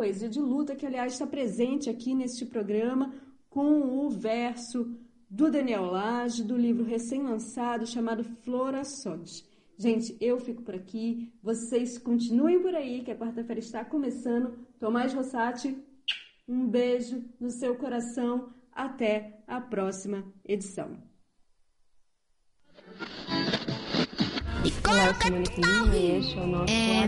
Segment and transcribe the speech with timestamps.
[0.00, 3.12] poesia de luta, que aliás está presente aqui neste programa
[3.50, 4.96] com o verso
[5.28, 9.44] do Daniel Lage, do livro recém-lançado chamado Florações.
[9.76, 14.66] Gente, eu fico por aqui, vocês continuem por aí, que a quarta-feira está começando.
[14.78, 15.76] Tomás Rossati,
[16.48, 18.54] um beijo no seu coração.
[18.72, 20.96] Até a próxima edição.
[24.88, 27.04] Olá, eu sou Monique Lima e este é o nosso é,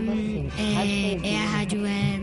[0.59, 1.85] é, é a rádio.
[1.85, 2.22] É,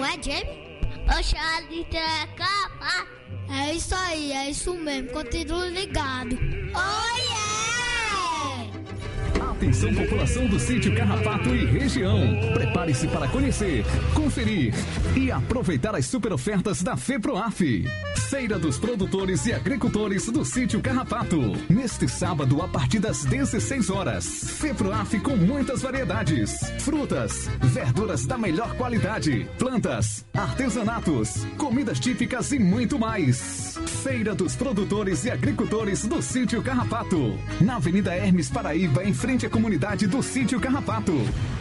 [0.00, 0.80] como é, Jamie?
[1.18, 1.98] Oxalita
[2.34, 3.06] capa.
[3.50, 5.10] É isso aí, é isso mesmo.
[5.10, 6.36] Continue ligado.
[6.36, 7.19] Yeah!
[9.60, 12.18] Atenção população do sítio Carrapato e região.
[12.54, 14.72] Prepare-se para conhecer, conferir
[15.14, 17.84] e aproveitar as super ofertas da FEPROAF.
[18.30, 21.52] Feira dos Produtores e Agricultores do sítio Carrapato.
[21.68, 24.24] Neste sábado, a partir das 16 horas.
[24.60, 26.58] FEPROAF com muitas variedades.
[26.78, 33.78] Frutas, verduras da melhor qualidade, plantas, artesanatos, comidas típicas e muito mais.
[34.02, 37.38] Feira dos Produtores e Agricultores do sítio Carrapato.
[37.60, 41.12] Na Avenida Hermes Paraíba, em frente comunidade do Sítio Carrapato.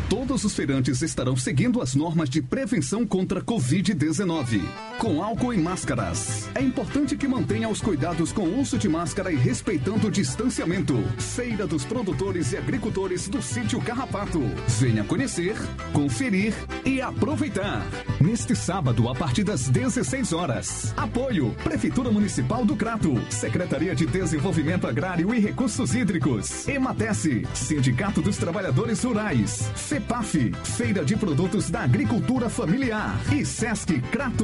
[0.10, 4.60] Todos os feirantes estarão seguindo as normas de prevenção contra Covid-19,
[4.98, 6.50] com álcool e máscaras.
[6.56, 10.96] É importante que mantenha os cuidados com o uso de máscara e respeitando o distanciamento.
[11.20, 14.42] Feira dos Produtores e Agricultores do Sítio Carrapato.
[14.80, 15.56] Venha conhecer,
[15.94, 17.86] conferir e aproveitar.
[18.20, 20.92] Neste sábado, a partir das 16 horas.
[20.98, 27.48] Apoio: Prefeitura Municipal do Crato, Secretaria de Desenvolvimento Agrário e Recursos Hídricos, Ematece,
[27.80, 34.44] Sindicato dos Trabalhadores Rurais, FEPAF, Feira de Produtos da Agricultura Familiar e Sesc Crato.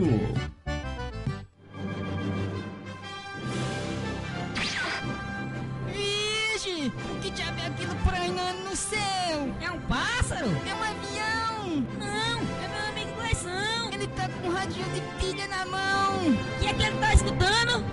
[5.92, 6.90] Vixe,
[7.22, 9.54] que diabo é aquilo prainando no céu?
[9.60, 10.48] É um pássaro?
[10.66, 11.86] É um avião?
[12.00, 13.90] Não, é meu amigo Gleison.
[13.92, 16.30] Ele tá com um radinho de pilha na mão.
[16.30, 17.84] O que é que ele tá escutando?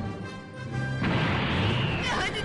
[2.05, 2.43] É rádio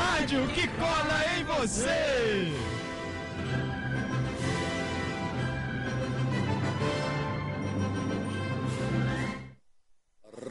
[0.00, 2.00] rádio que cola em você.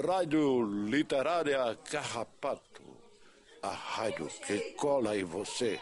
[0.07, 2.83] Rádio Literária Carrapato,
[3.61, 5.79] a rádio que cola em você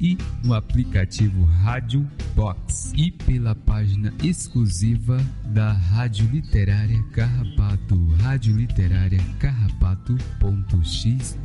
[0.00, 9.20] e no aplicativo Rádio Box e pela página exclusiva da Rádio Literária Carrapato, Rádio Literária
[9.38, 11.38] Carrapato.xyz.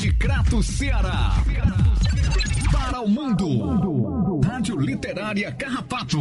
[0.00, 1.42] De Crato, Ceará.
[2.70, 4.40] Para o mundo.
[4.44, 6.20] Rádio Literária Carrapato.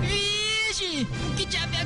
[0.00, 1.06] Vixe,
[1.36, 1.84] que diabo é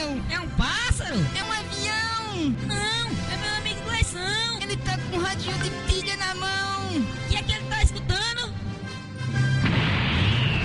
[0.00, 0.08] céu?
[0.30, 1.16] É um pássaro?
[1.36, 2.56] É um avião?
[2.66, 4.58] Não, é meu amigo Gleison.
[4.62, 6.96] Ele tá com um radinho de pilha na mão.
[6.96, 8.54] O que é que ele tá escutando?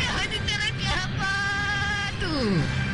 [0.01, 2.31] É a Rádio Telecarrapato.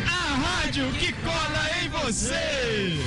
[0.07, 3.00] A rádio que cola em você.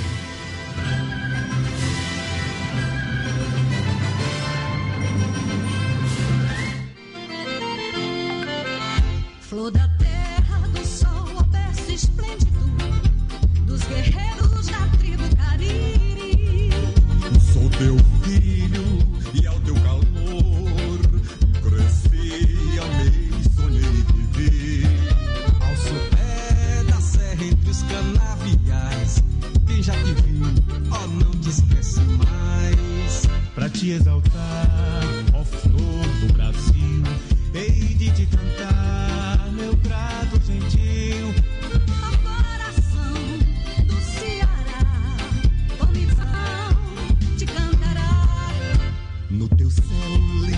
[9.41, 12.44] Flor da terra, do sol, o berço esplêndido
[17.77, 18.99] teu filho
[19.33, 20.99] e ao teu calor
[21.61, 24.87] cresci, amei, sonhei, vivi.
[25.59, 29.23] Ao sopé da serra entre os canaviais,
[29.67, 30.45] quem já te viu,
[30.91, 33.27] oh, não te esquece mais.
[33.53, 37.03] Pra te exaltar, ó flor do Brasil,
[37.53, 40.34] hei de te cantar, meu prato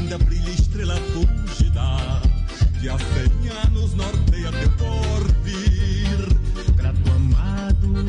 [0.08, 2.22] Ainda brilha estrela fugida
[2.80, 6.18] que há cem anos norteia teu porvir.
[6.78, 8.06] Grato amado,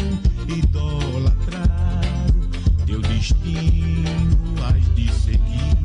[0.47, 2.39] idolatrado,
[2.87, 5.77] teu destino has de seguir.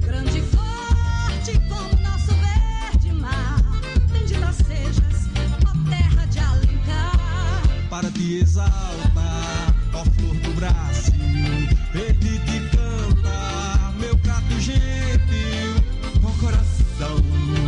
[0.00, 3.62] Grande forte como nosso verde mar,
[4.10, 5.28] bendita sejas,
[5.64, 7.62] ó terra de Alencar.
[7.88, 15.03] Para te exaltar, ó flor do Brasil, verde te canta, meu prato gênio.
[17.04, 17.63] go.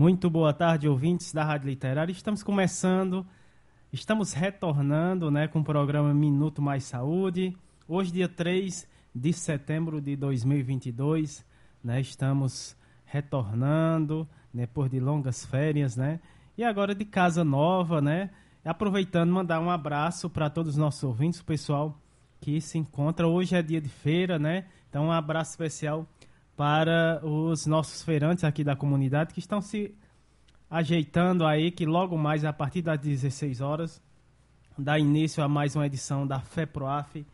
[0.00, 2.10] Muito boa tarde, ouvintes da Rádio Literária.
[2.10, 3.26] Estamos começando,
[3.92, 7.54] estamos retornando né, com o programa Minuto Mais Saúde.
[7.86, 11.44] Hoje, dia 3 de setembro de 2022,
[11.84, 12.74] né, estamos
[13.04, 16.18] retornando depois de longas férias, né?
[16.56, 18.30] E agora de casa nova, né?
[18.64, 21.94] Aproveitando, mandar um abraço para todos os nossos ouvintes, o pessoal
[22.40, 23.28] que se encontra.
[23.28, 24.64] Hoje é dia de feira, né?
[24.88, 26.08] Então, um abraço especial
[26.60, 29.94] para os nossos feirantes aqui da comunidade que estão se
[30.70, 34.02] ajeitando aí, que logo mais, a partir das 16 horas,
[34.76, 37.24] dá início a mais uma edição da FEPROAF,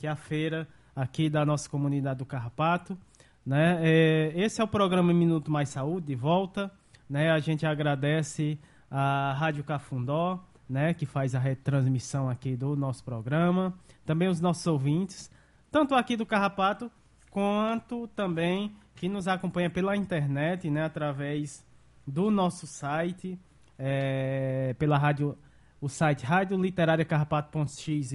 [0.00, 2.98] que é a feira aqui da nossa comunidade do Carrapato.
[3.46, 3.78] Né?
[3.82, 6.68] É, esse é o programa Minuto Mais Saúde, de volta.
[7.08, 7.30] Né?
[7.30, 8.58] A gente agradece
[8.90, 10.92] a Rádio Cafundó, né?
[10.92, 13.72] que faz a retransmissão aqui do nosso programa.
[14.04, 15.30] Também os nossos ouvintes,
[15.70, 16.90] tanto aqui do Carrapato,
[17.32, 20.84] quanto também que nos acompanha pela internet, né?
[20.84, 21.64] através
[22.06, 23.38] do nosso site,
[23.78, 25.36] é, pela rádio,
[25.80, 28.12] o site radioliterariacarrapato.xyz,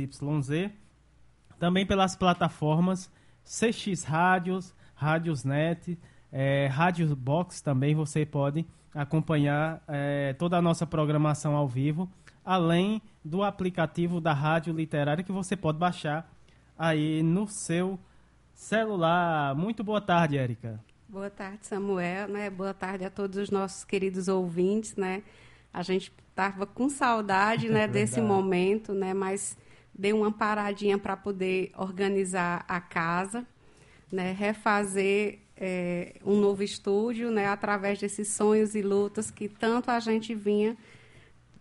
[1.57, 3.11] também pelas plataformas
[3.43, 5.97] CX Rádios, Rádios Net,
[6.31, 12.07] é, Rádio Box também você pode acompanhar é, toda a nossa programação ao vivo,
[12.45, 16.31] além do aplicativo da Rádio Literária que você pode baixar
[16.77, 17.99] aí no seu
[18.57, 19.55] celular.
[19.55, 20.83] Muito boa tarde, Érica.
[21.07, 22.49] Boa tarde, Samuel, né?
[22.49, 25.23] Boa tarde a todos os nossos queridos ouvintes, né?
[25.71, 29.13] A gente estava com saudade, né, desse momento, né?
[29.13, 29.55] Mas
[29.93, 33.45] deu uma paradinha para poder organizar a casa,
[34.11, 34.31] né?
[34.31, 37.47] Refazer é, um novo estúdio, né?
[37.47, 40.75] Através desses sonhos e lutas que tanto a gente vinha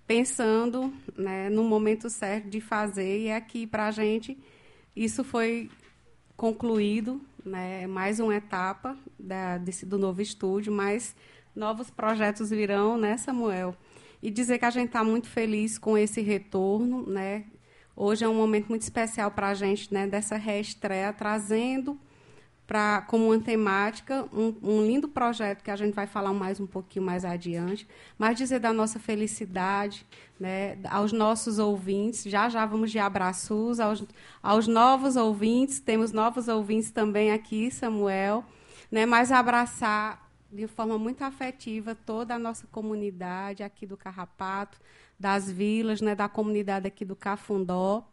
[0.06, 1.50] pensando, né?
[1.50, 4.36] No momento certo de fazer e aqui para a gente
[4.96, 5.70] isso foi
[6.36, 11.16] concluído, né, mais uma etapa da, desse, do novo estúdio, mas
[11.54, 13.74] novos projetos virão, né, Samuel?
[14.22, 17.44] E dizer que a gente está muito feliz com esse retorno, né?
[17.94, 21.98] Hoje é um momento muito especial para a gente, né, dessa reestreia, trazendo
[22.66, 26.66] para como uma temática, um, um, lindo projeto que a gente vai falar mais um
[26.66, 27.86] pouquinho mais adiante,
[28.18, 30.04] mas dizer da nossa felicidade,
[30.38, 34.04] né, aos nossos ouvintes, já já vamos de abraços, aos,
[34.42, 38.44] aos novos ouvintes, temos novos ouvintes também aqui, Samuel,
[38.90, 44.78] né, mas abraçar de forma muito afetiva toda a nossa comunidade aqui do Carrapato,
[45.18, 48.04] das vilas, né, da comunidade aqui do Cafundó,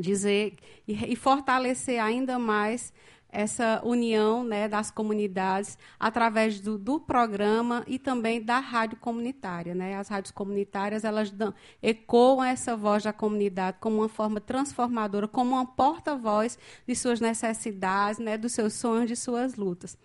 [0.00, 0.54] dizer
[0.86, 2.92] e, e fortalecer ainda mais
[3.34, 9.74] essa união né, das comunidades através do, do, programa e também da rádio comunitária.
[9.74, 9.96] Né?
[9.96, 15.56] As rádios comunitárias elas dão, ecoam essa voz da comunidade como uma forma transformadora, como
[15.56, 19.98] uma porta-voz de suas necessidades, né, dos seus sonhos, de suas lutas.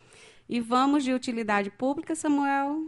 [0.48, 2.88] E vamos de utilidade pública, Samuel?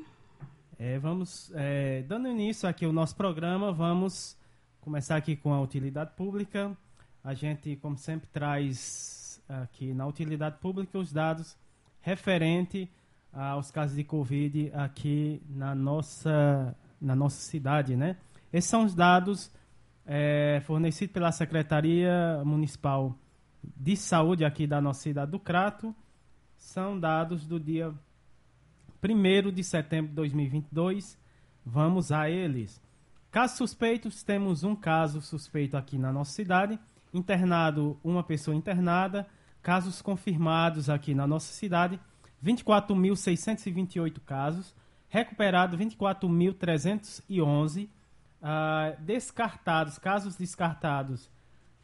[0.79, 4.35] É, vamos, é, dando início aqui ao nosso programa, vamos
[4.79, 6.75] começar aqui com a utilidade pública.
[7.23, 9.20] A gente, como sempre, traz
[9.61, 11.57] aqui na utilidade pública os dados
[11.99, 12.89] referente
[13.33, 18.17] aos casos de Covid aqui na nossa, na nossa cidade, né?
[18.51, 19.51] Esses são os dados
[20.05, 23.17] é, fornecidos pela Secretaria Municipal
[23.63, 25.95] de Saúde aqui da nossa cidade do Crato.
[26.57, 27.93] São dados do dia
[29.03, 31.17] 1 de setembro de 2022.
[31.65, 32.81] Vamos a eles.
[33.29, 36.77] Casos suspeitos, temos um caso suspeito aqui na nossa cidade.
[37.13, 39.25] Internado, uma pessoa internada
[39.61, 41.99] casos confirmados aqui na nossa cidade,
[42.43, 44.73] 24.628 casos,
[45.07, 47.89] recuperado 24.311, uh,
[48.41, 51.29] ah, descartados, casos descartados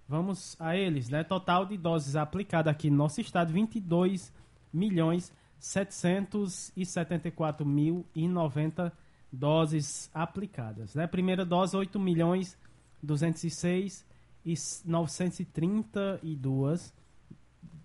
[0.09, 1.23] Vamos a eles, né?
[1.23, 4.33] Total de doses aplicadas aqui no nosso estado, 22
[4.73, 8.91] milhões 774 mil e 90
[9.31, 10.95] doses aplicadas.
[10.95, 11.07] Né?
[11.07, 12.57] Primeira dose, 8 milhões
[13.03, 14.07] 206
[14.45, 16.93] e 932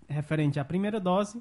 [0.08, 1.40] referente à primeira dose.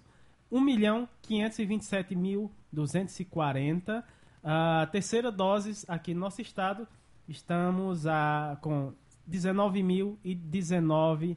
[0.50, 4.04] 1 milhão 527 mil 240.
[4.44, 6.86] A terceira dose aqui no nosso estado,
[7.28, 8.92] estamos a, com
[9.28, 11.36] 19.019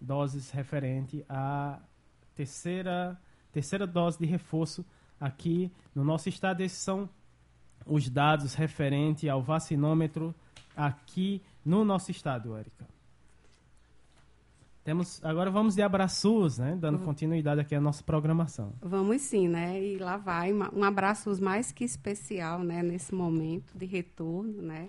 [0.00, 1.78] doses referente à
[2.34, 3.20] terceira,
[3.52, 4.84] terceira dose de reforço
[5.20, 6.62] aqui no nosso estado.
[6.62, 7.08] Esses são
[7.86, 10.34] os dados referente ao vacinômetro
[10.76, 12.97] aqui no nosso estado, Érica.
[14.88, 16.74] Temos, agora vamos de abraços, né?
[16.80, 18.72] Dando continuidade aqui à nossa programação.
[18.80, 19.78] Vamos sim, né?
[19.84, 22.82] E lá vai um abraços mais que especial, né?
[22.82, 24.88] Nesse momento de retorno, né?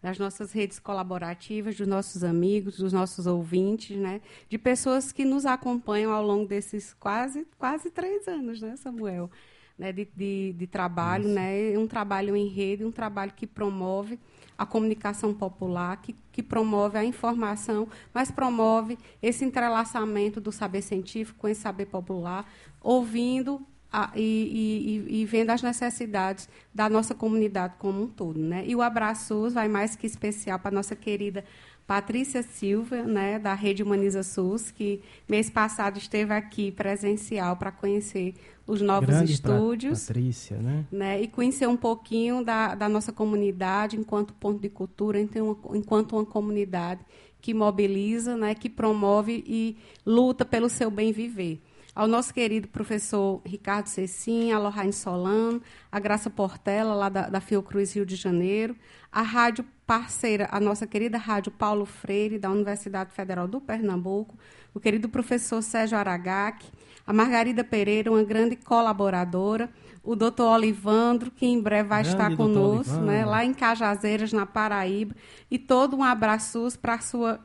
[0.00, 4.20] das nossas redes colaborativas, dos nossos amigos, dos nossos ouvintes, né?
[4.48, 9.28] De pessoas que nos acompanham ao longo desses quase, quase três anos, né, Samuel?
[9.76, 11.34] Né, de, de, de trabalho, Isso.
[11.34, 11.76] né?
[11.76, 14.16] Um trabalho em rede, um trabalho que promove
[14.56, 21.38] a comunicação popular, que, que promove a informação, mas promove esse entrelaçamento do saber científico
[21.38, 23.60] com esse saber popular, ouvindo
[23.92, 28.40] a, e, e, e, vendo as necessidades da nossa comunidade como um todo.
[28.40, 28.64] Né?
[28.66, 31.44] E o abraço vai mais que especial para a nossa querida
[31.86, 38.34] Patrícia Silva, né, da Rede Humaniza SUS, que mês passado esteve aqui presencial para conhecer
[38.66, 40.06] os novos Grande estúdios.
[40.06, 40.84] Patrícia, né?
[40.90, 41.22] né?
[41.22, 47.00] E conhecer um pouquinho da, da nossa comunidade enquanto ponto de cultura, enquanto uma comunidade
[47.40, 51.60] que mobiliza, né, que promove e luta pelo seu bem viver
[51.94, 57.40] ao nosso querido professor Ricardo Cecim, a Lohane Solano, a Graça Portela, lá da, da
[57.40, 58.74] Fiocruz Rio de Janeiro,
[59.12, 64.36] a rádio parceira, a nossa querida rádio Paulo Freire, da Universidade Federal do Pernambuco,
[64.72, 66.66] o querido professor Sérgio Aragac,
[67.06, 69.70] a Margarida Pereira, uma grande colaboradora,
[70.02, 74.46] o doutor Olivandro, que em breve vai grande estar conosco, né, lá em Cajazeiras, na
[74.46, 75.14] Paraíba,
[75.50, 77.40] e todo um abraço para a sua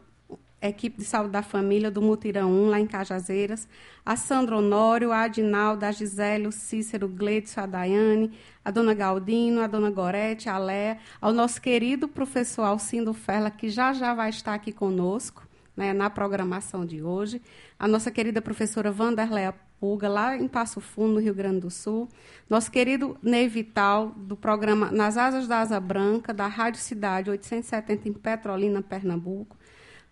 [0.68, 3.68] equipe de saúde da família do Mutirão 1, lá em Cajazeiras,
[4.06, 8.32] a Sandra Honório, a Adinalda, a Gisele, o Cícero, o Gleidson, a Daiane,
[8.64, 13.70] a dona Galdino, a dona Gorete, a Léa, ao nosso querido professor Alcindo Ferla, que
[13.70, 15.48] já já vai estar aqui conosco,
[15.78, 17.42] né, na programação de hoje,
[17.78, 22.10] a nossa querida professora Vanderleia Puga, lá em Passo Fundo, no Rio Grande do Sul,
[22.50, 28.10] nosso querido Ney Vital, do programa Nas Asas da Asa Branca, da Rádio Cidade 870
[28.10, 29.56] em Petrolina, Pernambuco,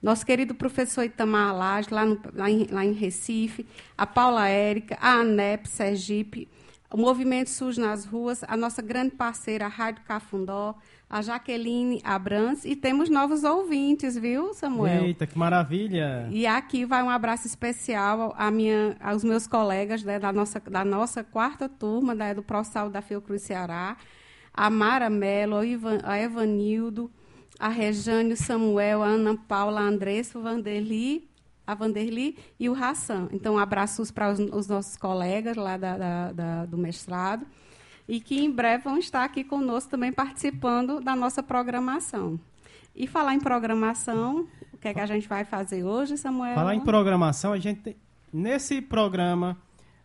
[0.01, 3.65] nosso querido professor Itamar Lage, lá, no, lá, em, lá em Recife,
[3.97, 6.47] a Paula Érica, a ANEP Sergipe,
[6.91, 10.75] o Movimento SUS nas Ruas, a nossa grande parceira, a Rádio Cafundó,
[11.09, 15.05] a Jaqueline Abrans, e temos novos ouvintes, viu, Samuel?
[15.05, 16.27] Eita, que maravilha!
[16.31, 20.85] E aqui vai um abraço especial a minha, aos meus colegas né, da, nossa, da
[20.85, 23.97] nossa quarta turma né, do ProSal da Fiocruz Ceará,
[24.53, 25.57] a Mara Mello,
[26.03, 27.11] a Evanildo,
[27.59, 31.27] a Rejane, o Samuel, a Ana Paula, a Andressa, o Vanderli,
[31.65, 33.27] a Vanderli e o Hassan.
[33.31, 37.45] Então, abraços para os, os, nossos colegas lá da, da, da, do mestrado
[38.07, 42.39] e que em breve vão estar aqui conosco também participando da nossa programação.
[42.95, 46.55] E falar em programação, o que é que a gente vai fazer hoje, Samuel?
[46.55, 47.97] Falar em programação, a gente
[48.31, 49.57] nesse programa,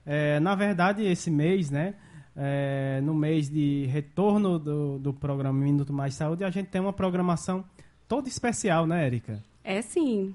[0.05, 1.95] é, na verdade, esse mês, né?
[2.37, 6.93] É, no mês de retorno do, do programa Minuto Mais Saúde, a gente tem uma
[6.93, 7.65] programação
[8.09, 9.43] toda especial, né, Érica?
[9.62, 10.35] É sim.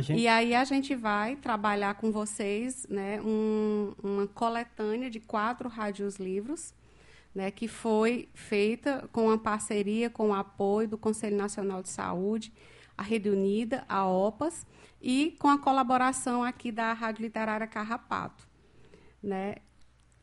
[0.00, 0.20] Gente...
[0.20, 6.16] E aí a gente vai trabalhar com vocês né, um, uma coletânea de quatro rádios
[6.16, 6.74] livros,
[7.34, 12.52] né, que foi feita com a parceria, com o apoio do Conselho Nacional de Saúde,
[12.96, 14.66] a Rede Unida, a OPAS,
[15.00, 18.48] e com a colaboração aqui da Rádio Literária Carrapato.
[19.22, 19.56] Né?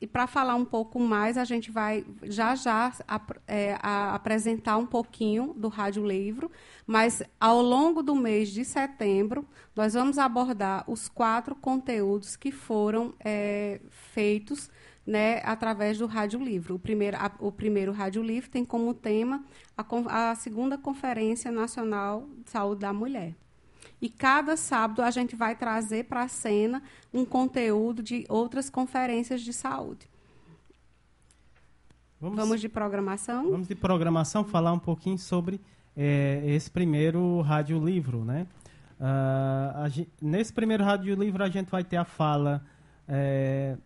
[0.04, 2.92] E para falar um pouco mais, a gente vai já já
[3.48, 6.52] é, a, apresentar um pouquinho do Rádio Livro,
[6.86, 13.14] mas ao longo do mês de setembro, nós vamos abordar os quatro conteúdos que foram
[13.24, 14.70] é, feitos
[15.08, 16.76] né, através do Rádio Livro.
[16.76, 19.42] O primeiro, a, o primeiro Rádio Livro tem como tema
[19.78, 23.36] a, a segunda Conferência Nacional de Saúde da Mulher.
[24.04, 26.84] E cada sábado a gente vai trazer para a cena
[27.14, 30.10] um conteúdo de outras conferências de saúde.
[32.20, 33.50] Vamos, vamos de programação?
[33.50, 35.62] Vamos de programação, falar um pouquinho sobre
[35.96, 38.46] é, esse primeiro rádio livro, né?
[39.00, 42.62] Uh, nesse primeiro rádio livro a gente vai ter a fala
[43.08, 43.78] é,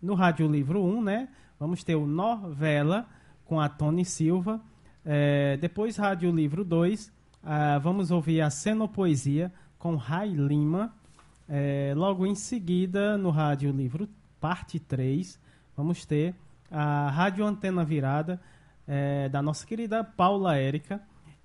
[0.00, 1.28] no rádio livro 1, né?
[1.60, 3.06] Vamos ter o Novela
[3.44, 4.58] com a Tony Silva.
[5.04, 9.52] É, depois rádio livro 2, uh, ah, vamos ouvir a Cenopoesia
[9.86, 10.92] com Rai Lima.
[11.48, 14.08] É, logo em seguida, no rádio livro
[14.40, 15.38] parte 3,
[15.76, 16.34] vamos ter
[16.68, 18.40] a Rádio Antena Virada
[18.84, 21.00] é, da nossa querida Paula Érica.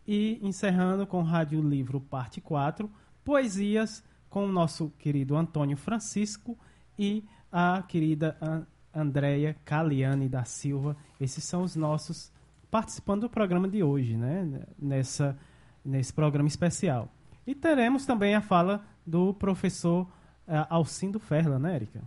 [0.08, 2.90] E encerrando com Rádio Livro Parte 4,
[3.24, 6.58] Poesias com o nosso querido Antônio Francisco
[6.98, 10.98] e a querida An Andréia Caliane da Silva.
[11.20, 12.32] Esses são os nossos
[12.72, 14.64] participando do programa de hoje, né?
[14.80, 15.38] Nessa,
[15.86, 17.08] nesse programa especial.
[17.46, 20.04] E teremos também a fala do professor
[20.48, 22.02] uh, Alcindo Ferla, né, Érica?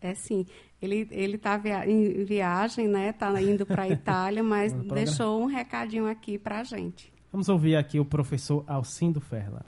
[0.00, 0.46] É sim.
[0.80, 3.10] Ele ele está em viagem, né?
[3.10, 7.12] Está indo para a Itália, mas deixou um recadinho aqui para a gente.
[7.32, 9.66] Vamos ouvir aqui o professor Alcindo Ferla.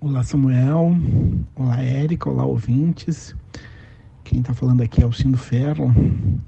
[0.00, 0.90] Olá, Samuel.
[1.54, 2.28] Olá, Érica.
[2.28, 3.34] Olá, ouvintes.
[4.24, 5.86] Quem está falando aqui é Alcindo Ferla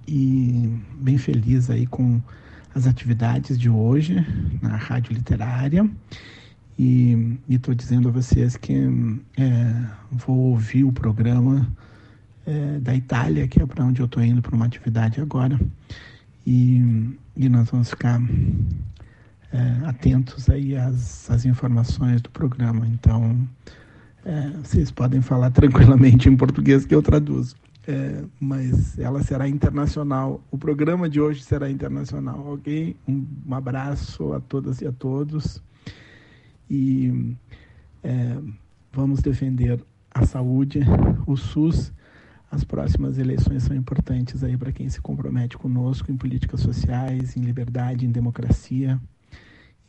[0.06, 2.20] e bem feliz aí com
[2.76, 4.14] as atividades de hoje
[4.60, 5.88] na Rádio Literária.
[6.78, 8.74] E estou dizendo a vocês que
[9.38, 11.66] é, vou ouvir o programa
[12.46, 15.58] é, da Itália, que é para onde eu estou indo para uma atividade agora.
[16.46, 18.20] E, e nós vamos ficar
[19.54, 22.86] é, atentos aí às, às informações do programa.
[22.86, 23.48] Então,
[24.22, 27.56] é, vocês podem falar tranquilamente em português que eu traduzo.
[27.88, 30.40] É, mas ela será internacional.
[30.50, 32.96] O programa de hoje será internacional, ok?
[33.06, 35.62] Um, um abraço a todas e a todos
[36.68, 37.36] e
[38.02, 38.38] é,
[38.92, 40.80] vamos defender a saúde,
[41.26, 41.92] o SUS.
[42.50, 47.40] As próximas eleições são importantes aí para quem se compromete conosco em políticas sociais, em
[47.40, 49.00] liberdade, em democracia,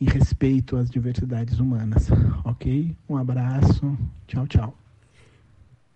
[0.00, 2.08] em respeito às diversidades humanas.
[2.44, 2.94] Ok?
[3.08, 3.96] Um abraço.
[4.26, 4.87] Tchau, tchau.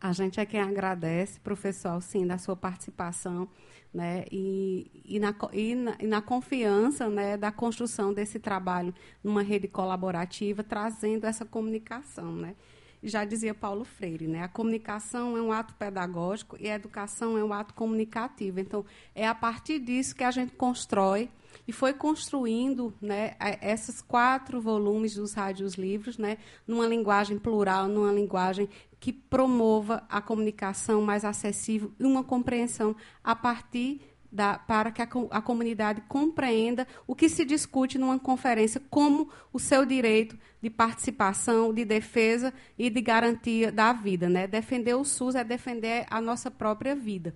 [0.02, 3.48] A gente é quem agradece, professor, sim, da sua participação
[3.94, 9.42] né, e, e, na, e, na, e na confiança né, da construção desse trabalho numa
[9.42, 12.34] rede colaborativa, trazendo essa comunicação.
[12.34, 12.56] Né?
[13.00, 17.44] Já dizia Paulo Freire, né, a comunicação é um ato pedagógico e a educação é
[17.44, 18.58] um ato comunicativo.
[18.58, 18.84] Então,
[19.14, 21.30] é a partir disso que a gente constrói
[21.68, 28.10] e foi construindo né, esses quatro volumes dos rádios livros, né, numa linguagem plural, numa
[28.10, 28.68] linguagem
[29.02, 35.08] que promova a comunicação mais acessível e uma compreensão a partir da, para que a,
[35.32, 41.74] a, comunidade compreenda o que se discute numa conferência como o seu direito de participação,
[41.74, 44.28] de defesa e de garantia da vida.
[44.28, 44.46] Né?
[44.46, 47.34] Defender o SUS é defender a nossa própria vida.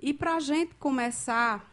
[0.00, 1.70] E para a gente começar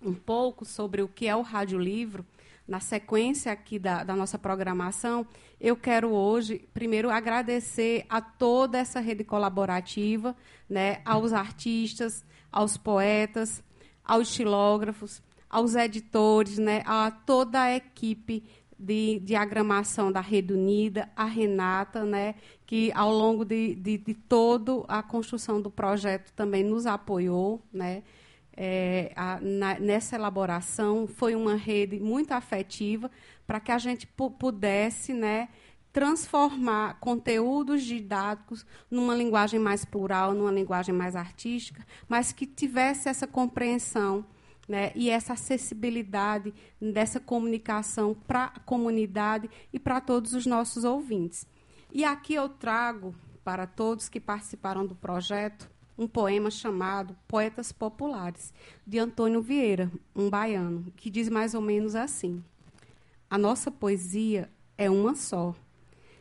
[0.00, 2.24] um pouco sobre o que é o Rádio Livro,
[2.66, 5.26] na sequência aqui da, da, nossa programação,
[5.62, 10.34] eu quero hoje, primeiro, agradecer a toda essa rede colaborativa,
[10.68, 13.62] né, aos artistas, aos poetas,
[14.04, 18.42] aos estilógrafos, aos editores, né, a toda a equipe
[18.76, 22.34] de diagramação da Rede Unida, a Renata, né,
[22.66, 28.02] que ao longo de, de, de toda a construção do projeto também nos apoiou, né,
[28.56, 33.10] é, a, na, nessa elaboração foi uma rede muito afetiva
[33.52, 35.50] para que a gente pudesse né,
[35.92, 43.26] transformar conteúdos didáticos numa linguagem mais plural, numa linguagem mais artística, mas que tivesse essa
[43.26, 44.24] compreensão
[44.66, 51.46] né, e essa acessibilidade dessa comunicação para a comunidade e para todos os nossos ouvintes.
[51.92, 58.54] E aqui eu trago para todos que participaram do projeto um poema chamado Poetas Populares,
[58.86, 62.42] de Antônio Vieira, um baiano, que diz mais ou menos assim:
[63.32, 65.54] A nossa poesia é uma só.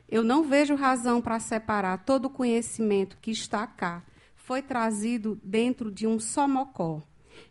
[0.08, 4.02] Eu não vejo razão para separar todo o conhecimento que está cá.
[4.34, 7.04] Foi trazido dentro de um só mocó.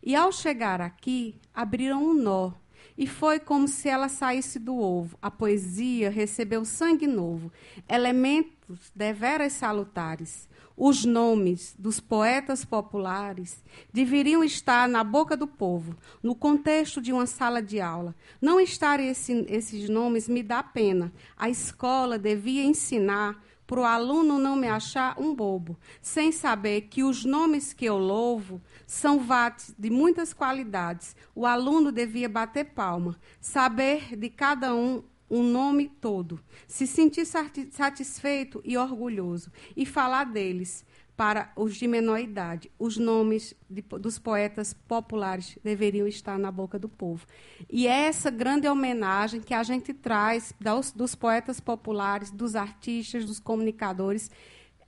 [0.02, 2.52] E ao chegar aqui, abriram um nó.
[2.96, 5.18] E foi como se ela saísse do ovo.
[5.20, 7.52] A poesia recebeu sangue novo,
[7.86, 10.48] elementos deveras salutares
[10.82, 13.62] os nomes dos poetas populares
[13.92, 18.16] deveriam estar na boca do povo, no contexto de uma sala de aula.
[18.40, 21.12] Não estar esse, esses nomes me dá pena.
[21.36, 27.04] A escola devia ensinar para o aluno não me achar um bobo, sem saber que
[27.04, 31.14] os nomes que eu louvo são vates de muitas qualidades.
[31.34, 38.60] O aluno devia bater palma, saber de cada um um nome todo, se sentir satisfeito
[38.64, 40.84] e orgulhoso e falar deles
[41.16, 42.70] para os de menor idade.
[42.78, 47.26] Os nomes de, dos poetas populares deveriam estar na boca do povo.
[47.68, 53.26] E é essa grande homenagem que a gente traz dos, dos poetas populares, dos artistas,
[53.26, 54.30] dos comunicadores,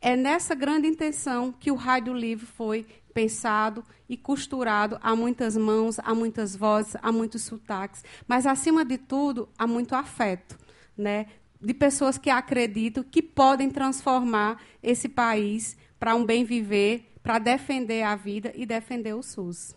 [0.04, 5.98] é nessa grande intenção que o Rádio Livre foi pensado e costurado a muitas mãos,
[5.98, 10.58] a muitas vozes, a muitos sotaques, mas acima de tudo, a muito afeto,
[10.96, 11.26] né?
[11.60, 18.02] De pessoas que acreditam que podem transformar esse país para um bem viver, para defender
[18.02, 19.76] a vida e defender o SUS.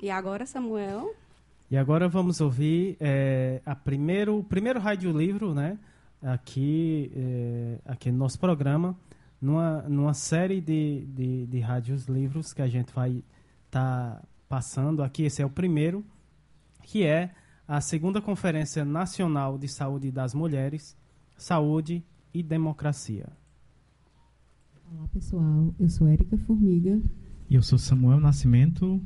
[0.00, 1.14] E agora, Samuel?
[1.70, 5.78] E agora vamos ouvir é, a primeiro, o primeiro rádio livro, né?
[6.22, 8.96] Aqui, é, aqui no nosso programa,
[9.40, 13.22] numa, numa série de, de, de rádios livros que a gente vai
[13.66, 15.24] estar tá passando aqui.
[15.24, 16.04] Esse é o primeiro,
[16.82, 17.30] que é
[17.66, 20.96] a segunda Conferência Nacional de Saúde das Mulheres,
[21.36, 23.28] Saúde e Democracia.
[24.90, 26.98] Olá pessoal, eu sou Érica Formiga.
[27.50, 29.00] E eu sou Samuel Nascimento.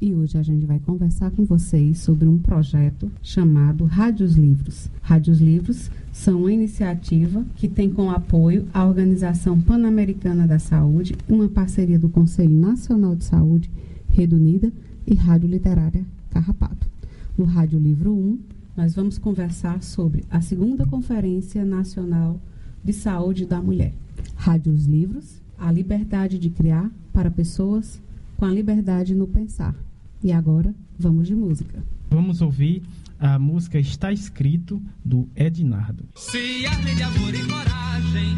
[0.00, 4.88] E hoje a gente vai conversar com vocês sobre um projeto chamado Rádios Livros.
[5.02, 11.48] Rádios Livros são uma iniciativa que tem como apoio a Organização Pan-Americana da Saúde, uma
[11.48, 13.70] parceria do Conselho Nacional de Saúde,
[14.10, 14.72] Rede Unida
[15.06, 16.88] e Rádio Literária Carrapato.
[17.36, 18.38] No Rádio Livro 1,
[18.76, 22.40] nós vamos conversar sobre a segunda Conferência Nacional
[22.84, 23.92] de Saúde da Mulher.
[24.36, 28.00] Rádios Livros, a liberdade de criar para pessoas
[28.36, 29.74] com a liberdade no pensar.
[30.22, 31.82] E agora, vamos de música.
[32.10, 32.82] Vamos ouvir
[33.18, 36.08] a música Está Escrito, do Ednardo.
[36.14, 38.36] Se arme de amor e coragem,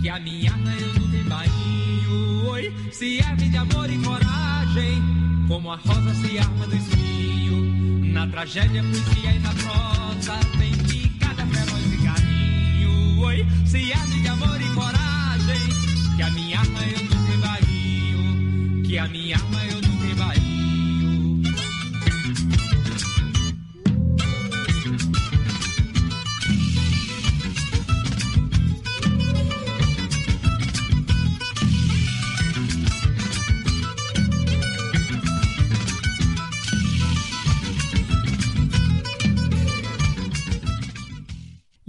[0.00, 2.46] que a minha arma eu não tenho bainho.
[2.48, 5.02] Oi, se arme de amor e coragem,
[5.48, 8.12] como a rosa se arma do espinho.
[8.12, 13.20] Na tragédia, poesia e na prosa, tem que cada feroz e carinho.
[13.20, 18.82] Oi, se arme de amor e coragem, que a minha arma eu não tenho bainho.
[18.82, 19.36] Que a minha
[19.70, 19.71] eu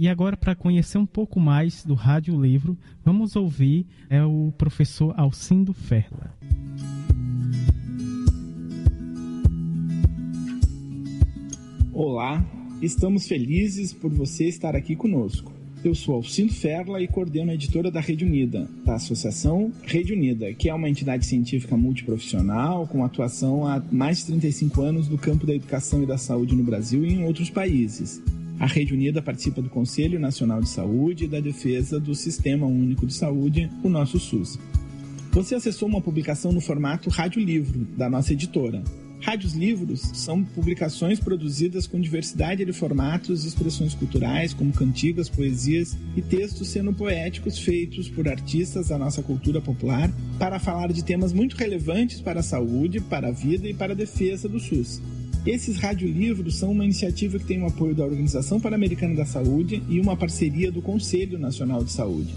[0.04, 5.14] E agora, para conhecer um pouco mais do Rádio Livro, vamos ouvir é o professor
[5.16, 6.36] Alcindo Ferla.
[11.90, 12.44] Olá,
[12.82, 15.50] estamos felizes por você estar aqui conosco.
[15.82, 20.52] Eu sou Alcindo Ferla e coordeno a editora da Rede Unida, da Associação Rede Unida,
[20.52, 25.46] que é uma entidade científica multiprofissional com atuação há mais de 35 anos no campo
[25.46, 28.22] da educação e da saúde no Brasil e em outros países.
[28.58, 33.06] A Rede Unida participa do Conselho Nacional de Saúde e da defesa do Sistema Único
[33.06, 34.58] de Saúde, o nosso SUS.
[35.32, 38.82] Você acessou uma publicação no formato Rádio Livro, da nossa editora.
[39.20, 45.96] Rádios Livros são publicações produzidas com diversidade de formatos e expressões culturais, como cantigas, poesias
[46.14, 51.32] e textos sendo poéticos feitos por artistas da nossa cultura popular para falar de temas
[51.32, 55.00] muito relevantes para a saúde, para a vida e para a defesa do SUS.
[55.46, 60.00] Esses radiolivros são uma iniciativa que tem o apoio da Organização Pan-Americana da Saúde e
[60.00, 62.34] uma parceria do Conselho Nacional de Saúde.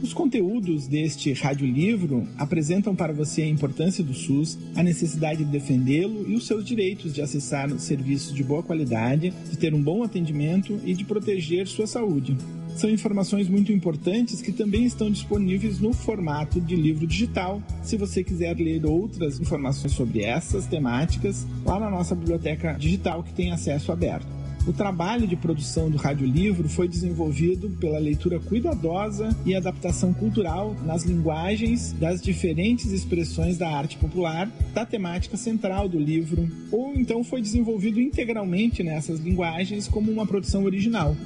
[0.00, 6.24] Os conteúdos deste radiolivro apresentam para você a importância do SUS, a necessidade de defendê-lo
[6.28, 10.78] e os seus direitos de acessar serviços de boa qualidade, de ter um bom atendimento
[10.84, 12.36] e de proteger sua saúde.
[12.76, 18.22] São informações muito importantes que também estão disponíveis no formato de livro digital, se você
[18.22, 23.90] quiser ler outras informações sobre essas temáticas lá na nossa biblioteca digital que tem acesso
[23.90, 24.37] aberto.
[24.66, 31.04] O trabalho de produção do radiolivro foi desenvolvido pela leitura cuidadosa e adaptação cultural nas
[31.04, 37.40] linguagens das diferentes expressões da arte popular, da temática central do livro, ou então foi
[37.40, 41.16] desenvolvido integralmente nessas linguagens como uma produção original.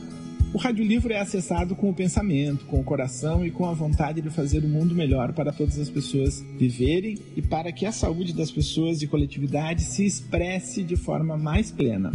[0.54, 4.28] O radiolivro é acessado com o pensamento, com o coração e com a vontade de
[4.28, 8.50] fazer o mundo melhor para todas as pessoas viverem e para que a saúde das
[8.50, 12.12] pessoas e coletividade se expresse de forma mais plena.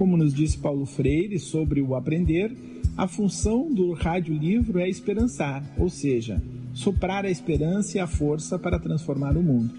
[0.00, 2.56] Como nos disse Paulo Freire sobre o aprender,
[2.96, 8.78] a função do rádio-livro é esperançar, ou seja, soprar a esperança e a força para
[8.78, 9.74] transformar o mundo.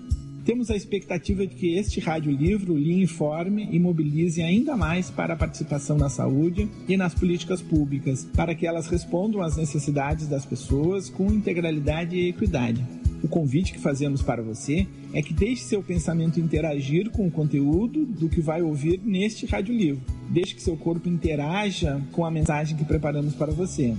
[0.46, 5.34] Temos a expectativa de que este rádio livro lhe informe e mobilize ainda mais para
[5.34, 10.46] a participação na saúde e nas políticas públicas, para que elas respondam às necessidades das
[10.46, 13.01] pessoas com integralidade e equidade.
[13.24, 18.06] O convite que fazemos para você é que deixe seu pensamento interagir com o conteúdo
[18.06, 20.02] do que vai ouvir neste rádio livro.
[20.30, 23.96] Deixe que seu corpo interaja com a mensagem que preparamos para você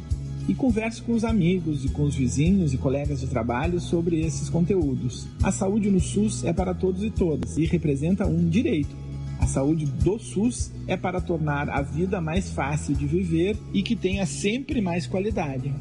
[0.49, 4.49] e converse com os amigos e com os vizinhos e colegas de trabalho sobre esses
[4.49, 5.29] conteúdos.
[5.43, 8.97] A saúde no SUS é para todos e todas e representa um direito.
[9.39, 13.97] A saúde do SUS é para tornar a vida mais fácil de viver e que
[13.97, 15.73] tenha sempre mais qualidade.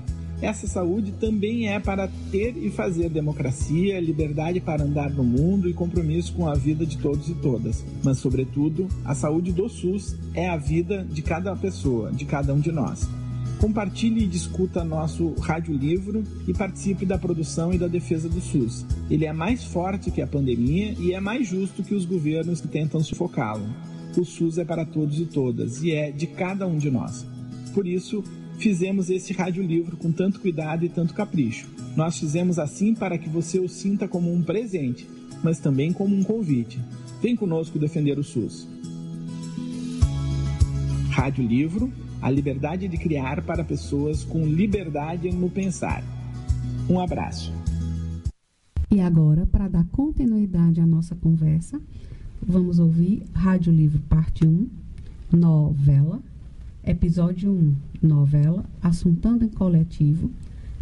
[0.42, 5.74] Essa saúde também é para ter e fazer democracia, liberdade para andar no mundo e
[5.74, 7.86] compromisso com a vida de todos e todas.
[8.04, 12.60] Mas, sobretudo, a saúde do SUS é a vida de cada pessoa, de cada um
[12.60, 13.08] de nós.
[13.60, 18.84] Compartilhe e discuta nosso rádio livro e participe da produção e da defesa do SUS.
[19.08, 22.68] Ele é mais forte que a pandemia e é mais justo que os governos que
[22.68, 23.68] tentam sufocá-lo.
[24.18, 27.24] O SUS é para todos e todas e é de cada um de nós.
[27.72, 28.24] Por isso,
[28.62, 31.68] fizemos esse rádio livro com tanto cuidado e tanto capricho.
[31.96, 35.08] Nós fizemos assim para que você o sinta como um presente,
[35.44, 36.80] mas também como um convite.
[37.22, 38.68] Vem conosco defender o SUS.
[41.10, 46.04] Rádio Livro a liberdade de criar para pessoas com liberdade no pensar.
[46.88, 47.52] Um abraço.
[48.92, 51.82] E agora, para dar continuidade à nossa conversa,
[52.46, 54.70] vamos ouvir Rádio Livro Parte 1,
[55.32, 56.22] Novela,
[56.84, 60.32] Episódio 1, Novela, Assuntando em Coletivo,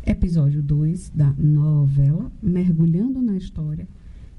[0.05, 3.85] Episódio 2 da novela, Mergulhando na História,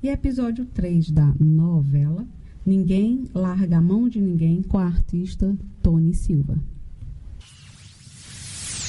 [0.02, 2.26] e Episódio 3 da novela,
[2.64, 6.58] Ninguém Larga a Mão de Ninguém, com a artista Tony Silva.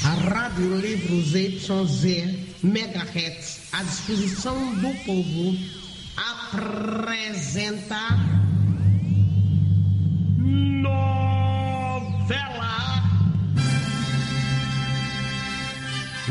[0.05, 5.57] A Rádio Livros YZ Megahertz, à disposição do povo,
[6.15, 7.97] apresenta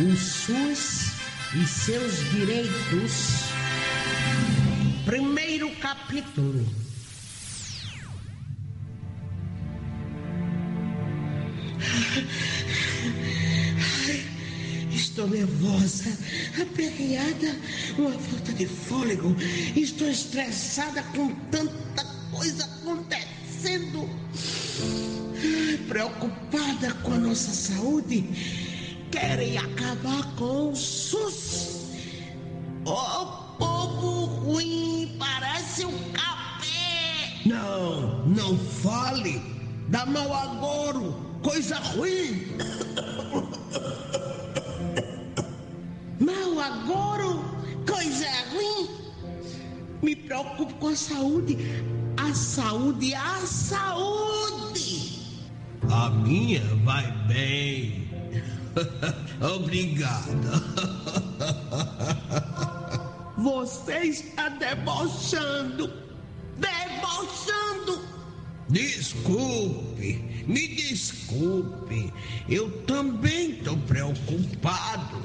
[0.01, 1.13] O SUS
[1.55, 3.51] e seus direitos.
[5.05, 6.67] Primeiro capítulo.
[14.91, 16.19] Estou nervosa,
[16.59, 17.59] aperreada,
[17.99, 19.37] uma falta de fôlego.
[19.77, 24.09] Estou estressada com tanta coisa acontecendo.
[25.87, 28.70] Preocupada com a nossa saúde.
[29.11, 31.91] Querem acabar com o SUS.
[32.87, 37.41] O povo ruim parece um capé.
[37.45, 39.43] Não, não fale.
[39.89, 42.47] Dá mau agouro, coisa ruim.
[46.21, 47.25] Mal agora,
[47.87, 48.89] coisa ruim.
[50.03, 51.59] Me preocupo com a saúde.
[52.17, 55.21] A saúde, a saúde.
[55.91, 58.10] A minha vai bem.
[59.41, 60.63] Obrigada.
[63.37, 65.93] Você está debochando.
[66.59, 68.01] Debochando.
[68.69, 72.13] Desculpe, me desculpe.
[72.49, 75.23] Eu também estou preocupado.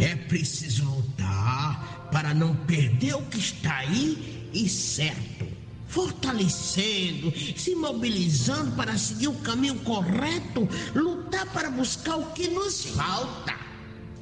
[0.00, 5.61] É preciso lutar para não perder o que está aí e certo.
[5.92, 13.54] Fortalecendo, se mobilizando para seguir o caminho correto, lutar para buscar o que nos falta.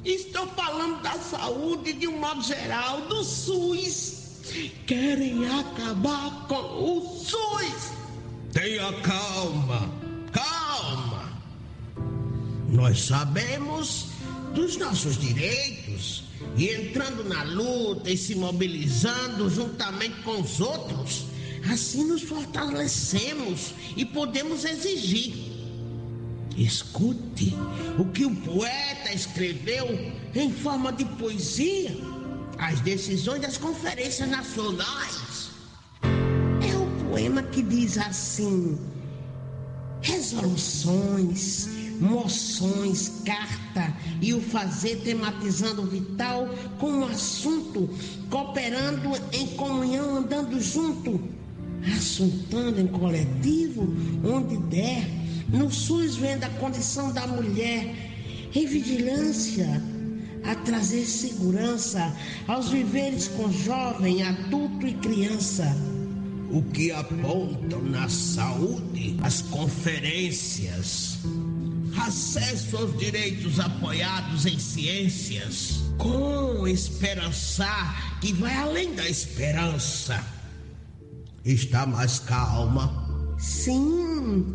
[0.03, 4.41] Estou falando da saúde de um modo geral, do SUS.
[4.85, 7.91] Querem acabar com o SUS.
[8.51, 9.89] Tenha calma,
[10.33, 11.31] calma.
[12.67, 14.07] Nós sabemos
[14.53, 16.23] dos nossos direitos
[16.57, 21.25] e entrando na luta e se mobilizando juntamente com os outros,
[21.69, 25.51] assim nos fortalecemos e podemos exigir.
[26.57, 27.55] Escute
[27.97, 29.87] o que o poeta escreveu
[30.35, 31.95] em forma de poesia,
[32.57, 35.51] as decisões das conferências nacionais.
[36.03, 38.77] É o poema que diz assim:
[40.01, 41.69] resoluções,
[41.99, 47.89] moções, carta e o fazer tematizando o vital com o assunto,
[48.29, 51.21] cooperando em comunhão, andando junto,
[51.97, 53.87] assuntando em coletivo,
[54.23, 55.07] onde der,
[55.49, 57.93] no SUS vendo a condição da mulher,
[58.53, 59.81] em vigilância,
[60.43, 62.15] a trazer segurança
[62.47, 65.75] aos viveres com jovem, adulto e criança
[66.51, 71.17] o que apontam na saúde as conferências.
[71.97, 80.23] acesso aos direitos apoiados em ciências, com esperançar que vai além da esperança.
[81.43, 83.35] Está mais calma?
[83.39, 84.45] Sim,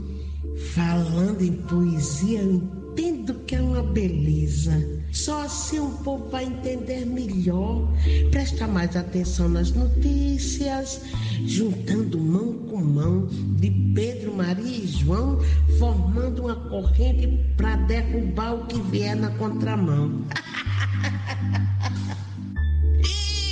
[0.72, 5.02] falando em poesia, eu entendo que é uma beleza.
[5.10, 7.92] Só assim o povo vai entender melhor,
[8.30, 11.00] presta mais atenção nas notícias,
[11.44, 13.26] juntando mão com mão
[13.58, 15.40] de Pedro, Maria e João,
[15.80, 20.22] formando uma corrente para derrubar o que vier na contramão.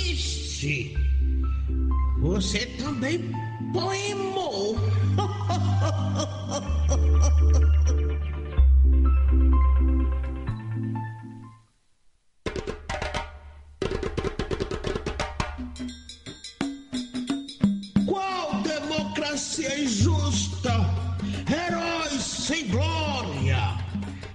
[0.09, 1.04] Ixi!
[2.35, 3.31] Você também
[3.71, 4.75] poemou!
[18.05, 20.73] Qual democracia injusta?
[21.49, 23.77] Heróis sem glória,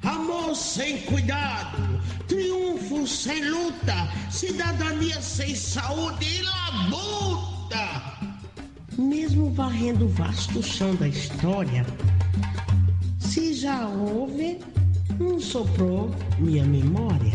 [0.03, 7.50] amor sem cuidado, triunfo sem luta, cidadania sem saúde e labuta.
[9.01, 11.87] Mesmo varrendo o vasto chão da história,
[13.19, 14.59] se já houve,
[15.19, 17.33] não soprou minha memória.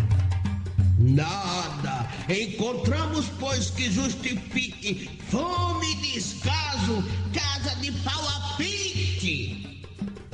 [1.00, 9.84] Nada encontramos, pois, que justifique fome, descaso, casa de pau a pique.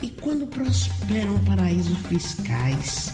[0.01, 3.13] E quando prosperam paraísos fiscais,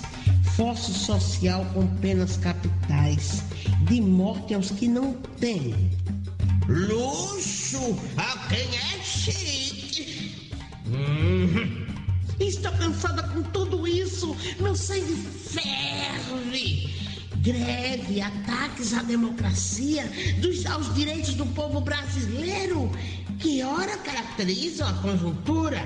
[0.56, 3.44] fosso social com penas capitais,
[3.84, 5.92] de morte aos que não têm,
[6.68, 10.50] luxo a quem é chique.
[10.86, 11.86] Uhum.
[12.40, 16.96] Estou cansada com tudo isso, meu sangue ferve.
[17.38, 22.90] Greve, ataques à democracia, dos, aos direitos do povo brasileiro,
[23.40, 25.86] que ora caracterizam a conjuntura.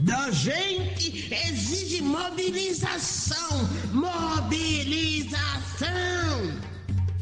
[0.00, 5.30] Da gente exige mobilização, mobilização.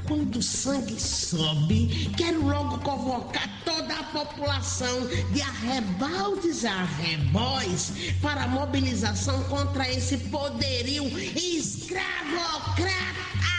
[0.08, 7.92] Quando o sangue sobe, quero logo convocar toda a população de arrebaldes a arrebóis
[8.22, 11.04] para mobilização contra esse poderio
[11.36, 13.57] escravocrata.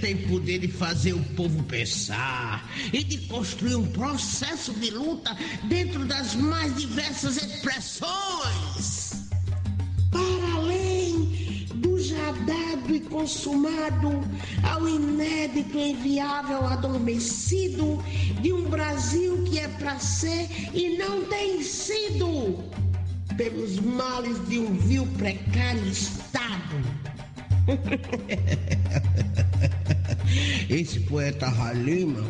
[0.00, 6.04] Tem poder de fazer o povo pensar e de construir um processo de luta dentro
[6.04, 9.28] das mais diversas expressões.
[10.10, 14.20] Para além do já dado e consumado,
[14.62, 18.02] ao inédito enviável adormecido
[18.40, 22.62] de um Brasil que é para ser e não tem sido
[23.36, 26.76] pelos males de um vil precário Estado.
[30.68, 32.24] Esse poeta Halima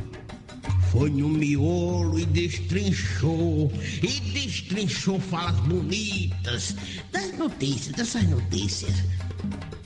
[0.95, 6.77] foi no miolo e destrinchou, e destrinchou falas bonitas
[7.11, 9.03] das notícias, dessas notícias.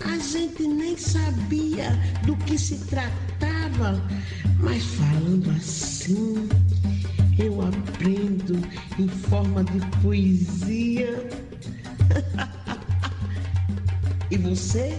[0.04, 4.02] A gente nem sabia do que se tratava,
[4.60, 6.46] mas falando assim,
[7.38, 8.60] eu aprendo
[8.98, 11.26] em forma de poesia.
[14.30, 14.98] e você?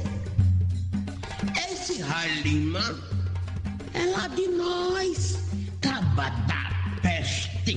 [1.71, 3.08] Esse Halima
[3.99, 5.37] é lá de nós,
[5.81, 6.71] caba da
[7.01, 7.75] peste,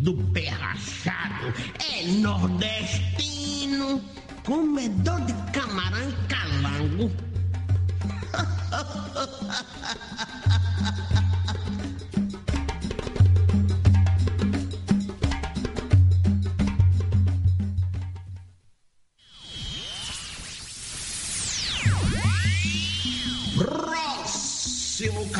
[0.00, 4.02] do pé rachado, é nordestino,
[4.44, 7.12] comedor de camarão calango.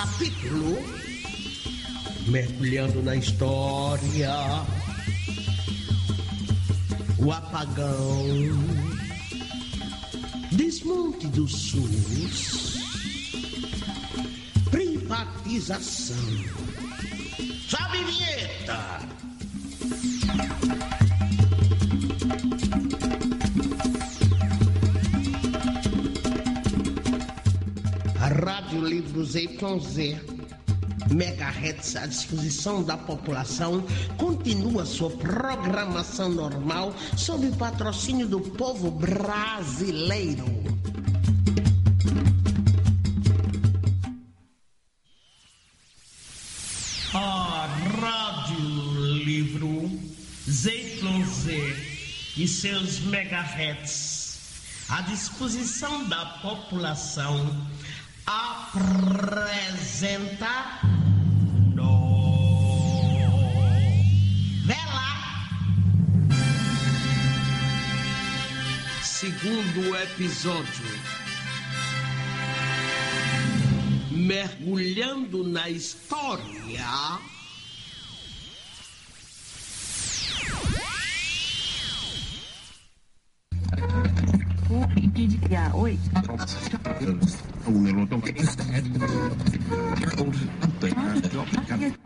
[0.03, 0.83] capítulo,
[2.27, 4.35] mergulhando na história,
[7.21, 8.27] o apagão,
[10.51, 12.81] desmonte do SUS,
[14.73, 16.17] privatização.
[17.69, 19.32] Sobe vinheta!
[28.73, 30.17] A Rádio Livros YZ,
[31.11, 33.85] megahertz à disposição da população,
[34.17, 40.47] continua sua programação normal sob patrocínio do povo brasileiro.
[47.13, 47.67] A
[48.01, 50.01] Rádio Livro
[50.49, 51.47] ZYZ
[52.39, 57.71] e seus megahertz à disposição da população
[58.75, 60.49] apresenta
[64.65, 65.49] Vela.
[69.03, 70.87] Segundo episódio.
[74.11, 77.21] Mergulhando na história.
[85.75, 85.99] Oi.
[90.81, 92.03] Debruçada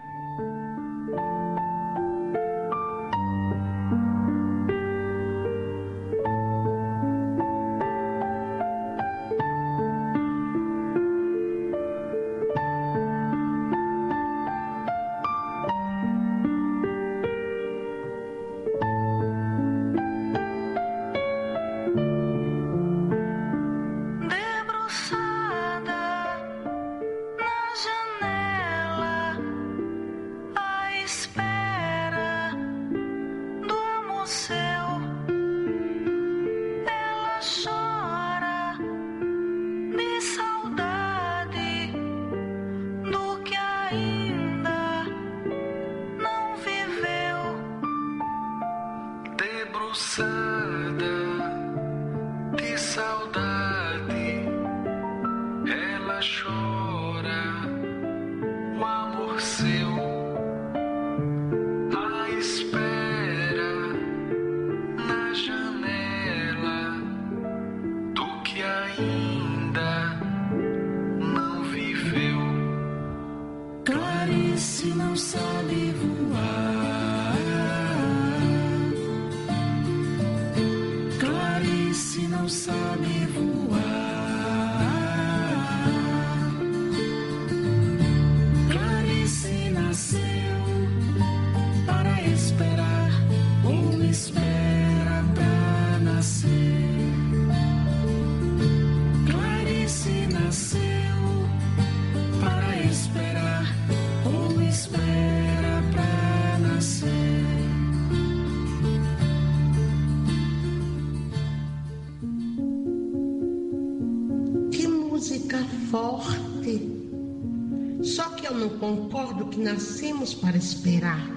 [119.56, 121.30] que nascemos para esperar.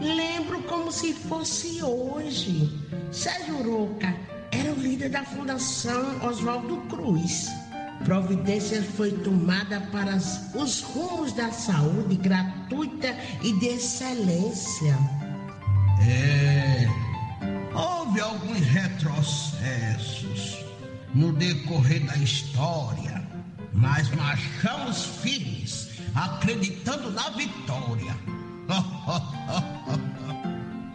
[0.00, 2.72] Lembro como se fosse hoje.
[3.12, 4.16] Sérgio Roca
[4.50, 7.48] era o líder da Fundação Oswaldo Cruz.
[8.04, 14.96] Providência foi tomada para os rumos da saúde gratuita e de excelência.
[16.00, 16.88] É,
[17.74, 20.64] houve alguns retrocessos
[21.14, 23.22] no decorrer da história,
[23.74, 28.16] mas marchamos firmes, acreditando na vitória.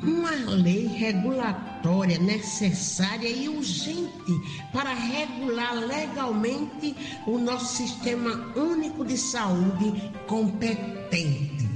[0.02, 6.96] Uma lei regulatória necessária e urgente para regular legalmente
[7.28, 11.68] o nosso sistema único de saúde competente.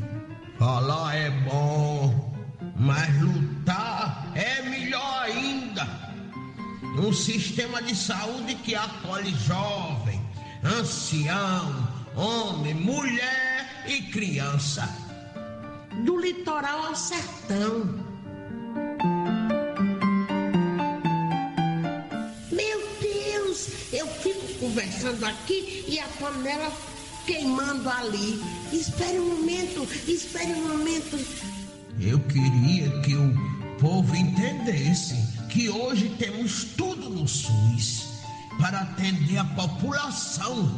[0.58, 2.34] Falar é bom,
[2.78, 5.88] mas lutar é melhor ainda.
[6.98, 10.22] Um sistema de saúde que acolhe jovem,
[10.64, 15.09] ancião, homem, mulher e criança.
[16.04, 17.86] Do litoral ao sertão.
[22.52, 26.72] Meu Deus, eu fico conversando aqui e a panela
[27.26, 28.42] queimando ali.
[28.72, 31.18] Espere um momento, espere um momento.
[32.00, 33.34] Eu queria que o
[33.80, 35.16] povo entendesse
[35.50, 38.06] que hoje temos tudo no SUS
[38.60, 40.70] para atender a população.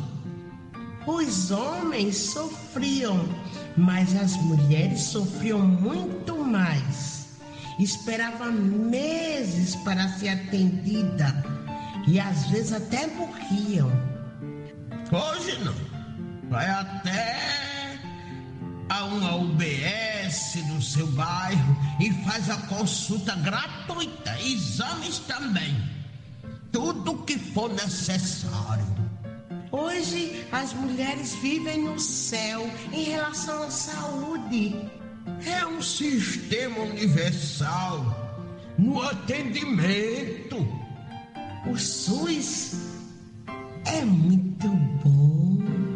[1.08, 3.28] Os homens sofriam,
[3.76, 7.28] mas as mulheres sofriam muito mais.
[7.80, 11.44] Esperava meses para ser atendida
[12.08, 13.90] e às vezes até morriam.
[15.12, 15.92] Hoje não.
[16.50, 17.98] Vai até
[18.90, 25.82] a uma UBS do seu bairro e faz a consulta gratuita, exames também.
[26.72, 29.11] Tudo que for necessário.
[29.72, 34.76] Hoje as mulheres vivem no céu em relação à saúde.
[35.46, 38.06] É um sistema universal
[38.78, 40.58] no atendimento.
[41.70, 42.74] O SUS
[43.86, 44.68] é muito
[45.04, 45.91] bom.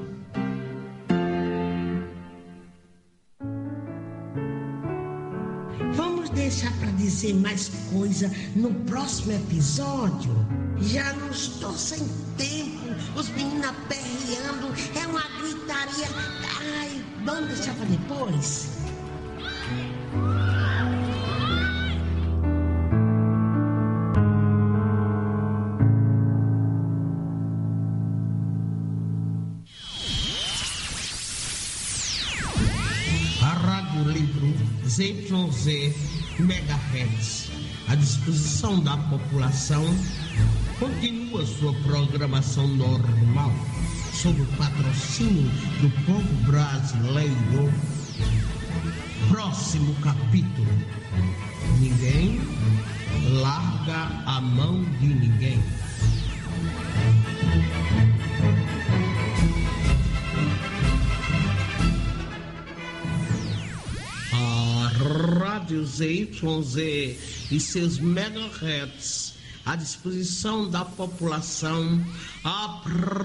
[6.46, 10.32] Deixar para dizer mais coisa no próximo episódio?
[10.80, 12.86] Já não estou sem tempo,
[13.16, 16.08] os meninos aperreando, é uma gritaria.
[16.80, 18.70] Ai, vamos deixar para depois?
[33.42, 34.54] A Rádio Livro
[34.88, 37.50] ZYZ MHz,
[37.88, 39.86] à disposição da população,
[40.78, 43.54] continua sua programação normal,
[44.14, 47.72] sob o patrocínio do povo brasileiro.
[49.30, 50.68] Próximo capítulo:
[51.80, 52.42] Ninguém
[53.40, 55.64] larga a mão de ninguém.
[64.96, 66.78] Rádio ZYZ
[67.52, 69.36] e seus megahertz
[69.66, 72.02] à disposição da população
[72.44, 73.22] apresenta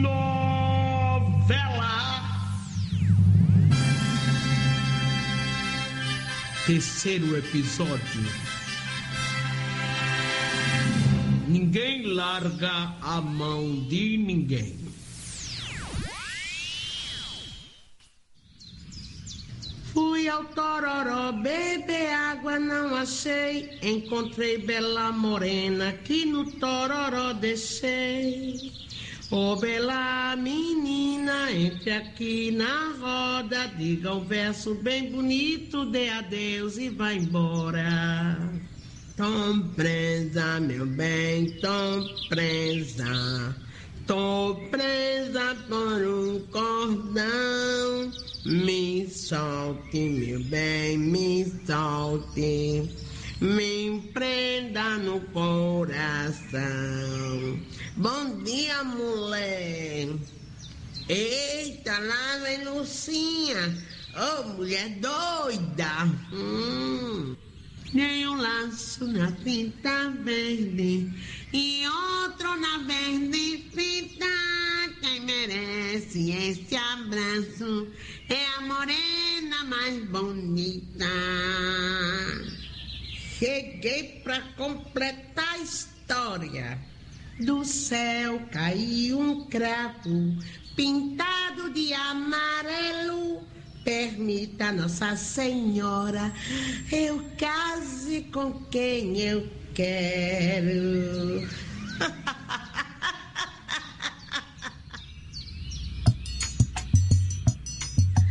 [0.00, 0.22] novela.
[6.66, 8.24] Terceiro episódio.
[11.48, 14.81] Ninguém larga a mão de ninguém
[19.92, 23.78] Fui ao Tororó beber água, não achei.
[23.82, 28.72] Encontrei bela morena que no Tororó deixei.
[29.30, 36.88] Ô bela menina, entre aqui na roda, diga um verso bem bonito, dê adeus e
[36.88, 38.38] vá embora.
[39.16, 43.54] Tom presa, meu bem, tom presa.
[44.06, 48.01] Tô presa por um cordão.
[48.44, 52.90] Me solte, meu bem, me solte.
[53.40, 56.60] Me prenda no coração.
[57.96, 60.08] Bom dia, mulher.
[61.08, 63.78] Eita, lá vem Lucinha.
[64.16, 66.10] Ô, oh, mulher doida.
[66.32, 67.36] Hum.
[67.94, 71.12] Nem um laço na fita verde
[71.52, 74.26] e outro na verde fita.
[75.00, 77.86] Quem merece esse abraço
[78.32, 81.04] é a morena mais bonita.
[83.38, 86.78] Cheguei pra completar a história.
[87.38, 90.36] Do céu caiu um cravo
[90.74, 93.42] pintado de amarelo.
[93.84, 96.32] Permita, Nossa Senhora,
[96.90, 101.48] eu case com quem eu quero.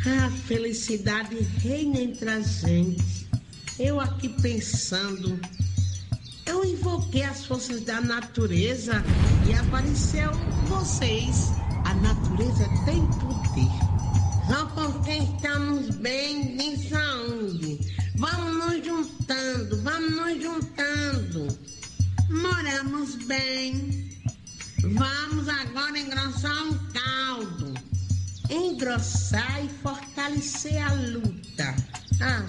[0.03, 3.27] A felicidade reina entre a gente.
[3.77, 5.39] Eu aqui pensando,
[6.43, 9.03] eu invoquei as forças da natureza
[9.47, 10.31] e apareceu
[10.67, 11.51] vocês.
[11.85, 13.69] A natureza tem poder.
[14.47, 17.79] Rapaz, estamos bem de saúde.
[18.15, 21.57] Vamos nos juntando, vamos nos juntando.
[22.27, 24.09] Moramos bem.
[24.81, 27.90] Vamos agora engrossar um caldo.
[28.51, 31.73] Engrossar e fortalecer a luta.
[32.19, 32.45] Ah,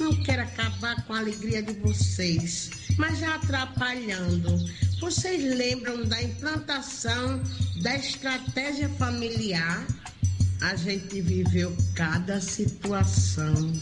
[0.00, 4.58] não quero acabar com a alegria de vocês, mas já atrapalhando.
[5.00, 7.40] Vocês lembram da implantação
[7.80, 9.86] da estratégia familiar?
[10.62, 13.72] A gente viveu cada situação.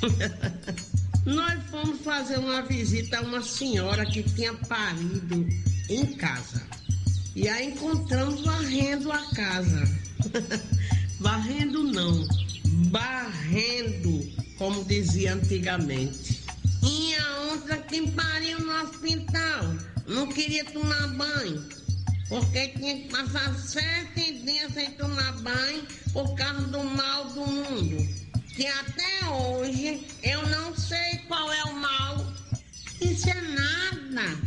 [1.26, 5.46] Nós fomos fazer uma visita a uma senhora que tinha parido
[5.90, 6.62] em casa.
[7.34, 10.05] E a encontramos varrendo a casa.
[11.20, 12.26] varrendo não,
[12.90, 16.42] barrendo, como dizia antigamente.
[16.82, 21.68] E a outra que pariu no hospital não queria tomar banho,
[22.28, 28.26] porque tinha que passar sete dias sem tomar banho por causa do mal do mundo.
[28.54, 32.32] Que até hoje eu não sei qual é o mal.
[33.00, 34.38] Isso é nada.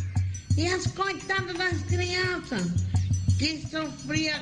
[0.58, 2.68] E as coitadas das crianças
[3.38, 4.40] que sofriam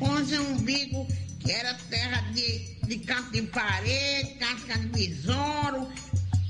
[0.00, 1.06] os umbigo,
[1.38, 5.88] que era terra de, de casca de parede, casca de besouro,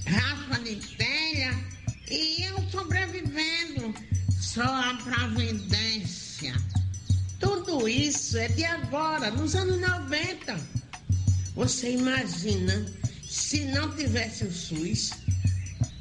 [0.06, 1.58] raspa de telha,
[2.10, 3.94] e eu sobrevivendo.
[4.40, 6.54] Só a providência.
[7.38, 10.58] Tudo isso é de agora, nos anos 90.
[11.54, 12.86] Você imagina
[13.28, 15.10] se não tivesse o SUS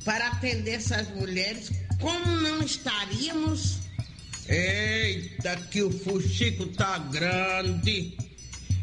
[0.04, 1.70] para atender essas mulheres,
[2.00, 3.78] como não estaríamos?
[4.50, 8.18] Eita, que o fuxico tá grande.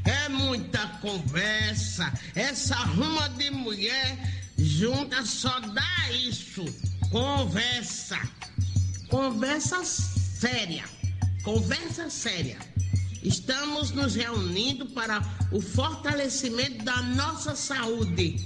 [0.05, 2.13] É muita conversa.
[2.37, 4.17] Essa ruma de mulher
[4.57, 6.65] junta só dá isso.
[7.11, 8.17] Conversa.
[9.09, 10.85] Conversa séria.
[11.43, 12.59] Conversa séria.
[13.21, 18.37] Estamos nos reunindo para o fortalecimento da nossa saúde.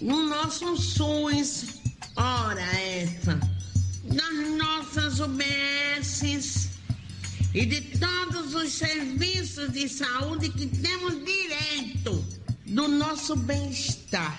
[0.00, 1.80] No nosso SUS.
[2.14, 3.59] Ora essa
[4.10, 6.70] das nossas UBSs
[7.54, 12.24] e de todos os serviços de saúde que temos direito
[12.66, 14.38] do nosso bem-estar.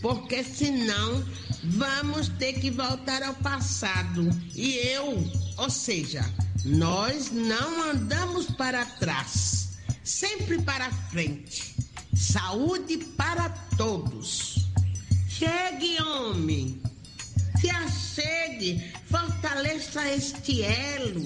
[0.00, 1.24] Porque senão
[1.64, 4.28] vamos ter que voltar ao passado.
[4.54, 5.24] E eu,
[5.56, 6.24] ou seja,
[6.64, 11.74] nós não andamos para trás, sempre para frente.
[12.14, 14.66] Saúde para todos.
[15.28, 16.80] Chegue, homem
[17.64, 21.24] se achegue, fortaleça este elo.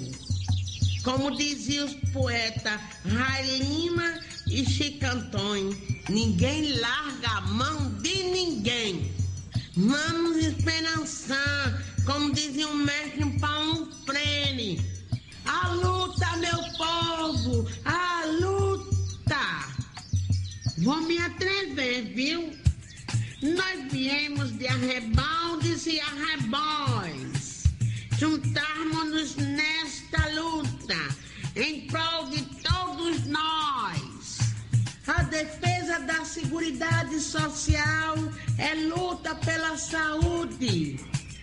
[1.03, 5.75] Como diziam os poetas Railima e Chicantões,
[6.09, 9.13] ninguém larga a mão de ninguém.
[9.77, 14.81] Vamos esperançar, como dizia o mestre Paulo Freire.
[15.45, 19.39] A luta, meu povo, a luta.
[20.79, 22.68] Vou me atrever, viu?
[23.41, 27.63] Nós viemos de arrebaldes e arrebóis,
[28.19, 30.97] juntarmos-nos nesta luta
[31.55, 34.39] em prol de todos nós.
[35.07, 38.17] A defesa da Seguridade Social
[38.59, 40.99] é luta pela saúde.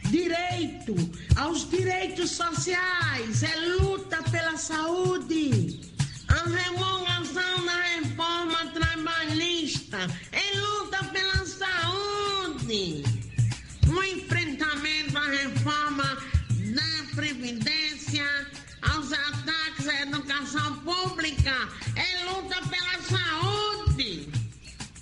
[0.09, 0.95] Direito
[1.37, 5.79] aos direitos sociais é luta pela saúde.
[6.27, 9.97] A remuneração da reforma trabalhista
[10.33, 11.44] é luta pela
[12.67, 16.17] O enfrentamento à reforma
[16.73, 18.25] da Previdência,
[18.81, 21.53] aos ataques à educação pública,
[21.95, 24.27] é luta pela saúde.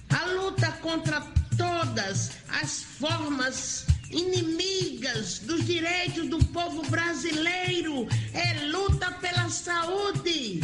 [0.10, 1.22] A luta contra
[1.58, 8.10] todas as formas inimigas dos direitos do povo brasileiro.
[8.34, 10.60] É luta pela saúde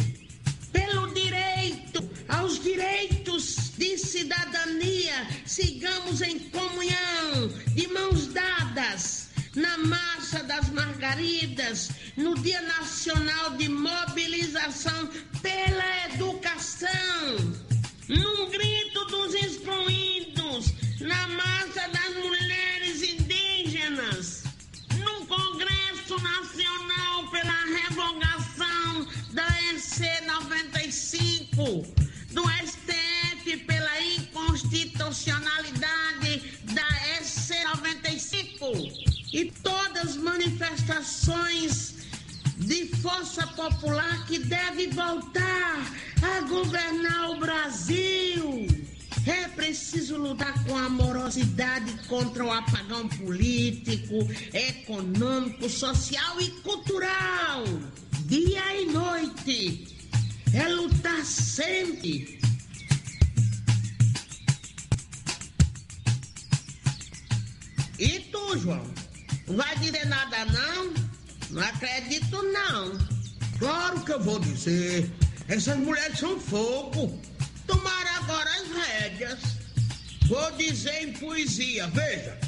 [0.70, 10.68] pelo direito aos direitos de cidadania, sigamos em comunhão, de mãos dadas, na Marcha das
[10.68, 15.08] Margaridas, no Dia Nacional de Mobilização
[15.40, 17.36] pela Educação,
[18.06, 24.44] num grito dos excluídos, na Marcha das Mulheres Indígenas,
[24.98, 31.99] no Congresso Nacional pela Revogação da EC 95,
[33.58, 36.42] pela inconstitucionalidade
[36.74, 36.88] da
[37.18, 38.66] EC 95
[39.32, 41.94] e todas as manifestações
[42.56, 45.78] de força popular que deve voltar
[46.22, 48.66] a governar o Brasil.
[49.26, 57.64] É preciso lutar com amorosidade contra o apagão político, econômico, social e cultural.
[58.24, 59.86] Dia e noite.
[60.52, 62.39] É lutar sempre.
[68.00, 68.82] E tu, João?
[69.46, 70.94] Não vai dizer nada, não?
[71.50, 72.98] Não acredito, não.
[73.58, 75.10] Claro que eu vou dizer.
[75.48, 77.20] Essas mulheres são fogo.
[77.66, 79.38] Tomaram agora as rédeas.
[80.26, 82.38] Vou dizer em poesia, veja.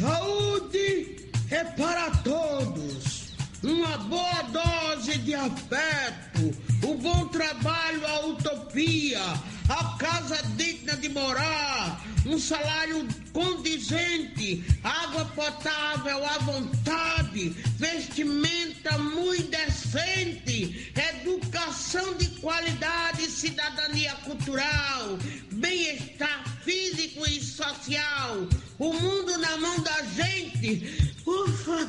[0.00, 3.28] Saúde é para todos.
[3.62, 9.20] Uma boa dose de afeto, o bom trabalho, a utopia,
[9.68, 20.92] a casa digna de morar, um salário condizente, água potável à vontade, vestimenta muito decente,
[20.96, 25.18] educação de qualidade, cidadania cultural,
[25.52, 28.48] bem-estar físico e social,
[28.78, 31.12] o mundo na mão da gente.
[31.26, 31.88] Ufa!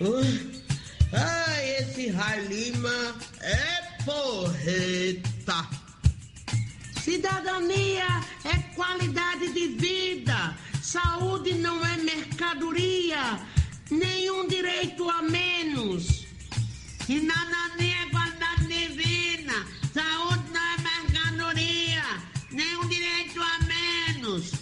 [0.00, 0.58] Uh.
[1.10, 5.87] Ai, esse Railima é porreta.
[7.08, 8.04] Cidadania
[8.44, 10.54] é qualidade de vida.
[10.82, 13.40] Saúde não é mercadoria.
[13.90, 16.26] Nenhum direito a menos.
[17.06, 19.54] Cidadania é qualidade divina.
[19.94, 22.04] Saúde não é mercadoria.
[22.50, 24.52] Nenhum direito a menos.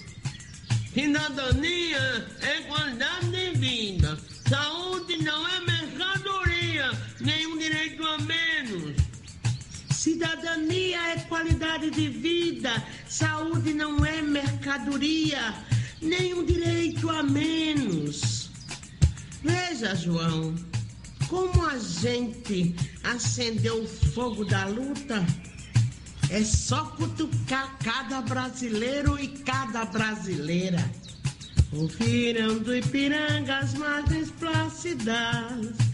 [0.94, 4.16] Cidadania é qualidade divina.
[4.48, 6.92] Saúde não é mercadoria.
[7.18, 8.85] Nenhum direito a menos.
[10.16, 15.54] Cidadania é qualidade de vida, saúde não é mercadoria,
[16.00, 18.50] nenhum direito a menos.
[19.42, 20.54] Veja, João,
[21.28, 25.22] como a gente acendeu o fogo da luta.
[26.30, 30.82] É só cutucar cada brasileiro e cada brasileira.
[31.74, 35.85] Ouviram do Ipiranga as margens plácidas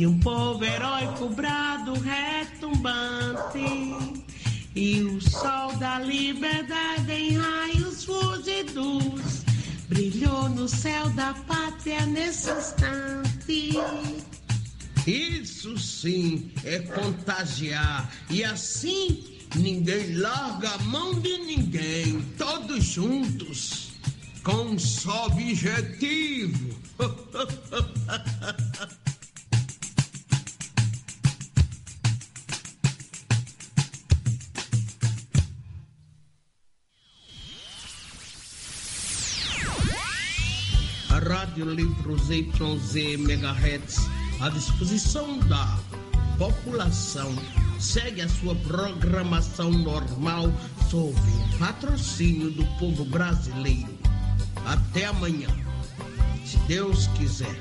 [0.00, 2.88] e um povo heróico brado retumbante
[4.74, 9.44] e o sol da liberdade em raios fugidos
[9.90, 13.72] brilhou no céu da pátria nesse instante.
[15.06, 19.22] Isso sim é contagiar e assim
[19.54, 23.90] ninguém larga a mão de ninguém, todos juntos
[24.42, 26.70] com um só objetivo.
[41.30, 44.10] Rádio Livros YZ MHz
[44.40, 45.78] à disposição da
[46.36, 47.32] população
[47.78, 50.52] segue a sua programação normal
[50.90, 51.14] sob
[51.56, 53.96] patrocínio do povo brasileiro.
[54.66, 55.46] Até amanhã,
[56.44, 57.60] se Deus quiser.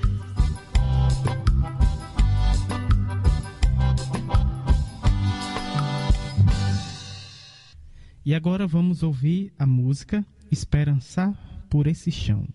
[8.25, 11.37] E agora vamos ouvir a música Esperançar
[11.69, 12.47] por esse chão.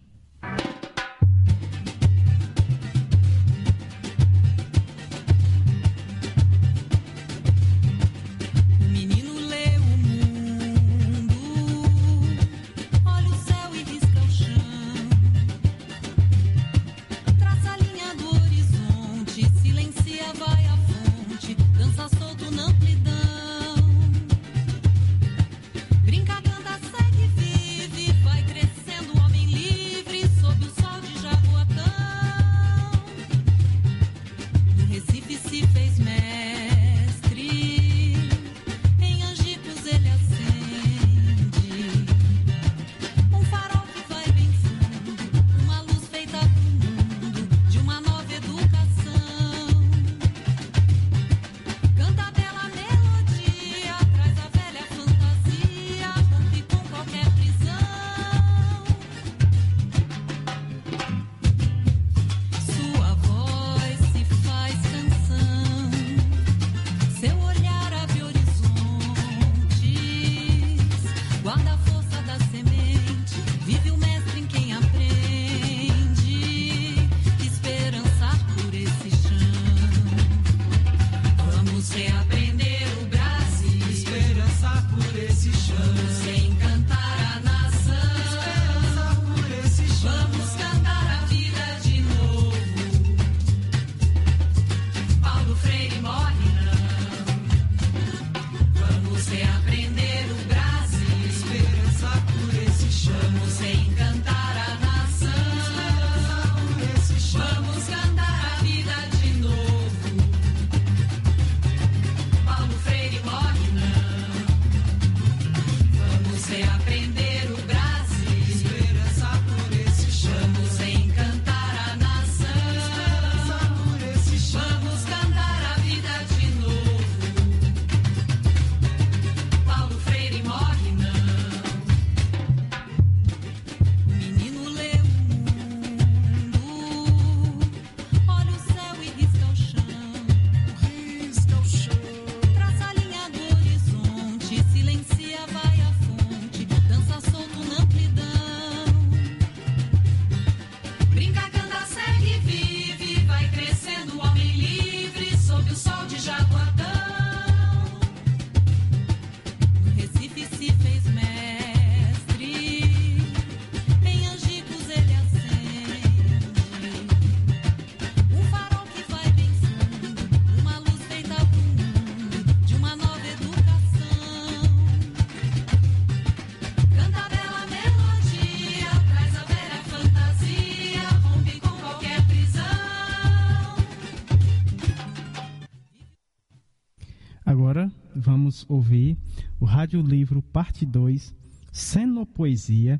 [189.84, 191.34] Rádio Livro Parte 2,
[191.70, 192.98] Cenopoesia,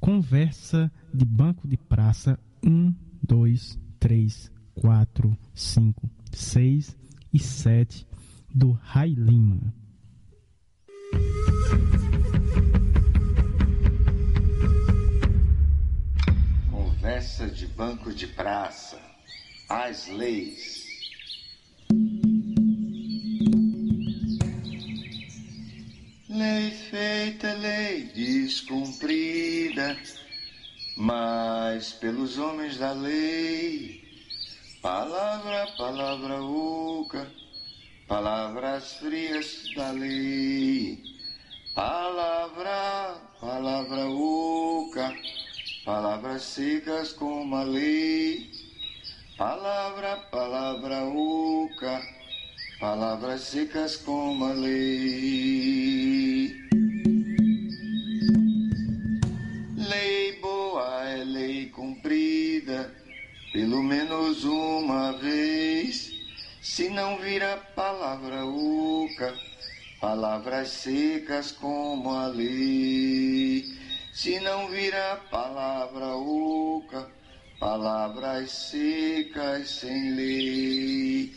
[0.00, 2.92] Conversa de Banco de Praça 1,
[3.22, 6.96] 2, 3, 4, 5, 6
[7.32, 8.04] e 7
[8.52, 9.72] do Rai Lima.
[16.68, 19.00] Conversa de banco de praça.
[19.68, 20.67] As leis.
[27.98, 29.96] Lei descumprida,
[30.96, 34.04] mas pelos homens da lei.
[34.80, 37.28] Palavra, palavra oca,
[38.06, 41.02] palavras frias da lei.
[41.74, 45.14] Palavra, palavra oca,
[45.84, 48.50] palavras secas como a lei.
[49.36, 52.02] Palavra, palavra oca,
[52.80, 55.38] palavras secas como a lei.
[56.48, 56.67] Lei
[63.58, 66.12] pelo menos uma vez.
[66.62, 69.34] Se não vira palavra oca,
[70.00, 73.64] palavras secas como a lei.
[74.12, 77.10] Se não vira palavra oca,
[77.58, 81.34] palavras secas sem lei.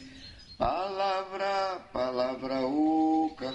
[0.60, 3.52] Palavra, palavra oca,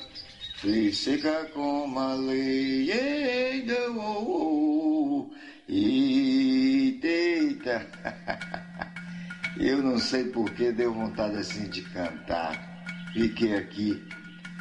[0.65, 2.91] lei seca como a lei.
[2.91, 5.36] Eita, oh, oh,
[5.69, 7.57] eita.
[9.59, 12.85] Eu não sei por que deu vontade assim de cantar.
[13.13, 14.07] Fiquei aqui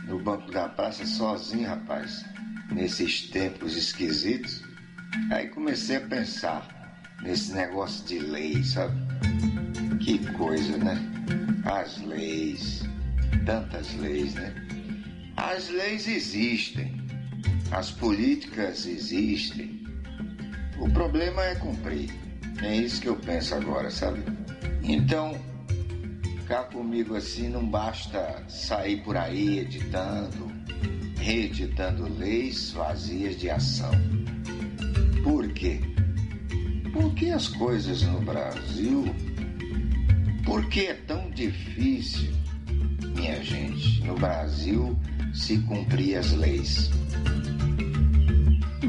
[0.08, 2.24] no banco da praça sozinho, rapaz,
[2.72, 4.64] nesses tempos esquisitos.
[5.32, 6.68] Aí comecei a pensar
[7.22, 8.96] nesse negócio de lei, sabe?
[10.00, 10.98] Que coisa, né?
[11.66, 12.84] As leis,
[13.46, 14.54] tantas leis, né?
[15.36, 17.02] As leis existem,
[17.72, 19.85] as políticas existem.
[20.80, 22.10] O problema é cumprir.
[22.62, 24.22] É isso que eu penso agora, sabe?
[24.84, 25.36] Então,
[26.48, 30.52] cá comigo assim não basta sair por aí editando,
[31.18, 33.92] reeditando leis vazias de ação.
[35.24, 35.80] Por quê?
[36.94, 39.06] Porque as coisas no Brasil,
[40.46, 42.32] por que é tão difícil,
[43.16, 44.98] minha gente, no Brasil
[45.34, 46.90] se cumprir as leis?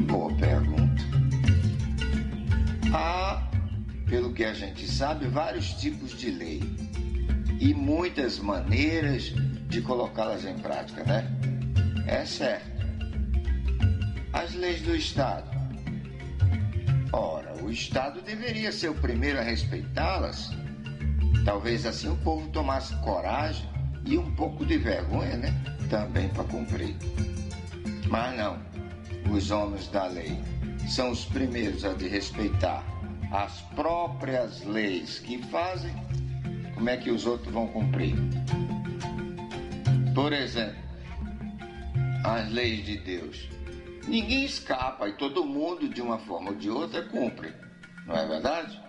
[0.07, 0.86] Boa pergunta.
[2.93, 3.49] Há,
[4.07, 6.61] pelo que a gente sabe, vários tipos de lei
[7.59, 9.33] e muitas maneiras
[9.67, 11.27] de colocá-las em prática, né?
[12.07, 12.77] É certo.
[14.31, 15.49] As leis do Estado.
[17.11, 20.51] Ora, o Estado deveria ser o primeiro a respeitá-las.
[21.43, 23.67] Talvez assim o povo tomasse coragem
[24.05, 25.53] e um pouco de vergonha, né?
[25.89, 26.95] Também para cumprir.
[28.07, 28.57] Mas não.
[29.29, 30.39] Os homens da lei
[30.87, 32.83] são os primeiros a de respeitar
[33.31, 35.93] as próprias leis que fazem
[36.73, 38.15] como é que os outros vão cumprir?
[40.13, 40.77] Por exemplo,
[42.23, 43.49] as leis de Deus.
[44.07, 47.51] Ninguém escapa e todo mundo, de uma forma ou de outra, cumpre.
[48.05, 48.79] Não é verdade?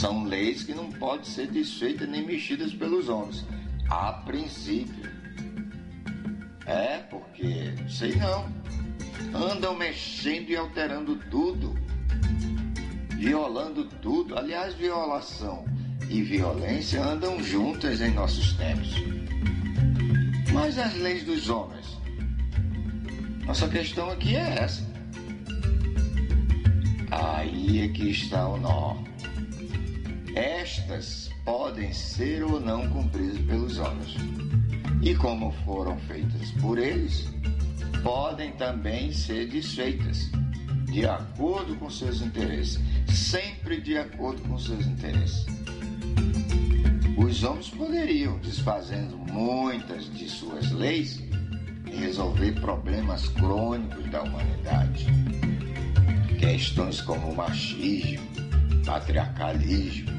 [0.00, 3.46] São leis que não podem ser desfeitas nem mexidas pelos homens.
[3.88, 5.10] A princípio.
[6.66, 8.65] É, porque, sei não.
[9.34, 11.74] Andam mexendo e alterando tudo.
[13.16, 14.38] Violando tudo.
[14.38, 15.64] Aliás, violação
[16.08, 18.94] e violência andam juntas em nossos tempos.
[20.52, 21.98] Mas as leis dos homens?
[23.44, 24.84] Nossa questão aqui é essa.
[27.10, 28.96] Aí é que está o nó.
[30.34, 34.16] Estas podem ser ou não cumpridas pelos homens.
[35.02, 37.28] E como foram feitas por eles,
[38.02, 40.30] podem também ser desfeitas,
[40.86, 45.46] de acordo com seus interesses, sempre de acordo com seus interesses.
[47.16, 51.22] Os homens poderiam, desfazendo muitas de suas leis,
[51.86, 55.06] resolver problemas crônicos da humanidade.
[56.38, 58.26] Questões como machismo,
[58.84, 60.10] patriarcalismo,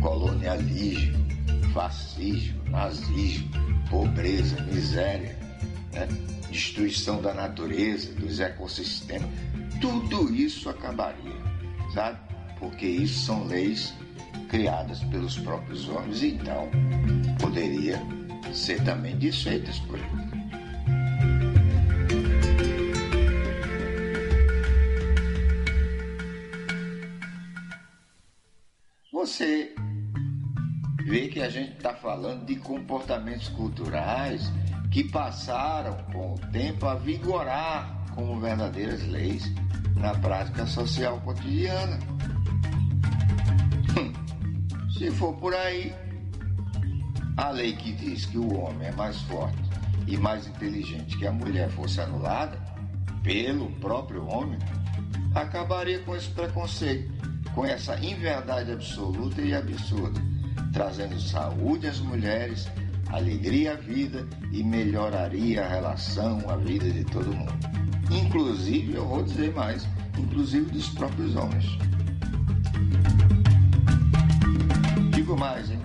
[0.00, 1.18] colonialismo,
[1.72, 3.48] fascismo, nazismo,
[3.90, 5.38] pobreza, miséria,
[5.92, 6.08] né?
[6.52, 9.28] Destruição da natureza, dos ecossistemas.
[9.80, 11.32] Tudo isso acabaria,
[11.92, 12.20] sabe?
[12.60, 13.92] Porque isso são leis
[14.48, 16.70] criadas pelos próprios homens, então
[17.40, 18.00] poderia
[18.52, 20.22] ser também desfeitas por ele.
[29.10, 29.74] Você
[31.04, 34.50] vê que a gente está falando de comportamentos culturais
[34.92, 39.50] que passaram com o tempo a vigorar como verdadeiras leis
[39.96, 41.98] na prática social cotidiana.
[43.98, 44.12] Hum,
[44.92, 45.94] se for por aí,
[47.38, 49.56] a lei que diz que o homem é mais forte
[50.06, 52.60] e mais inteligente que a mulher fosse anulada
[53.22, 54.58] pelo próprio homem,
[55.34, 57.10] acabaria com esse preconceito,
[57.54, 60.20] com essa inverdade absoluta e absurda,
[60.72, 62.68] trazendo saúde às mulheres,
[63.12, 67.52] alegria à vida e melhoraria a relação, a vida de todo mundo.
[68.10, 69.86] Inclusive, eu vou dizer mais,
[70.18, 71.66] inclusive dos próprios homens.
[75.14, 75.80] Digo mais, hein?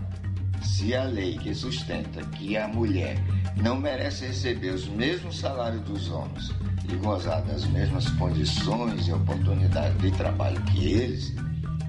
[0.62, 3.18] Se a lei que sustenta que a mulher
[3.62, 6.54] não merece receber os mesmos salários dos homens
[6.90, 11.34] e gozar das mesmas condições e oportunidades de trabalho que eles,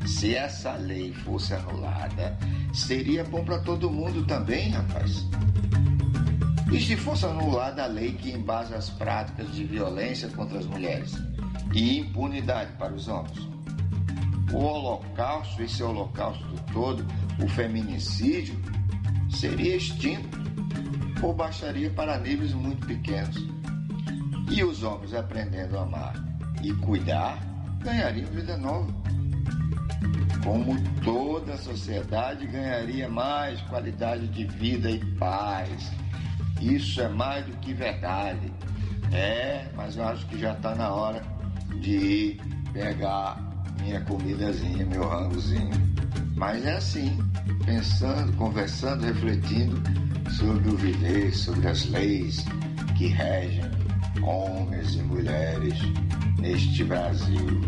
[0.06, 2.36] se essa lei fosse anulada,
[2.72, 5.26] seria bom para todo mundo também, rapaz.
[6.72, 11.14] E se fosse anulada a lei que embasa as práticas de violência contra as mulheres
[11.74, 13.48] e impunidade para os homens?
[14.52, 17.06] O holocausto, esse holocausto todo,
[17.42, 18.54] o feminicídio,
[19.30, 20.38] seria extinto
[21.22, 23.36] ou baixaria para níveis muito pequenos.
[24.50, 26.14] E os homens aprendendo a amar
[26.62, 27.38] e cuidar
[27.82, 29.07] ganhariam vida nova.
[30.44, 35.90] Como toda a sociedade ganharia mais qualidade de vida e paz.
[36.60, 38.52] Isso é mais do que verdade.
[39.12, 41.22] É, mas eu acho que já está na hora
[41.80, 42.40] de ir
[42.72, 43.38] pegar
[43.80, 45.70] minha comidazinha, meu rangozinho.
[46.36, 47.18] Mas é assim,
[47.64, 49.80] pensando, conversando, refletindo
[50.30, 52.44] sobre o viver, sobre as leis
[52.96, 53.64] que regem
[54.22, 55.74] homens e mulheres
[56.38, 57.60] neste Brasil.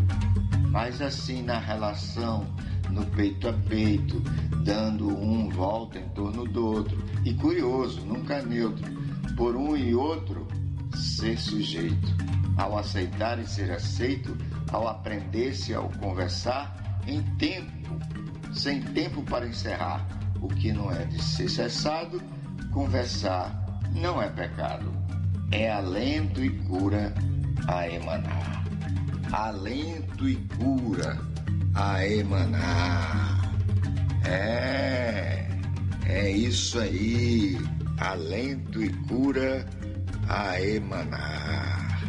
[0.70, 2.46] Mas assim na relação,
[2.90, 4.20] no peito a peito,
[4.64, 7.04] dando um volta em torno do outro.
[7.24, 8.86] E curioso, nunca neutro,
[9.36, 10.46] por um e outro
[10.94, 12.14] ser sujeito.
[12.56, 14.36] Ao aceitar e ser aceito,
[14.72, 17.98] ao aprender-se, ao conversar, em tempo,
[18.52, 20.06] sem tempo para encerrar.
[20.40, 22.22] O que não é de ser cessado,
[22.72, 24.92] conversar não é pecado.
[25.50, 27.12] É alento e cura
[27.66, 28.69] a emanar.
[29.32, 31.16] Alento e cura
[31.74, 33.54] a emanar.
[34.24, 35.46] É,
[36.04, 37.56] é isso aí.
[37.98, 39.64] Alento e cura
[40.28, 42.00] a emanar.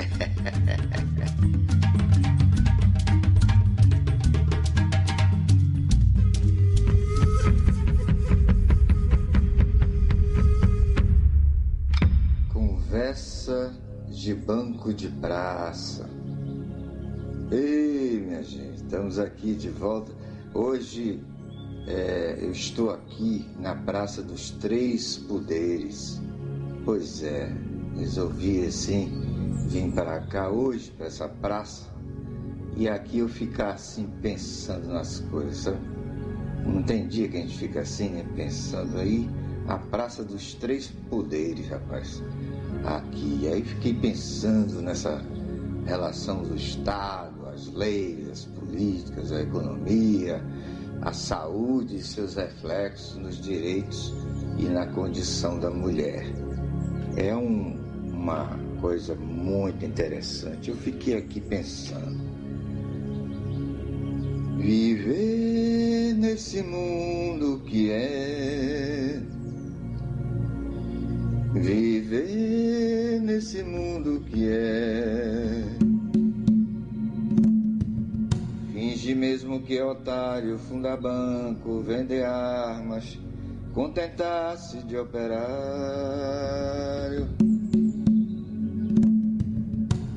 [12.48, 13.89] Conversa
[14.20, 16.06] de banco de praça.
[17.50, 20.12] Ei, minha gente, estamos aqui de volta.
[20.52, 21.22] Hoje
[21.86, 26.20] é, eu estou aqui na Praça dos Três Poderes.
[26.84, 27.50] Pois é,
[27.96, 29.10] resolvi assim
[29.68, 31.88] vir para cá hoje, para essa praça,
[32.76, 35.78] e aqui eu ficar assim pensando nas coisas, sabe?
[36.66, 38.26] Não tem dia que a gente fica assim, né?
[38.36, 39.26] Pensando aí,
[39.66, 42.22] a Praça dos Três Poderes, rapaz.
[42.84, 45.22] Aqui, aí fiquei pensando nessa
[45.84, 50.42] relação do Estado, as leis, as políticas, a economia,
[51.02, 54.14] a saúde e seus reflexos nos direitos
[54.58, 56.26] e na condição da mulher.
[57.16, 57.78] É um,
[58.12, 60.70] uma coisa muito interessante.
[60.70, 62.20] Eu fiquei aqui pensando.
[64.58, 69.20] Viver nesse mundo que é.
[71.52, 75.64] Viver nesse mundo que é.
[78.72, 83.18] Finge mesmo que é otário, fundar banco, vender armas,
[83.74, 85.40] contentar-se de operário.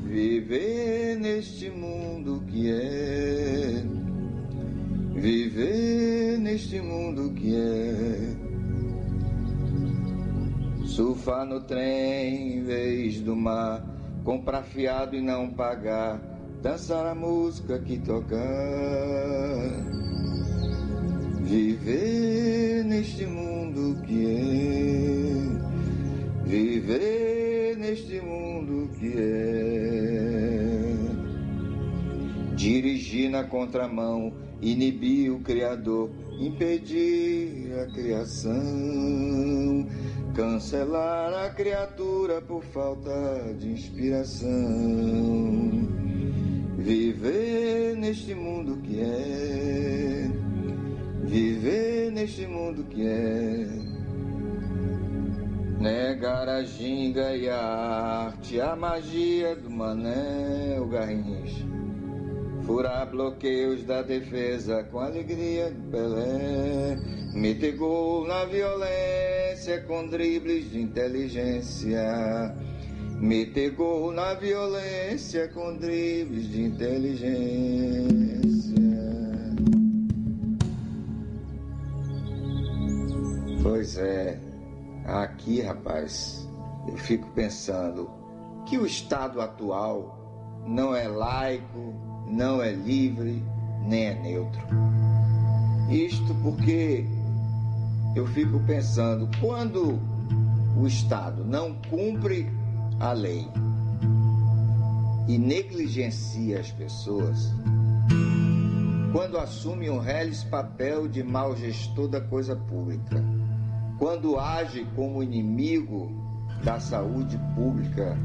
[0.05, 3.83] Viver neste mundo que é.
[5.15, 8.52] Viver neste mundo que é.
[10.93, 13.83] Surfar no trem em vez do mar,
[14.23, 16.21] comprar fiado e não pagar,
[16.61, 18.37] dançar a música que tocar.
[21.41, 26.47] Viver neste mundo que é.
[26.47, 30.93] Viver neste mundo que é.
[32.55, 34.31] Dirigir na contramão,
[34.61, 38.53] inibir o Criador, impedir a criação,
[40.35, 43.11] cancelar a criatura por falta
[43.59, 44.49] de inspiração.
[46.77, 50.29] Viver neste mundo que é,
[51.23, 53.83] viver neste mundo que é.
[55.79, 61.72] Negar a ginga e a arte, a magia do Manel Garrincha.
[62.65, 66.97] Furar bloqueios da defesa com alegria de Pelé.
[67.33, 72.55] Meter gol na violência com dribles de inteligência.
[73.19, 77.83] Meter gol na violência com dribles de inteligência.
[83.61, 84.39] Pois é,
[85.05, 86.47] aqui, rapaz,
[86.87, 88.09] eu fico pensando
[88.65, 91.93] que o Estado atual não é laico,
[92.27, 93.43] não é livre,
[93.85, 94.61] nem é neutro.
[95.89, 97.05] Isto porque
[98.15, 99.99] eu fico pensando, quando
[100.77, 102.51] o Estado não cumpre
[102.99, 103.47] a lei
[105.27, 107.51] e negligencia as pessoas,
[109.11, 113.23] quando assume um reles papel de mau gestor da coisa pública,
[113.99, 116.11] quando age como inimigo
[116.63, 118.17] da saúde pública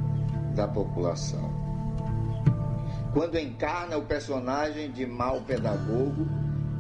[0.55, 1.58] da população.
[3.13, 6.27] Quando encarna o personagem de mau pedagogo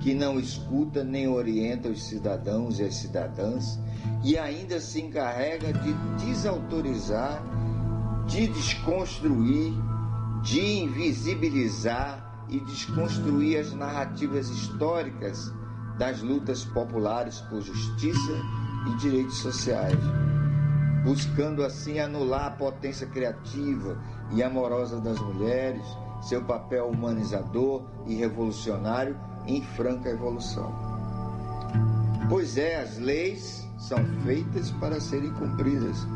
[0.00, 3.78] que não escuta nem orienta os cidadãos e as cidadãs
[4.22, 5.92] e ainda se encarrega de
[6.24, 7.42] desautorizar,
[8.26, 9.72] de desconstruir,
[10.42, 15.52] de invisibilizar e desconstruir as narrativas históricas
[15.98, 18.32] das lutas populares por justiça
[18.86, 19.98] e direitos sociais,
[21.04, 23.98] buscando assim anular a potência criativa
[24.32, 25.84] e amorosa das mulheres,
[26.20, 30.72] seu papel humanizador e revolucionário em franca evolução.
[32.28, 36.06] Pois é, as leis são feitas para serem cumpridas,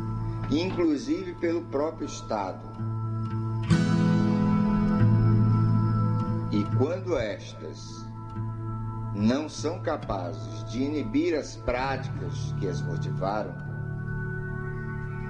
[0.51, 2.61] inclusive pelo próprio Estado.
[6.51, 8.05] E quando estas
[9.15, 13.55] não são capazes de inibir as práticas que as motivaram,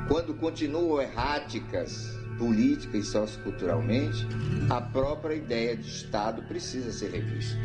[0.07, 4.27] quando continuam erráticas política e socioculturalmente,
[4.69, 7.57] a própria ideia de Estado precisa ser revista.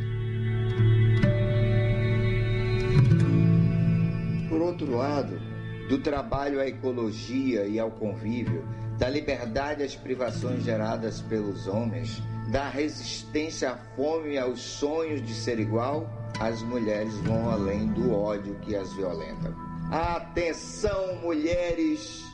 [4.48, 5.40] Por outro lado,
[5.88, 8.66] do trabalho à ecologia e ao convívio,
[8.98, 15.34] da liberdade às privações geradas pelos homens, da resistência à fome e aos sonhos de
[15.34, 19.54] ser igual, as mulheres vão além do ódio que as violenta.
[19.90, 22.27] Atenção, mulheres!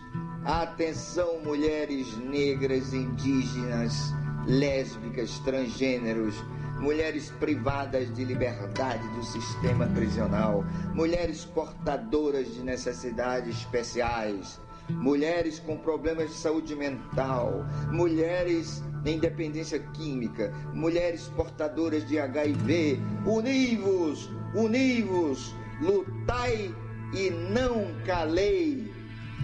[0.45, 4.13] Atenção, mulheres negras, indígenas,
[4.47, 6.35] lésbicas, transgêneros,
[6.79, 10.63] mulheres privadas de liberdade do sistema prisional,
[10.93, 14.61] mulheres portadoras de necessidades especiais,
[14.91, 23.01] mulheres com problemas de saúde mental, mulheres em dependência química, mulheres portadoras de HIV.
[23.25, 26.71] Univos, univos, lutai
[27.15, 28.94] e não calei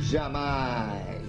[0.03, 1.21] jamais.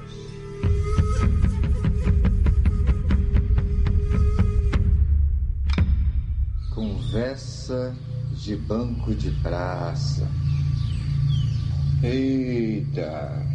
[6.74, 7.96] Conversa
[8.34, 10.28] de banco de praça.
[12.02, 13.46] Eita,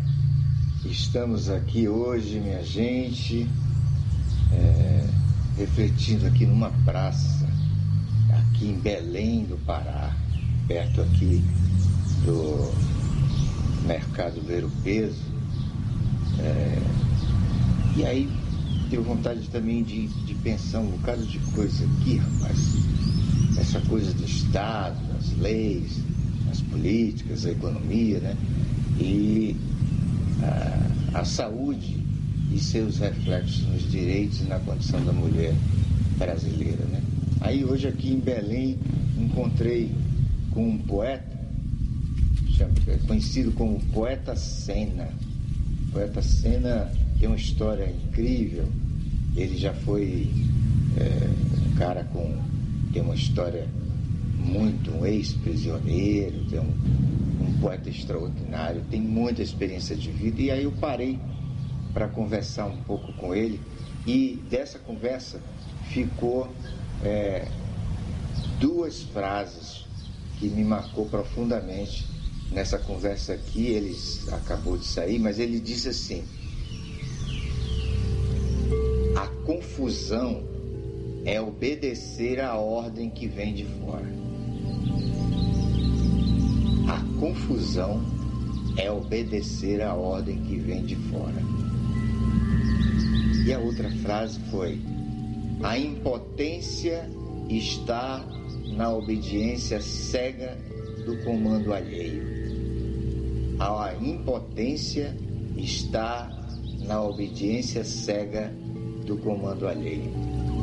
[0.85, 3.49] estamos aqui hoje, minha gente,
[4.53, 5.09] é,
[5.57, 7.49] refletindo aqui numa praça,
[8.31, 10.15] aqui em Belém do Pará,
[10.69, 11.43] perto aqui
[12.25, 12.96] do
[13.87, 15.23] mercado Ver o Peso.
[16.41, 16.79] É,
[17.97, 18.29] e aí
[18.91, 22.59] deu vontade também de, de pensar um bocado de coisa aqui, rapaz.
[23.59, 26.01] Essa coisa do Estado, das leis,
[26.51, 28.37] as políticas, a economia, né?
[28.99, 29.57] E
[30.43, 31.97] a, a saúde
[32.53, 35.55] e seus reflexos nos direitos e na condição da mulher
[36.19, 37.03] brasileira, né?
[37.41, 38.79] Aí hoje aqui em Belém
[39.19, 39.91] encontrei
[40.51, 41.36] com um poeta
[43.07, 45.09] conhecido como Poeta Sena.
[45.93, 48.69] Poeta Sena tem uma história incrível.
[49.35, 50.29] Ele já foi
[50.97, 52.35] é, um cara com
[52.93, 53.69] tem uma história
[54.39, 56.73] muito um ex-prisioneiro, tem um,
[57.43, 60.41] um poeta extraordinário, tem muita experiência de vida.
[60.41, 61.19] E aí eu parei
[61.93, 63.61] para conversar um pouco com ele
[64.07, 65.41] e dessa conversa
[65.91, 66.49] ficou
[67.03, 67.47] é,
[68.61, 69.85] duas frases
[70.39, 72.07] que me marcou profundamente
[72.51, 73.97] nessa conversa aqui, ele
[74.33, 76.25] acabou de sair, mas ele disse assim:
[79.17, 80.45] a confusão
[81.25, 84.07] é obedecer à ordem que vem de fora.
[86.89, 88.01] A confusão
[88.77, 91.43] é obedecer à ordem que vem de fora.
[93.47, 94.79] E a outra frase foi:
[95.63, 97.09] a impotência
[97.49, 98.25] está
[98.77, 100.57] na obediência cega
[101.05, 102.36] do comando alheio.
[103.59, 105.17] A impotência
[105.57, 106.31] está
[106.87, 108.53] na obediência cega
[109.07, 110.13] do comando alheio.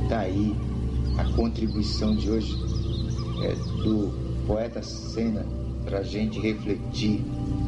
[0.03, 0.55] Está aí
[1.17, 2.55] a contribuição de hoje
[3.43, 5.45] é, do poeta Sena
[5.83, 7.21] para a gente refletir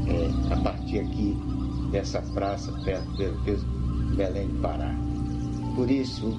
[0.08, 1.36] é, a partir aqui
[1.92, 4.96] dessa praça perto de Belém do Pará.
[5.76, 6.38] Por isso,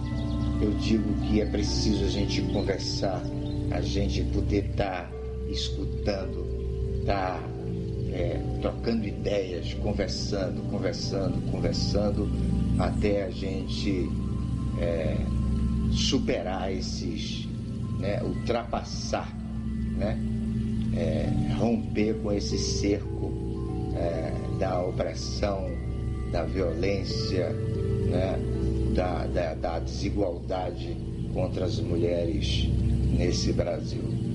[0.60, 3.22] eu digo que é preciso a gente conversar,
[3.70, 5.10] a gente poder estar tá
[5.50, 6.46] escutando,
[7.00, 7.55] estar tá,
[8.16, 12.30] é, trocando ideias, conversando, conversando, conversando,
[12.78, 14.08] até a gente
[14.80, 15.16] é,
[15.92, 17.46] superar esses,
[17.98, 19.30] né, ultrapassar,
[19.98, 20.18] né,
[20.96, 23.32] é, romper com esse cerco
[23.94, 25.66] é, da opressão,
[26.32, 28.38] da violência, né,
[28.94, 30.96] da, da, da desigualdade
[31.34, 32.66] contra as mulheres
[33.10, 34.25] nesse Brasil.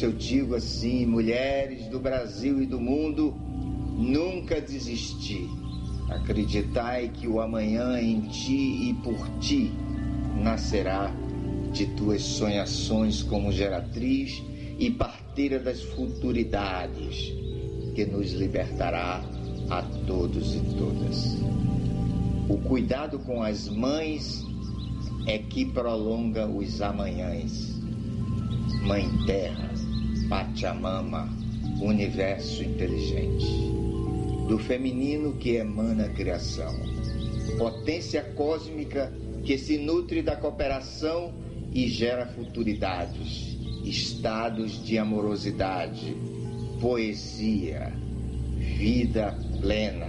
[0.00, 3.34] Isso eu digo assim, mulheres do Brasil e do mundo,
[3.98, 5.46] nunca desistir.
[6.08, 9.70] Acreditai que o amanhã em ti e por ti
[10.42, 11.12] nascerá
[11.70, 14.42] de tuas sonhações como geratriz
[14.78, 17.30] e parteira das futuridades,
[17.94, 19.22] que nos libertará
[19.68, 21.36] a todos e todas.
[22.48, 24.42] O cuidado com as mães
[25.26, 27.78] é que prolonga os amanhãs.
[28.82, 29.69] Mãe Terra,
[30.30, 31.28] Pachamama,
[31.82, 33.46] universo inteligente.
[34.46, 36.72] Do feminino que emana a criação.
[37.58, 39.12] Potência cósmica
[39.44, 41.34] que se nutre da cooperação
[41.72, 46.16] e gera futuridades, estados de amorosidade,
[46.80, 47.92] poesia,
[48.56, 50.06] vida plena,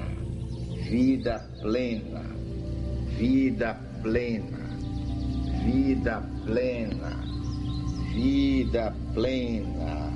[0.87, 2.21] vida plena,
[3.17, 3.73] vida
[4.03, 4.77] plena,
[5.63, 7.23] vida plena,
[8.13, 10.10] vida plena.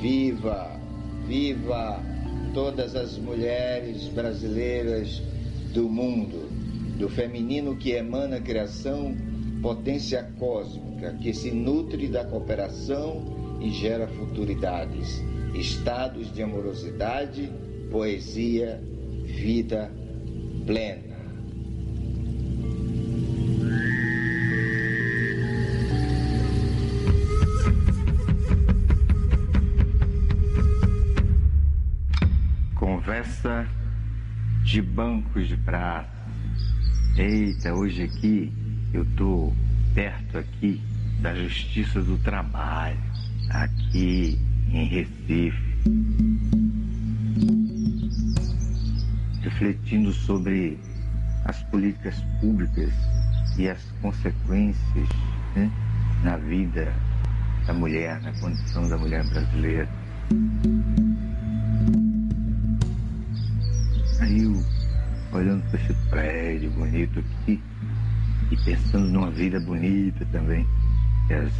[0.00, 0.80] Viva,
[1.26, 2.02] viva
[2.54, 5.22] todas as mulheres brasileiras
[5.74, 6.48] do mundo,
[6.98, 9.14] do feminino que emana a criação
[9.60, 15.22] potência cósmica que se nutre da cooperação e gera futuridades,
[15.54, 17.52] estados de amorosidade,
[17.90, 18.80] poesia,
[19.22, 19.92] vida
[20.64, 21.09] plena.
[33.10, 33.66] Conversa
[34.62, 36.08] de bancos de praça.
[37.16, 38.52] Eita, hoje aqui
[38.94, 39.52] eu estou
[39.92, 40.80] perto aqui
[41.20, 43.00] da Justiça do Trabalho,
[43.50, 44.38] aqui
[44.72, 45.76] em Recife,
[49.42, 50.78] refletindo sobre
[51.46, 52.92] as políticas públicas
[53.58, 55.08] e as consequências
[55.56, 55.68] né,
[56.22, 56.94] na vida
[57.66, 59.88] da mulher, na condição da mulher brasileira.
[65.32, 67.60] Olhando para esse prédio bonito aqui,
[68.48, 70.64] e pensando numa vida bonita também,
[71.26, 71.52] que as,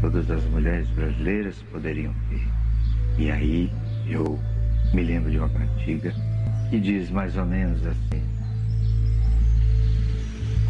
[0.00, 2.46] todas as mulheres brasileiras poderiam ter.
[3.18, 3.70] E aí
[4.06, 4.38] eu
[4.94, 6.10] me lembro de uma cantiga
[6.70, 8.22] que diz mais ou menos assim: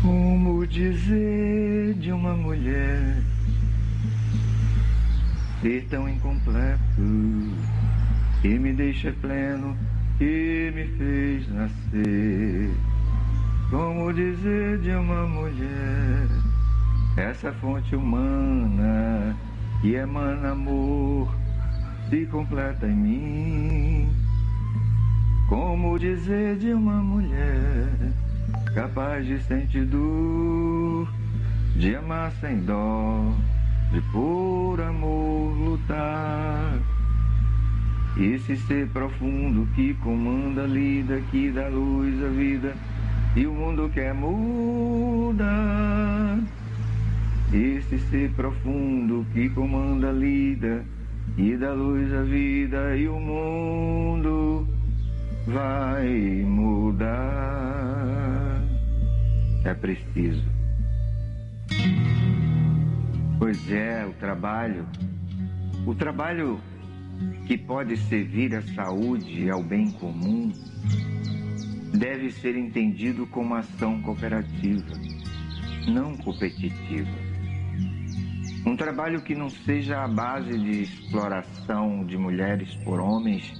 [0.03, 3.23] Como dizer de uma mulher
[5.63, 6.81] ser tão incompleto
[8.43, 9.77] que me deixa pleno,
[10.19, 12.71] que me fez nascer?
[13.71, 16.29] Como dizer de uma mulher,
[17.17, 19.37] essa fonte humana
[19.81, 21.29] que emana amor,
[22.09, 24.09] se completa em mim.
[25.49, 27.89] Como dizer de uma mulher,
[28.75, 31.09] capaz de sentir dor,
[31.77, 33.33] de amar sem dó,
[33.93, 36.96] de por amor lutar.
[38.19, 42.75] Esse ser profundo que comanda lida, que dá luz à vida
[43.37, 45.47] e o mundo quer mudar.
[47.53, 50.83] Esse ser profundo que comanda lida
[51.37, 54.67] e dá luz à vida e o mundo
[55.47, 57.17] vai mudar.
[59.63, 60.45] É preciso.
[63.39, 64.87] Pois é, o trabalho,
[65.87, 66.59] o trabalho
[67.47, 70.53] que pode servir à saúde e ao bem comum
[71.97, 74.93] deve ser entendido como ação cooperativa,
[75.89, 77.27] não competitiva.
[78.67, 83.53] Um trabalho que não seja a base de exploração de mulheres por homens,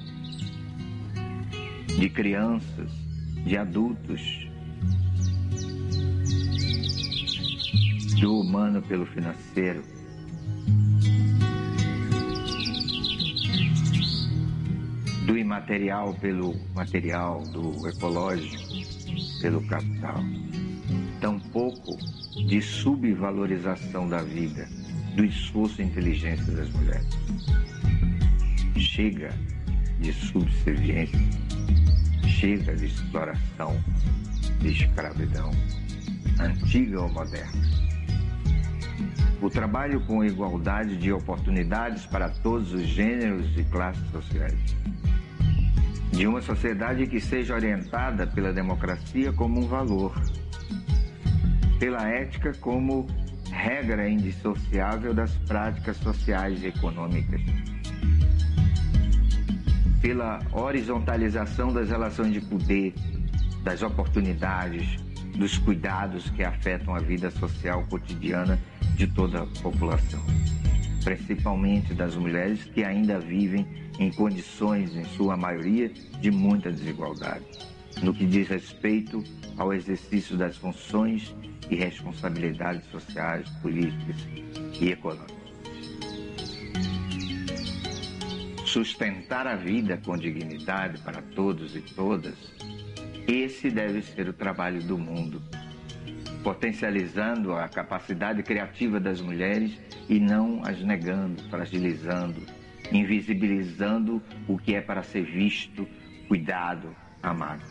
[1.99, 2.91] de crianças,
[3.45, 4.47] de adultos.
[8.21, 9.83] do humano pelo financeiro.
[15.27, 18.63] Do imaterial pelo material, do ecológico
[19.41, 20.23] pelo capital.
[21.21, 21.97] Tampouco
[22.47, 24.69] de subvalorização da vida,
[25.17, 27.09] do esforço e inteligência das mulheres.
[28.77, 29.31] Chega
[30.01, 31.19] de subserviência,
[32.29, 33.77] chega de exploração,
[34.61, 35.51] de escravidão,
[36.39, 37.53] antiga ou moderna.
[39.41, 44.77] O trabalho com igualdade de oportunidades para todos os gêneros e classes sociais.
[46.11, 50.15] De uma sociedade que seja orientada pela democracia como um valor,
[51.79, 53.07] pela ética como
[53.51, 57.41] regra indissociável das práticas sociais e econômicas,
[60.01, 62.95] pela horizontalização das relações de poder,
[63.63, 64.97] das oportunidades,
[65.37, 68.59] dos cuidados que afetam a vida social cotidiana
[68.95, 70.23] de toda a população,
[71.05, 73.67] principalmente das mulheres que ainda vivem
[73.99, 75.91] em condições, em sua maioria,
[76.21, 77.45] de muita desigualdade,
[78.03, 79.23] no que diz respeito
[79.57, 81.35] ao exercício das funções
[81.71, 84.17] e responsabilidades sociais, políticas
[84.81, 85.37] e econômicas.
[88.65, 92.35] Sustentar a vida com dignidade para todos e todas,
[93.27, 95.43] esse deve ser o trabalho do mundo,
[96.45, 102.41] potencializando a capacidade criativa das mulheres e não as negando, fragilizando,
[102.93, 105.89] invisibilizando o que é para ser visto,
[106.29, 107.65] cuidado, amado.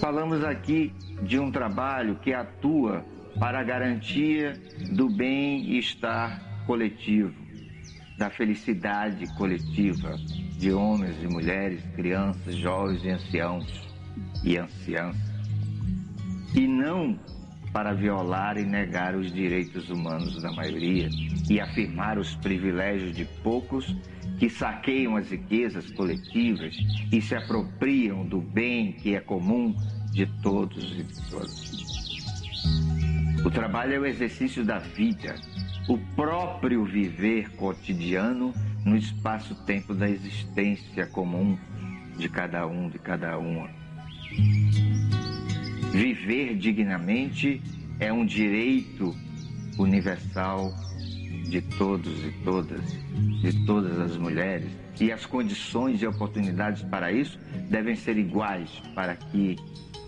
[0.00, 3.04] Falamos aqui de um trabalho que atua
[3.38, 4.60] para a garantia
[4.90, 7.34] do bem-estar coletivo,
[8.18, 10.16] da felicidade coletiva
[10.58, 13.94] de homens e mulheres, crianças, jovens e anciãos
[14.42, 15.16] e anciãs.
[16.54, 17.18] E não
[17.72, 21.08] para violar e negar os direitos humanos da maioria
[21.50, 23.94] e afirmar os privilégios de poucos
[24.38, 26.76] que saqueiam as riquezas coletivas
[27.10, 29.74] e se apropriam do bem que é comum
[30.12, 31.84] de todos e de todas.
[33.44, 35.34] O trabalho é o exercício da vida,
[35.88, 38.54] o próprio viver cotidiano
[38.84, 41.58] no espaço-tempo da existência comum
[42.16, 43.68] de cada um, de cada uma.
[45.92, 47.62] Viver dignamente
[47.98, 49.14] é um direito
[49.78, 50.72] universal
[51.48, 52.80] de todos e todas,
[53.40, 54.70] de todas as mulheres,
[55.00, 57.38] e as condições e oportunidades para isso
[57.68, 59.56] devem ser iguais para que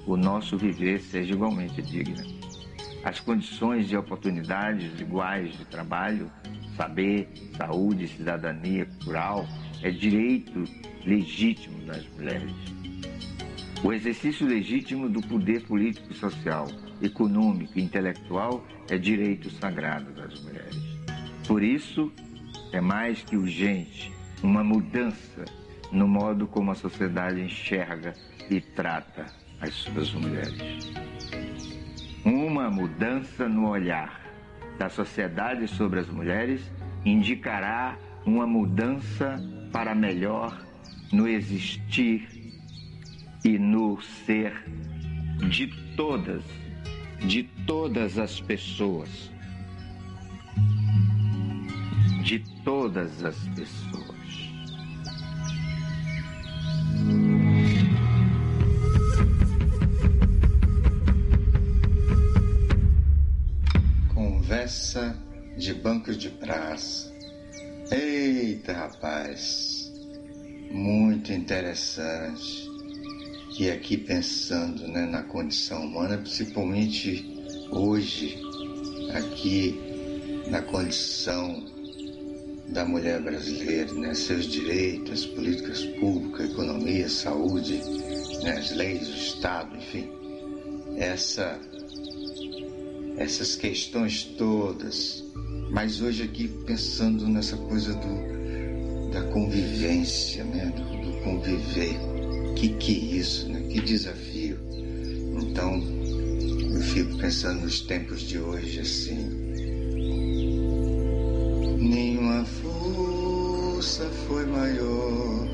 [0.07, 2.25] o nosso viver seja igualmente digno.
[3.05, 6.31] As condições e oportunidades iguais de trabalho,
[6.77, 9.47] saber, saúde, cidadania cultural
[9.83, 10.65] é direito
[11.05, 12.55] legítimo das mulheres.
[13.83, 16.67] O exercício legítimo do poder político social,
[17.03, 20.83] econômico e intelectual é direito sagrado das mulheres.
[21.47, 22.13] Por isso,
[22.73, 24.13] é mais que urgente
[24.43, 25.45] uma mudança
[25.93, 28.15] no modo como a sociedade enxerga
[28.51, 29.27] e trata
[29.61, 30.93] as suas mulheres.
[32.25, 34.26] Uma mudança no olhar
[34.79, 36.71] da sociedade sobre as mulheres
[37.05, 39.41] indicará uma mudança
[39.73, 40.61] para melhor
[41.13, 42.29] no existir
[43.45, 44.53] e no ser
[45.49, 46.43] de todas,
[47.21, 49.31] de todas as pessoas.
[52.23, 54.07] De todas as pessoas.
[64.47, 65.17] Conversa
[65.59, 67.13] de bancos de praça.
[67.91, 69.93] Eita, rapaz,
[70.71, 72.71] muito interessante.
[73.59, 77.27] E aqui pensando né, na condição humana, principalmente
[77.73, 78.41] hoje,
[79.17, 79.81] aqui
[80.49, 81.67] na condição
[82.69, 87.81] da mulher brasileira, né, seus direitos, as políticas públicas, economia, saúde,
[88.45, 90.09] né, as leis, o Estado, enfim.
[90.97, 91.59] Essa
[93.17, 95.25] essas questões todas.
[95.71, 100.73] Mas hoje aqui pensando nessa coisa do, da convivência, né?
[100.77, 101.97] do, do conviver.
[102.55, 103.61] Que que é isso, né?
[103.71, 104.59] Que desafio.
[105.43, 105.83] Então,
[106.75, 109.47] eu fico pensando nos tempos de hoje assim.
[111.79, 115.49] Nenhuma força foi maior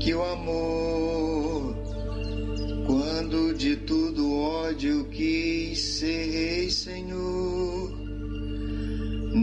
[0.00, 1.39] que o amor
[2.90, 7.92] quando de tudo ódio quis ser rei, Senhor.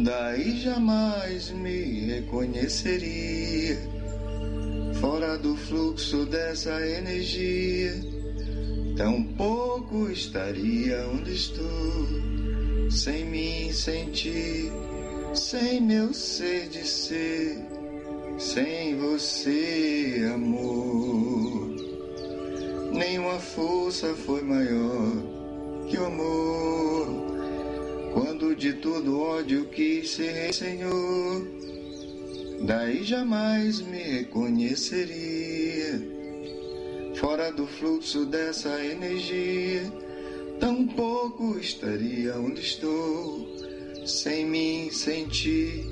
[0.03, 3.77] Daí jamais me reconheceria,
[4.99, 7.93] fora do fluxo dessa energia.
[8.97, 12.07] Tampouco estaria onde estou.
[12.89, 14.69] sem mim, sem ti,
[15.33, 17.57] sem meu ser de ser,
[18.37, 21.26] sem você, amor.
[22.97, 25.11] Nenhuma força foi maior
[25.87, 27.07] que o amor.
[28.11, 31.47] Quando de todo ódio quis ser Senhor,
[32.65, 36.01] daí jamais me reconheceria.
[37.17, 39.93] Fora do fluxo dessa energia,
[40.59, 43.47] tão pouco estaria onde estou.
[44.07, 45.85] Sem mim, sem ti,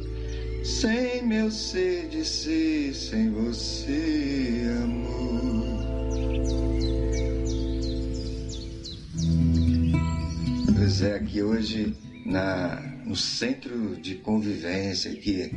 [0.64, 5.75] sem meu ser de ser, sem você, amor.
[10.86, 15.50] Pois é, aqui hoje na, no centro de convivência aqui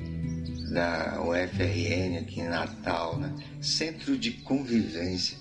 [0.72, 3.34] da UFRN aqui em Natal, né?
[3.60, 5.36] Centro de convivência.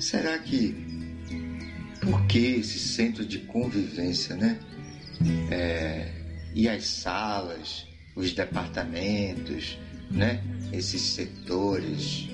[0.00, 0.74] Será que
[2.00, 4.58] por que esse centro de convivência, né?
[5.52, 6.10] É,
[6.52, 7.86] e as salas,
[8.16, 9.78] os departamentos,
[10.10, 10.42] né?
[10.72, 12.28] Esses setores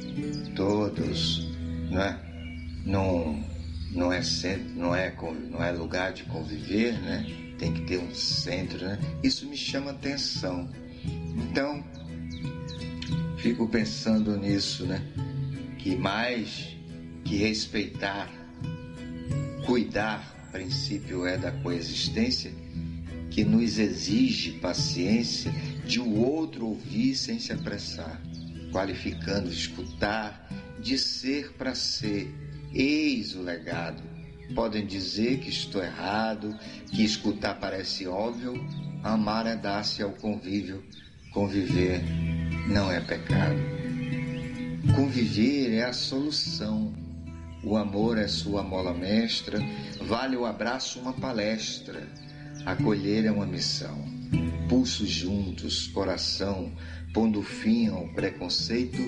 [0.56, 1.54] todos,
[1.90, 2.18] né?
[2.86, 3.44] Não,
[3.94, 5.14] não é centro, não é,
[5.50, 7.26] não é lugar de conviver, né?
[7.58, 8.98] Tem que ter um centro, né?
[9.22, 10.68] Isso me chama atenção.
[11.36, 11.84] Então,
[13.38, 15.00] fico pensando nisso, né?
[15.78, 16.74] Que mais
[17.24, 18.30] que respeitar,
[19.64, 22.52] cuidar, princípio é da coexistência,
[23.30, 25.52] que nos exige paciência
[25.84, 28.20] de o outro ouvir sem se apressar,
[28.70, 30.48] qualificando escutar,
[30.80, 32.32] de ser para ser.
[32.74, 34.02] Eis o legado.
[34.52, 36.58] Podem dizer que estou errado,
[36.90, 38.52] que escutar parece óbvio,
[39.02, 40.84] amar é dar-se ao convívio,
[41.32, 42.02] conviver
[42.68, 43.60] não é pecado.
[44.96, 46.92] Conviver é a solução.
[47.62, 49.58] O amor é sua mola mestra,
[50.02, 52.06] vale o abraço uma palestra.
[52.66, 54.04] Acolher é uma missão.
[54.68, 56.72] Pulsos juntos, coração,
[57.14, 58.98] pondo fim ao preconceito,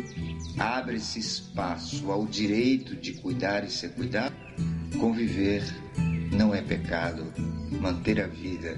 [0.57, 4.35] abre-se espaço ao direito de cuidar e ser cuidado.
[4.99, 5.63] Conviver
[6.31, 7.33] não é pecado,
[7.81, 8.77] manter a vida,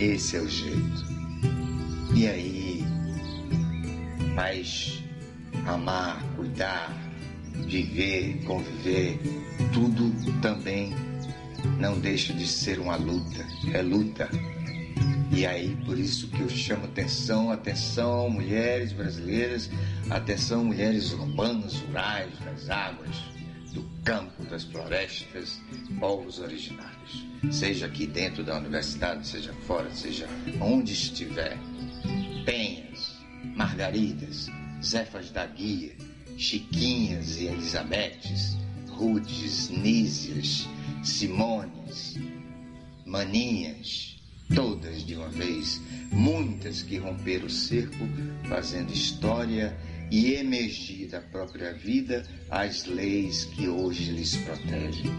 [0.00, 1.04] esse é o jeito.
[2.16, 2.84] E aí,
[4.34, 5.04] mas
[5.66, 6.90] amar, cuidar,
[7.66, 9.20] viver, conviver,
[9.72, 10.10] tudo
[10.40, 10.92] também
[11.78, 14.28] não deixa de ser uma luta, é luta.
[15.36, 19.68] E aí, por isso que eu chamo atenção, atenção, mulheres brasileiras,
[20.08, 23.16] atenção, mulheres urbanas, rurais, das águas,
[23.72, 25.60] do campo, das florestas,
[25.98, 27.26] povos originários.
[27.50, 30.28] Seja aqui dentro da universidade, seja fora, seja
[30.60, 31.58] onde estiver.
[32.46, 33.16] Penhas,
[33.56, 34.48] Margaridas,
[34.80, 35.96] Zefas da Guia,
[36.36, 38.56] Chiquinhas e Elisabetes,
[38.88, 40.68] Rudes, Nísias,
[41.02, 42.16] Simones,
[43.04, 44.13] Maninhas,
[44.54, 45.80] todas de uma vez,
[46.10, 48.08] muitas que romperam o cerco,
[48.48, 49.76] fazendo história
[50.10, 55.10] e emergir da própria vida as leis que hoje lhes protegem.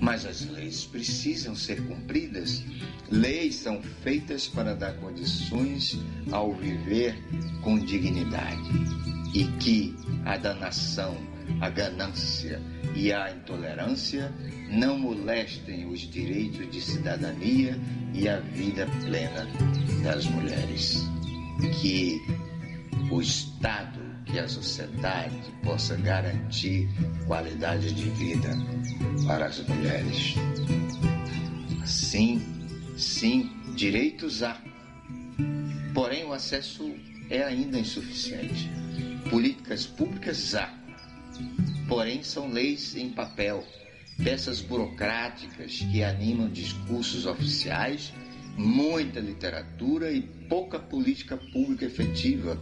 [0.00, 2.62] Mas as leis precisam ser cumpridas.
[3.10, 5.98] Leis são feitas para dar condições
[6.30, 7.16] ao viver
[7.62, 8.70] com dignidade
[9.34, 11.16] e que a danação,
[11.60, 12.60] a ganância
[12.94, 14.32] e a intolerância
[14.70, 17.78] não molestem os direitos de cidadania
[18.12, 19.46] e a vida plena
[20.02, 21.04] das mulheres.
[21.80, 22.20] Que
[23.10, 26.88] o Estado, que a sociedade possa garantir
[27.26, 28.50] qualidade de vida
[29.26, 30.34] para as mulheres.
[31.84, 32.40] Sim,
[32.96, 34.60] sim, direitos há.
[35.92, 36.94] Porém, o acesso
[37.30, 38.70] é ainda insuficiente.
[39.30, 40.83] Políticas públicas há.
[41.88, 43.64] Porém, são leis em papel,
[44.22, 48.12] peças burocráticas que animam discursos oficiais,
[48.56, 52.60] muita literatura e pouca política pública efetiva,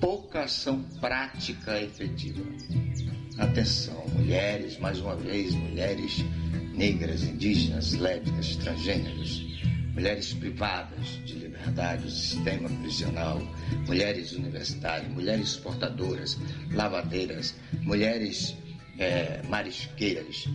[0.00, 2.42] pouca ação prática efetiva.
[3.38, 6.24] Atenção, mulheres, mais uma vez, mulheres
[6.74, 9.44] negras, indígenas, lésbicas, transgêneros,
[9.94, 11.34] mulheres privadas de
[11.68, 13.40] liberdade do sistema prisional,
[13.86, 16.38] mulheres universitárias, mulheres portadoras,
[16.72, 18.56] lavadeiras, mulheres
[18.98, 20.48] é, marisqueiras,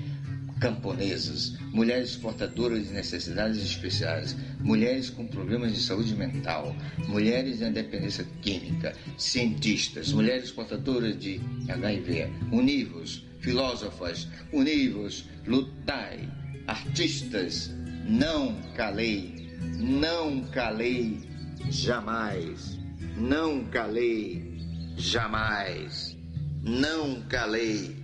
[0.59, 6.75] camponesas, mulheres portadoras de necessidades especiais, mulheres com problemas de saúde mental,
[7.07, 16.29] mulheres de dependência química, cientistas, mulheres portadoras de HIV, univos, filósofas, univos, lutai,
[16.65, 17.71] artistas,
[18.07, 19.32] não calei,
[19.79, 21.21] não calei
[21.69, 22.79] jamais,
[23.17, 24.57] não calei
[24.97, 26.17] jamais,
[26.61, 27.95] não calei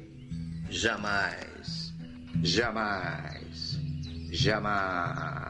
[0.69, 1.94] jamais,
[2.41, 3.80] jamais,
[4.31, 5.48] jamais.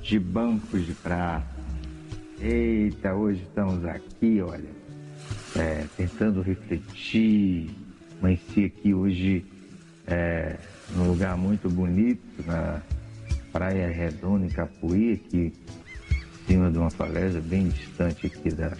[0.00, 1.44] De bancos de praça.
[2.40, 4.70] Eita, hoje estamos aqui, olha,
[5.54, 7.70] é, tentando refletir.
[8.18, 9.44] Amanheci aqui hoje
[10.06, 10.56] é,
[10.96, 12.80] num lugar muito bonito, na
[13.52, 15.52] Praia Redonda, em Capuí, aqui
[16.10, 18.72] em cima de uma falésia bem distante aqui da.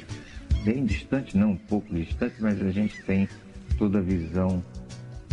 [0.65, 3.29] Bem distante, não um pouco distante, mas a gente tem
[3.77, 4.65] toda a visão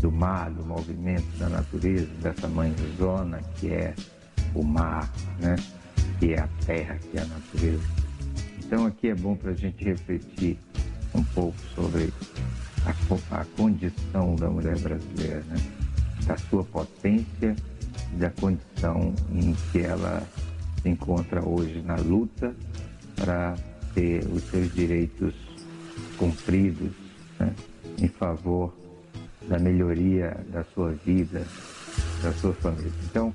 [0.01, 3.93] do mar, do movimento da natureza, dessa mãe zona que é
[4.53, 5.55] o mar, né?
[6.19, 7.83] que é a terra, que é a natureza.
[8.59, 10.57] Então aqui é bom para a gente refletir
[11.13, 12.13] um pouco sobre
[12.85, 15.57] a, a, condição da mulher brasileira, né?
[16.25, 17.55] da sua potência
[18.13, 20.25] e da condição em que ela
[20.81, 22.55] se encontra hoje na luta
[23.15, 23.55] para
[23.93, 25.33] ter os seus direitos
[26.17, 26.93] cumpridos
[27.39, 27.53] né?
[27.99, 28.73] em favor
[29.47, 31.45] da melhoria da sua vida,
[32.23, 32.91] da sua família.
[33.09, 33.33] Então,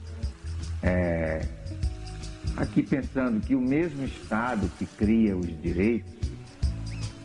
[0.83, 1.47] é,
[2.57, 6.13] aqui pensando que o mesmo Estado que cria os direitos,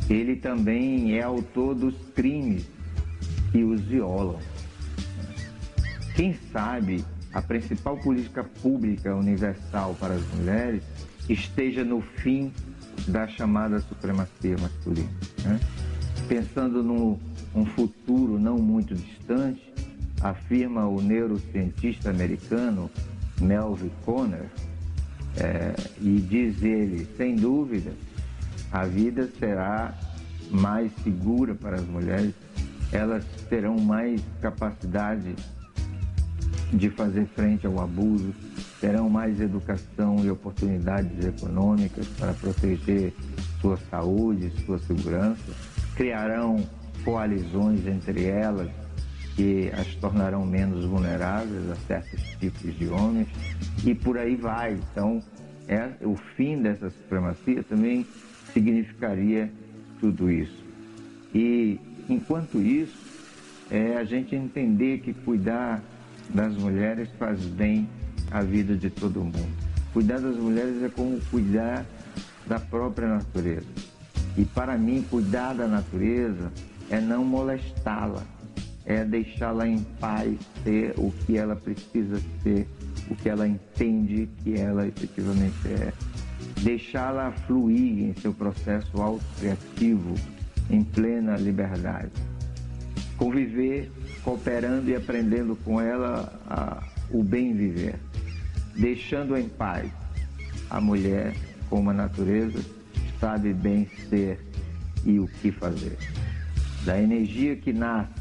[0.09, 2.65] ele também é autor dos crimes
[3.51, 4.39] que os violam.
[6.15, 7.03] Quem sabe
[7.33, 10.83] a principal política pública universal para as mulheres
[11.29, 12.51] esteja no fim
[13.07, 15.09] da chamada supremacia masculina.
[15.43, 15.59] Né?
[16.27, 17.17] Pensando num
[17.53, 19.61] um futuro não muito distante,
[20.21, 22.89] afirma o neurocientista americano
[23.41, 24.45] Melvin Conner,
[25.38, 27.91] é, e diz ele, sem dúvida,
[28.72, 29.93] a vida será
[30.49, 32.34] mais segura para as mulheres,
[32.91, 35.35] elas terão mais capacidade
[36.73, 38.34] de fazer frente ao abuso,
[38.80, 43.13] terão mais educação e oportunidades econômicas para proteger
[43.59, 45.51] sua saúde, sua segurança,
[45.95, 46.57] criarão
[47.03, 48.69] coalizões entre elas
[49.35, 53.27] que as tornarão menos vulneráveis a certos tipos de homens
[53.85, 54.73] e por aí vai.
[54.91, 55.21] Então,
[55.67, 58.05] é, o fim dessa supremacia também
[58.53, 59.51] significaria
[59.99, 60.63] tudo isso.
[61.33, 61.79] E
[62.09, 62.97] enquanto isso,
[63.69, 65.81] é a gente entender que cuidar
[66.29, 67.87] das mulheres faz bem
[68.29, 69.47] à vida de todo mundo.
[69.93, 71.85] Cuidar das mulheres é como cuidar
[72.47, 73.67] da própria natureza.
[74.37, 76.51] E para mim, cuidar da natureza
[76.89, 78.23] é não molestá-la,
[78.91, 82.68] é deixá-la em paz, ser o que ela precisa ser,
[83.09, 85.93] o que ela entende que ela efetivamente é.
[86.61, 90.15] Deixá-la fluir em seu processo autocriativo,
[90.69, 92.11] em plena liberdade.
[93.18, 93.91] Conviver,
[94.23, 97.95] cooperando e aprendendo com ela a, o bem viver.
[98.76, 99.91] Deixando em paz
[100.69, 101.34] a mulher,
[101.69, 102.59] como a natureza,
[103.19, 104.39] sabe bem ser
[105.05, 105.97] e o que fazer
[106.85, 108.20] da energia que nasce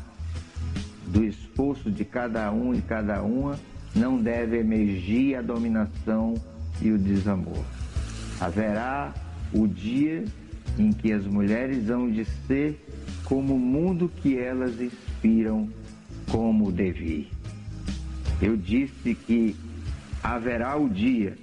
[1.10, 3.58] do esforço de cada um e cada uma,
[3.94, 6.34] não deve emergir a dominação
[6.80, 7.64] e o desamor.
[8.40, 9.12] Haverá
[9.52, 10.24] o dia
[10.78, 12.80] em que as mulheres hão de ser
[13.24, 15.68] como o mundo que elas inspiram
[16.30, 17.28] como devir.
[18.40, 19.56] Eu disse que
[20.22, 21.36] haverá o dia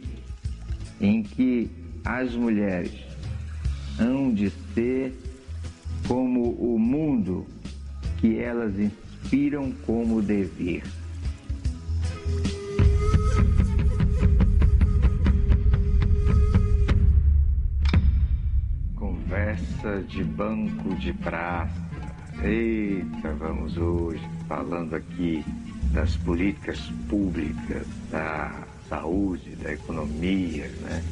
[0.99, 1.69] em que
[2.05, 2.93] as mulheres
[3.99, 5.13] hão de ser
[6.07, 7.45] como o mundo
[8.19, 9.06] que elas inspiram
[9.85, 10.83] como dever.
[18.95, 21.73] Conversa de banco de praça.
[22.41, 25.43] Eita, vamos hoje falando aqui
[25.91, 26.79] das políticas
[27.09, 31.03] públicas, da saúde, da economia, né?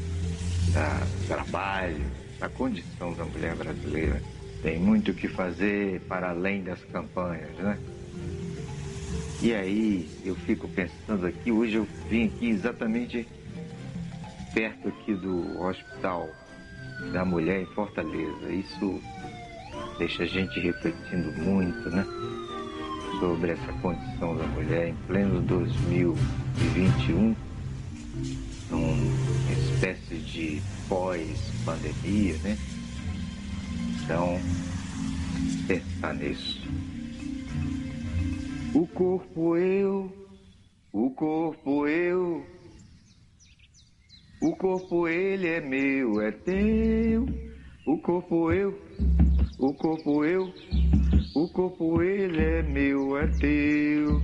[0.73, 2.05] da trabalho,
[2.39, 4.21] da condição da mulher brasileira
[4.65, 7.77] tem muito o que fazer para além das campanhas, né?
[9.41, 13.27] E aí eu fico pensando aqui, hoje eu vim aqui exatamente
[14.53, 16.29] perto aqui do Hospital
[17.11, 18.49] da Mulher em Fortaleza.
[18.49, 19.01] Isso
[19.97, 22.05] deixa a gente refletindo muito, né?
[23.19, 27.35] Sobre essa condição da mulher em pleno 2021,
[28.69, 32.57] numa espécie de pós-pandemia, né?
[34.03, 34.39] Então,
[35.67, 36.64] pensar nisso.
[38.75, 40.11] O corpo eu,
[40.91, 42.45] o corpo eu,
[44.41, 47.25] o corpo ele é meu, é teu.
[47.85, 48.77] O corpo eu,
[49.57, 50.53] o corpo eu,
[51.33, 54.21] o corpo ele é meu, é teu.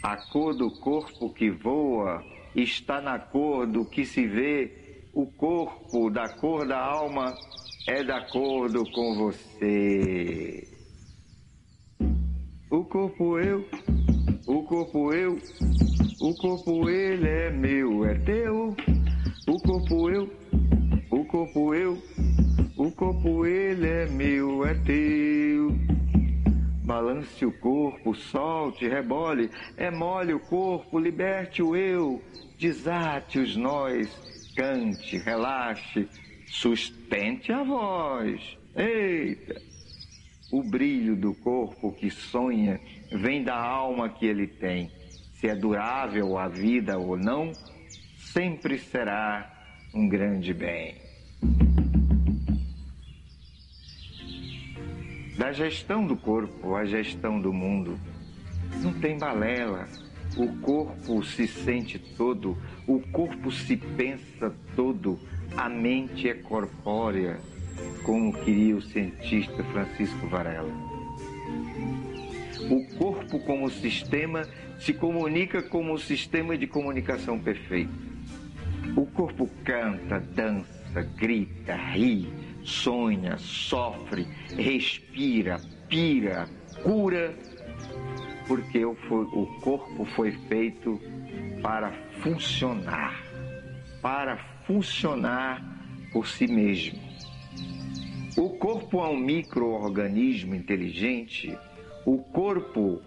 [0.00, 6.08] A cor do corpo que voa está na cor do que se vê o corpo
[6.08, 7.36] da cor da alma
[7.88, 10.73] é de acordo com você.
[12.74, 13.64] O corpo eu,
[14.48, 15.38] o corpo eu,
[16.20, 18.74] O corpo ele é meu, é teu.
[19.46, 20.28] O corpo eu,
[21.08, 22.02] o corpo eu,
[22.76, 25.70] o corpo ele é meu, é teu.
[26.84, 32.20] Balance o corpo, solte, rebole, emole o corpo, liberte o eu,
[32.58, 34.08] desate os nós,
[34.56, 36.08] cante, relaxe,
[36.48, 38.58] sustente a voz.
[38.74, 39.73] Eita!
[40.54, 44.88] O brilho do corpo que sonha vem da alma que ele tem.
[45.32, 47.50] Se é durável a vida ou não,
[48.16, 49.52] sempre será
[49.92, 50.94] um grande bem.
[55.36, 57.98] Da gestão do corpo à gestão do mundo,
[58.80, 59.88] não tem balela.
[60.36, 62.56] O corpo se sente todo,
[62.86, 65.18] o corpo se pensa todo,
[65.56, 67.40] a mente é corpórea,
[68.02, 70.72] como queria o cientista Francisco Varela.
[72.70, 74.46] O corpo, como sistema,
[74.78, 77.92] se comunica como um sistema de comunicação perfeito.
[78.96, 82.32] O corpo canta, dança, grita, ri,
[82.62, 84.26] sonha, sofre,
[84.56, 86.48] respira, pira,
[86.82, 87.34] cura,
[88.46, 91.00] porque o, o corpo foi feito
[91.62, 93.22] para funcionar,
[94.00, 94.36] para
[94.66, 95.62] funcionar
[96.12, 97.13] por si mesmo.
[98.36, 101.56] O corpo é um microorganismo inteligente,
[102.04, 103.00] o corpo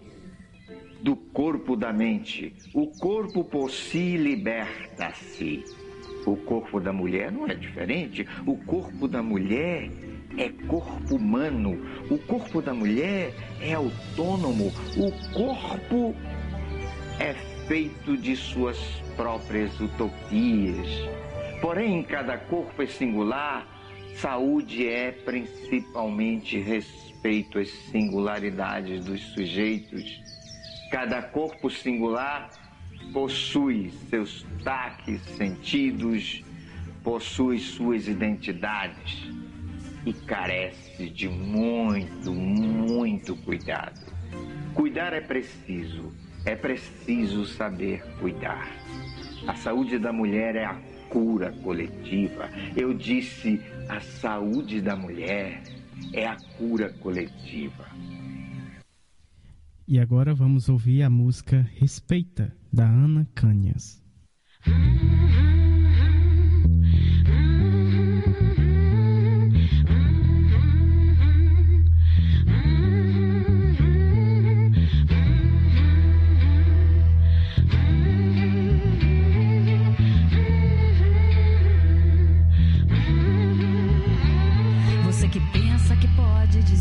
[1.02, 2.54] do corpo da mente.
[2.74, 5.64] O corpo por si liberta-se.
[6.24, 8.26] O corpo da mulher não é diferente.
[8.46, 9.90] O corpo da mulher
[10.36, 11.78] é corpo humano.
[12.10, 14.72] O corpo da mulher é autônomo.
[14.96, 16.14] O corpo
[17.20, 17.34] é
[17.66, 18.78] feito de suas
[19.14, 20.88] próprias utopias.
[21.60, 23.77] Porém, cada corpo é singular.
[24.20, 30.20] Saúde é principalmente respeito às singularidades dos sujeitos.
[30.90, 32.50] Cada corpo singular
[33.12, 36.44] possui seus taques, sentidos,
[37.04, 39.30] possui suas identidades
[40.04, 44.00] e carece de muito, muito cuidado.
[44.74, 46.12] Cuidar é preciso,
[46.44, 48.68] é preciso saber cuidar.
[49.46, 52.48] A saúde da mulher é a cura coletiva.
[52.76, 55.62] Eu disse, a saúde da mulher
[56.12, 57.86] é a cura coletiva.
[59.86, 64.02] E agora vamos ouvir a música Respeita, da Ana Canhas.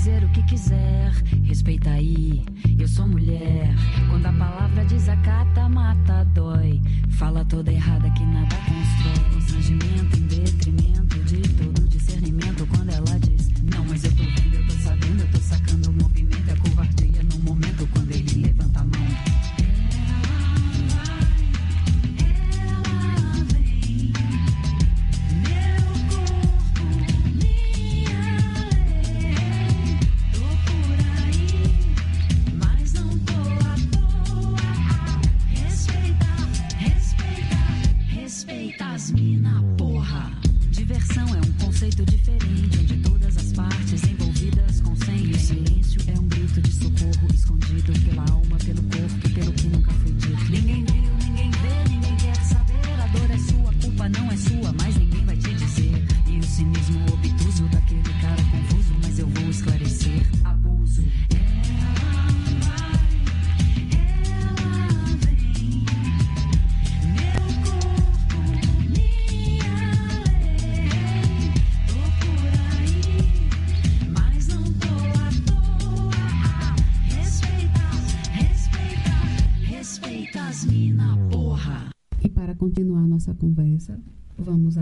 [0.08, 1.12] Dizer o que quiser,
[1.44, 2.42] respeita aí.
[2.80, 3.76] Eu sou mulher.
[4.10, 6.82] Quando a palavra desacata, mata, dói.
[7.10, 9.34] Fala toda errada que nada constrói.
[9.34, 12.66] Constrangimento em detrimento de todo discernimento.
[12.68, 15.97] Quando ela diz, não, mas eu tô vendo, eu tô sabendo, eu tô sacando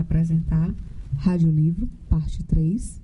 [0.06, 0.72] apresentar
[1.16, 3.00] Rádio Livro, parte 3,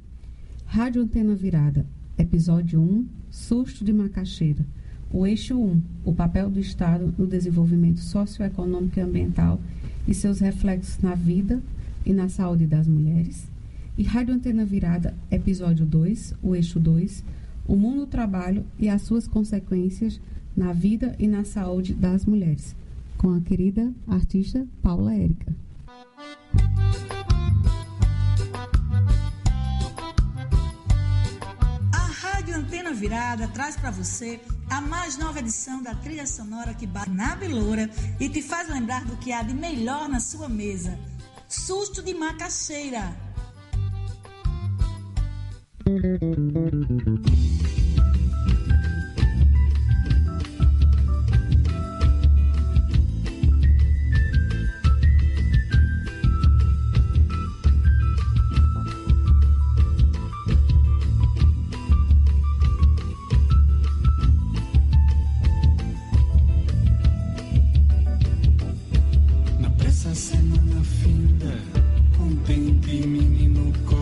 [0.64, 1.84] Rádio Antena Virada,
[2.16, 4.64] episódio 1, Susto de Macaxeira,
[5.10, 9.60] o eixo 1, o papel do Estado no desenvolvimento socioeconômico e ambiental
[10.06, 11.60] e seus reflexos na vida
[12.06, 13.46] e na saúde das mulheres.
[13.98, 17.24] E Rádio Antena Virada, episódio 2, o eixo 2,
[17.66, 20.20] o mundo do trabalho e as suas consequências
[20.56, 22.76] na vida e na saúde das mulheres,
[23.18, 25.52] com a querida artista Paula Érica.
[31.92, 34.40] A Rádio Antena Virada traz para você
[34.70, 39.04] a mais nova edição da trilha sonora que bate na beloura e te faz lembrar
[39.04, 40.98] do que há de melhor na sua mesa.
[41.48, 43.14] Susto de macaxeira.
[70.82, 71.54] Finda,
[72.16, 74.01] contente menino corre,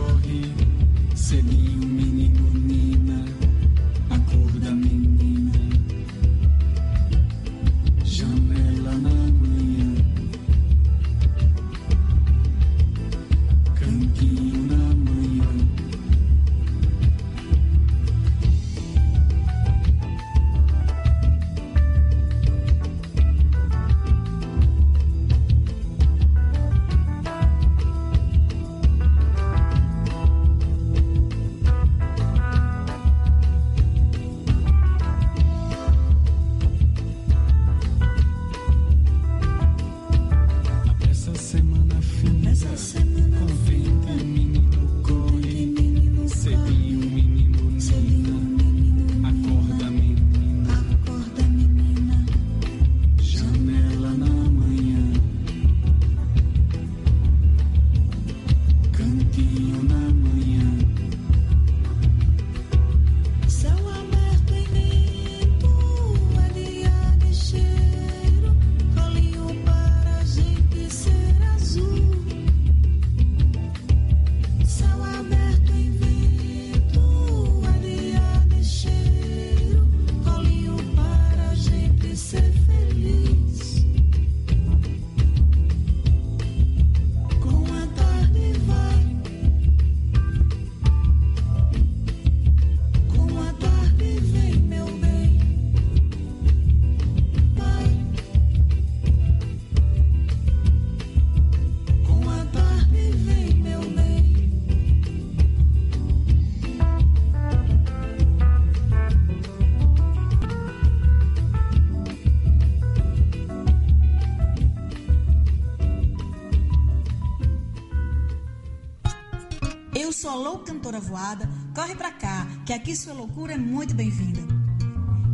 [121.75, 124.41] Corre pra cá, que aqui sua loucura é muito bem-vinda.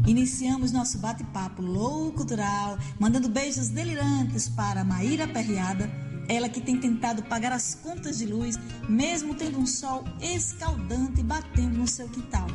[0.07, 5.90] Iniciamos nosso bate-papo louco cultural, mandando beijos delirantes para Maíra Perriada,
[6.31, 8.59] ela que tem tentado pagar as contas de luz,
[8.89, 12.47] mesmo tendo um sol escaldante batendo no seu quintal.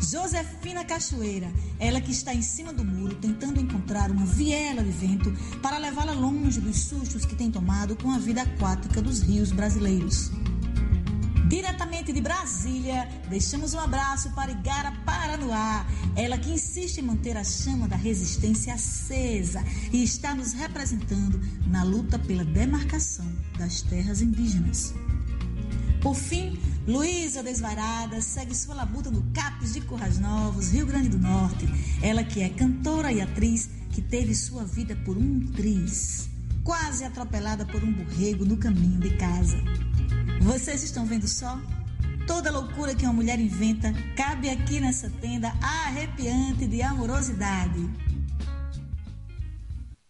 [0.00, 5.30] Josefina Cachoeira, ela que está em cima do muro tentando encontrar uma viela de vento
[5.60, 10.30] para levá-la longe dos sustos que tem tomado com a vida aquática dos rios brasileiros.
[11.78, 15.86] Diretamente de Brasília, deixamos um abraço para Igara Paranoá,
[16.16, 21.84] ela que insiste em manter a chama da resistência acesa e está nos representando na
[21.84, 23.24] luta pela demarcação
[23.56, 24.92] das terras indígenas.
[26.02, 31.18] Por fim, Luísa Desvairada segue sua labuta no CAPES de Currais Novos, Rio Grande do
[31.18, 31.64] Norte.
[32.02, 36.28] Ela que é cantora e atriz que teve sua vida por um triz,
[36.64, 39.56] quase atropelada por um borrego no caminho de casa.
[40.40, 41.58] Vocês estão vendo só?
[42.26, 47.88] Toda loucura que uma mulher inventa cabe aqui nessa tenda arrepiante de amorosidade.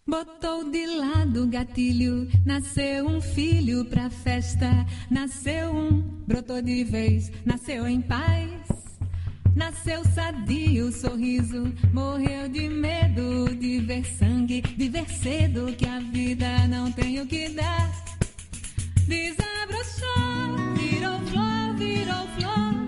[0.07, 4.87] Botou de lado o gatilho, nasceu um filho pra festa.
[5.11, 8.51] Nasceu um, brotou de vez, nasceu em paz.
[9.55, 16.67] Nasceu sadio sorriso, morreu de medo de ver sangue, de ver cedo que a vida
[16.69, 18.08] não tem o que dar.
[19.09, 22.88] Desabrochou, virou flor, virou flor.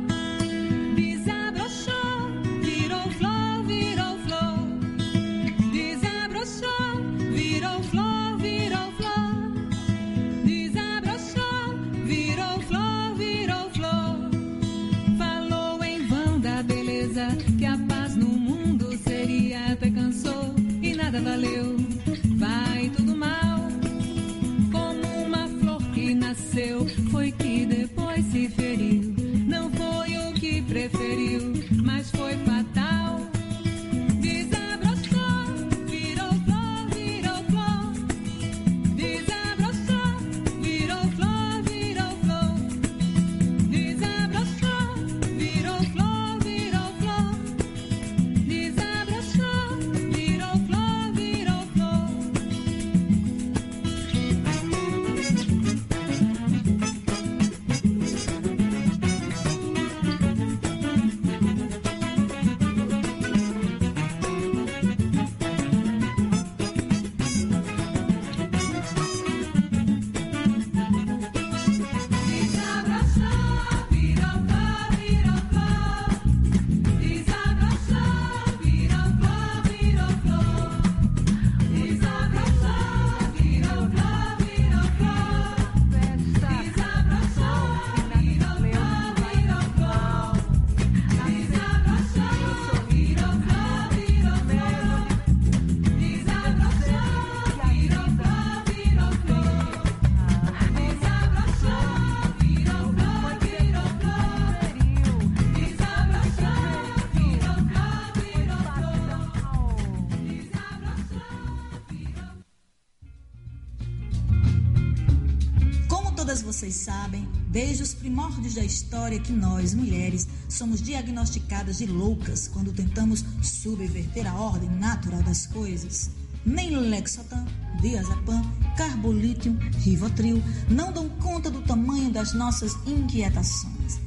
[117.51, 124.27] Desde os primórdios da história, que nós, mulheres, somos diagnosticadas de loucas quando tentamos subverter
[124.27, 126.11] a ordem natural das coisas.
[126.47, 127.45] Nem Lexotan,
[127.83, 128.43] Diazepam,
[128.77, 134.01] Carbolítio, Rivotril não dão conta do tamanho das nossas inquietações.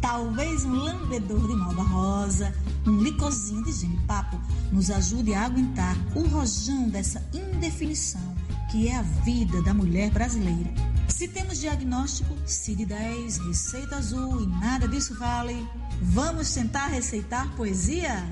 [0.00, 2.54] Talvez um lambedor de malva rosa,
[2.86, 4.40] um licorzinho de genipapo
[4.72, 8.34] nos ajude a aguentar o rojão dessa indefinição
[8.70, 10.95] que é a vida da mulher brasileira.
[11.08, 15.66] Se temos diagnóstico CID-10, receita azul e nada disso vale,
[16.02, 18.22] vamos tentar receitar poesia?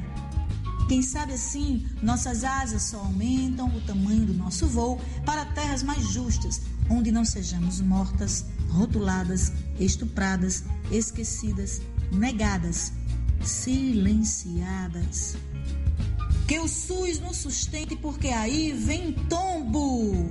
[0.89, 6.07] Quem sabe assim nossas asas só aumentam o tamanho do nosso voo para terras mais
[6.13, 6.61] justas,
[6.91, 11.81] onde não sejamos mortas, rotuladas, estupradas, esquecidas,
[12.13, 12.93] negadas,
[13.43, 15.37] silenciadas.
[16.47, 20.31] Que o SUS nos sustente, porque aí vem tombo.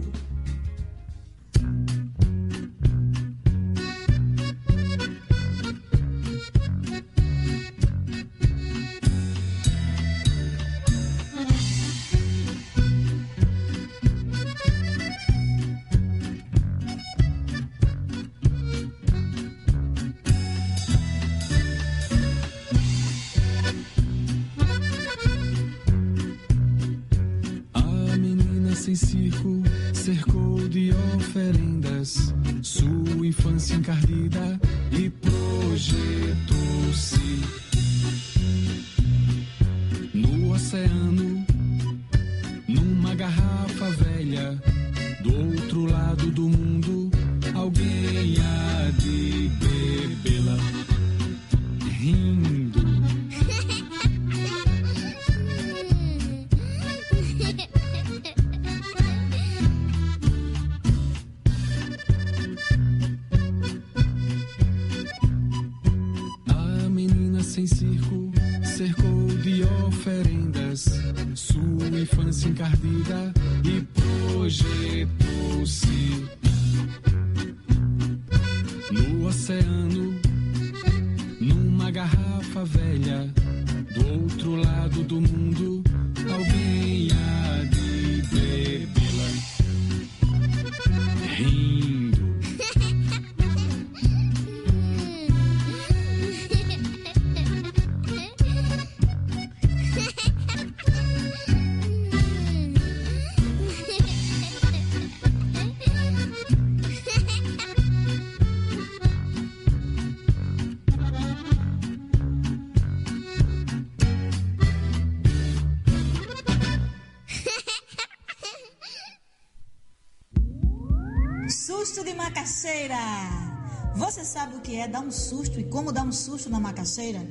[124.75, 127.25] É dar um susto e como dar um susto na macaxeira?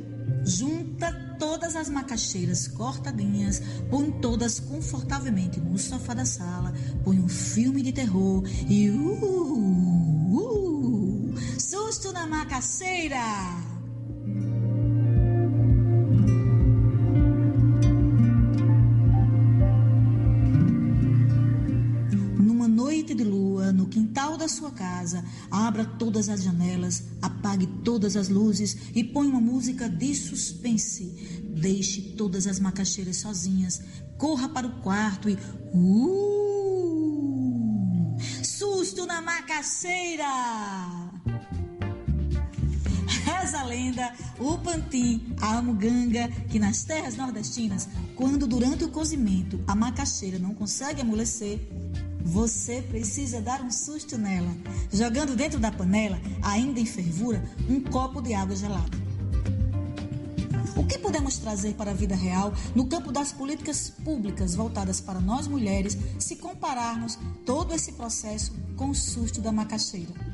[0.44, 3.60] Junta todas as macaxeiras cortadinhas,
[3.90, 6.72] põe todas confortavelmente no sofá da sala,
[7.04, 8.94] põe um filme de terror e uh,
[10.34, 13.61] uh, susto na macaxeira!
[24.42, 29.26] No quintal da sua casa, abra todas as janelas, apague todas as luzes e põe
[29.28, 31.40] uma música de suspense.
[31.60, 33.80] Deixe todas as macaxeiras sozinhas,
[34.18, 35.38] corra para o quarto e.
[35.72, 36.42] Uh!
[38.42, 40.24] Susto na macaxeira!
[43.24, 49.62] Reza a lenda, o pantim, a muganga, que nas terras nordestinas, quando durante o cozimento
[49.66, 51.60] a macaxeira não consegue amolecer,
[52.24, 54.54] você precisa dar um susto nela,
[54.92, 59.02] jogando dentro da panela, ainda em fervura, um copo de água gelada.
[60.76, 65.20] O que podemos trazer para a vida real no campo das políticas públicas voltadas para
[65.20, 70.31] nós mulheres se compararmos todo esse processo com o susto da macaxeira?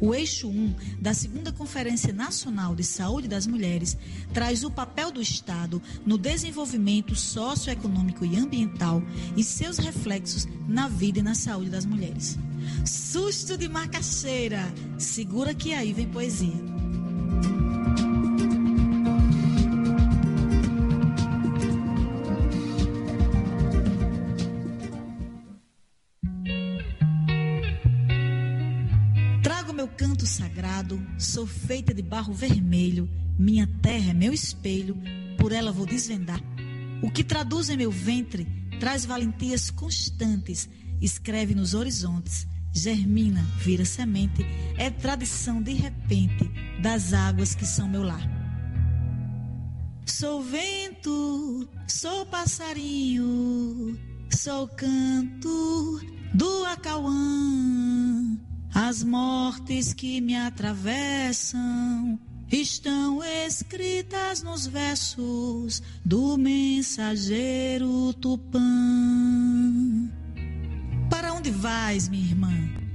[0.00, 3.96] O eixo 1 da segunda Conferência Nacional de Saúde das Mulheres
[4.32, 9.02] traz o papel do Estado no desenvolvimento socioeconômico e ambiental
[9.36, 12.38] e seus reflexos na vida e na saúde das mulheres.
[12.84, 14.62] Susto de macaxeira!
[14.98, 16.68] Segura que aí vem poesia.
[31.18, 33.08] Sou feita de barro vermelho,
[33.38, 34.96] minha terra é meu espelho,
[35.36, 36.40] por ela vou desvendar.
[37.02, 38.46] O que traduz em meu ventre
[38.80, 40.68] traz valentias constantes,
[41.00, 44.44] escreve nos horizontes, germina, vira semente,
[44.76, 46.50] é tradição de repente
[46.80, 48.22] das águas que são meu lar.
[50.06, 53.98] Sou vento, sou passarinho,
[54.30, 56.00] sou canto
[56.34, 58.38] do Acauã.
[58.74, 62.18] As mortes que me atravessam
[62.50, 68.60] estão escritas nos versos do mensageiro Tupã.
[71.10, 72.52] Para onde vais, minha irmã?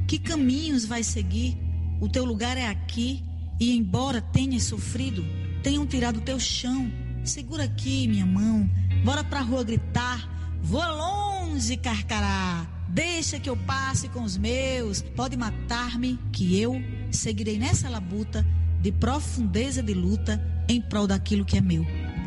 [0.08, 1.58] Que caminhos vais seguir?
[2.00, 3.24] O teu lugar é aqui,
[3.60, 5.24] e embora tenhas sofrido,
[5.62, 6.92] tenham tirado o teu chão.
[7.24, 8.70] Segura aqui minha mão,
[9.04, 10.30] bora pra rua gritar.
[10.62, 12.73] Voa longe, carcará.
[12.94, 15.02] Deixa que eu passe com os meus.
[15.02, 16.80] Pode matar-me, que eu
[17.12, 18.46] seguirei nessa labuta
[18.80, 20.40] de profundeza de luta
[20.70, 21.84] em prol daquilo que é meu.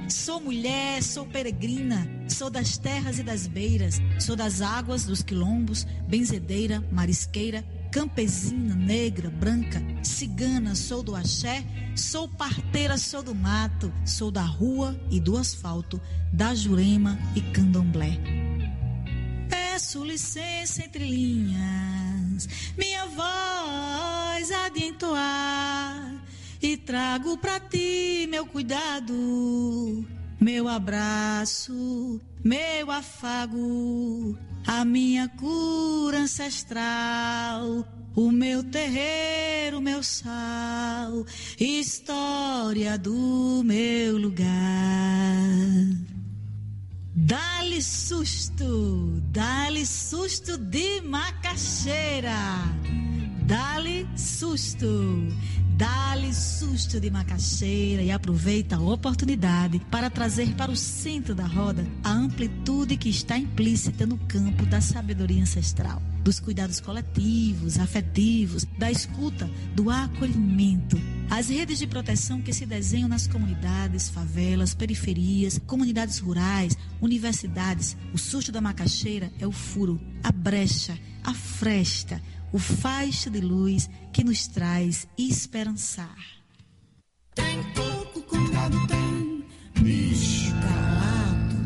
[0.08, 5.86] Sou mulher, sou peregrina, sou das terras e das beiras, sou das águas, dos quilombos,
[6.08, 11.64] benzedeira, marisqueira, campesina, negra, branca, cigana, sou do axé,
[11.94, 16.00] sou parteira, sou do mato, sou da rua e do asfalto,
[16.32, 18.45] da jurema e candomblé.
[19.76, 22.48] Peço licença entre linhas,
[22.78, 26.14] minha voz há de entoar
[26.62, 29.12] e trago pra ti meu cuidado,
[30.40, 41.26] meu abraço, meu afago, a minha cura ancestral, o meu terreiro, meu sal,
[41.60, 44.46] história do meu lugar.
[47.18, 52.36] Dá-lhe susto, dá-lhe susto de macaxeira,
[53.46, 54.86] dá-lhe susto.
[55.76, 61.86] Dá-lhe susto de macaxeira e aproveita a oportunidade para trazer para o centro da roda
[62.02, 68.90] a amplitude que está implícita no campo da sabedoria ancestral, dos cuidados coletivos, afetivos, da
[68.90, 70.98] escuta, do acolhimento.
[71.28, 77.98] As redes de proteção que se desenham nas comunidades, favelas, periferias, comunidades rurais, universidades.
[78.14, 83.88] O susto da macaxeira é o furo, a brecha, a fresta o faixa de luz
[84.12, 86.16] que nos traz esperançar.
[87.34, 89.44] Tem pouco cuidado, tem
[89.82, 91.56] bicho calado.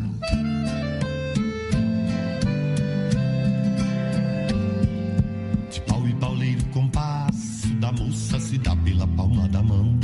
[5.71, 9.99] De pau e pauleiro compasso da moça se dá pela palma da mão.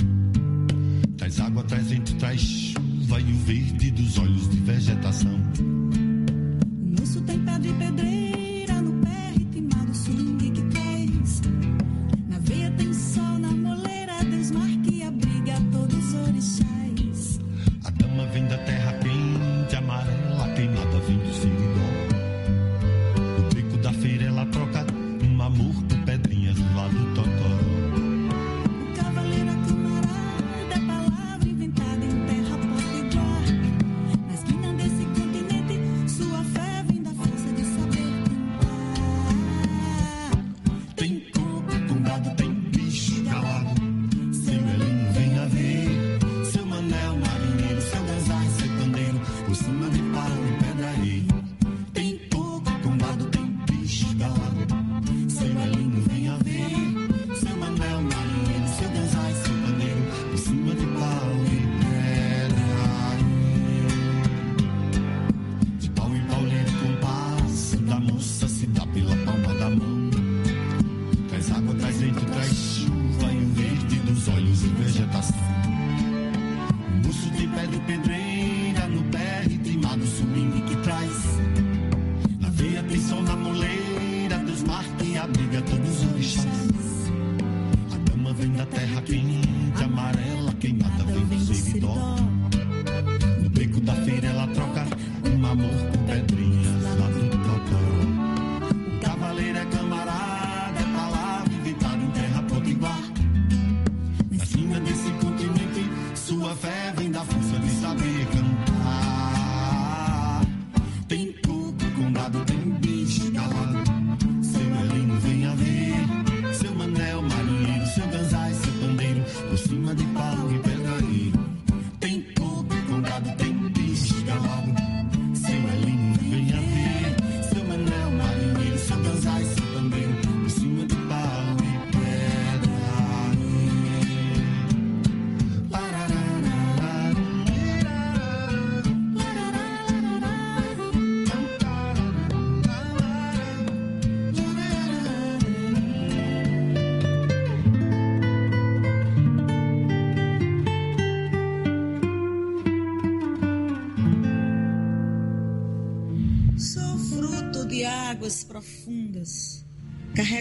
[1.16, 5.40] Traz água, traz vento, traz chuva e o verde dos olhos de vegetação.
[12.97, 13.35] so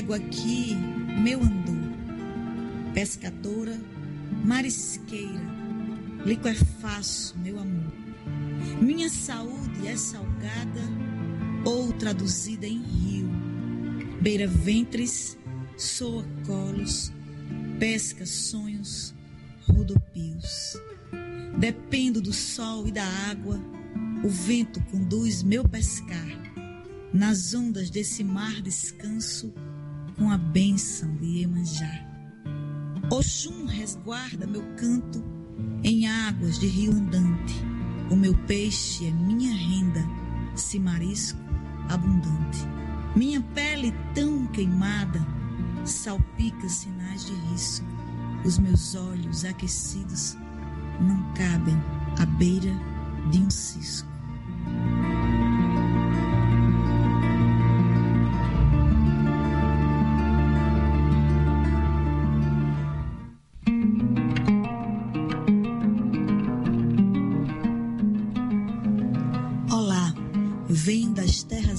[0.05, 0.75] Carrego aqui
[1.23, 3.79] meu andor, pescadora,
[4.43, 5.41] marisqueira,
[6.23, 7.91] liquefaço meu amor.
[8.79, 10.81] Minha saúde é salgada
[11.65, 13.29] ou traduzida em rio,
[14.21, 15.37] beira ventres,
[15.75, 17.11] soa colos,
[17.79, 19.13] pesca sonhos,
[19.67, 20.77] rodopios.
[21.57, 23.59] Dependo do sol e da água,
[24.23, 26.45] o vento conduz meu pescar.
[27.11, 29.53] Nas ondas desse mar descanso
[30.17, 32.05] com a bênção de Iemanjá.
[33.11, 35.23] Oxum resguarda meu canto
[35.83, 37.55] em águas de rio andante.
[38.09, 40.03] O meu peixe é minha renda,
[40.55, 41.39] se marisco
[41.89, 42.59] abundante.
[43.15, 45.25] Minha pele tão queimada
[45.85, 47.85] salpica sinais de risco.
[48.43, 50.37] Os meus olhos aquecidos
[50.99, 51.75] não cabem
[52.19, 52.73] à beira
[53.31, 54.07] de um cisco.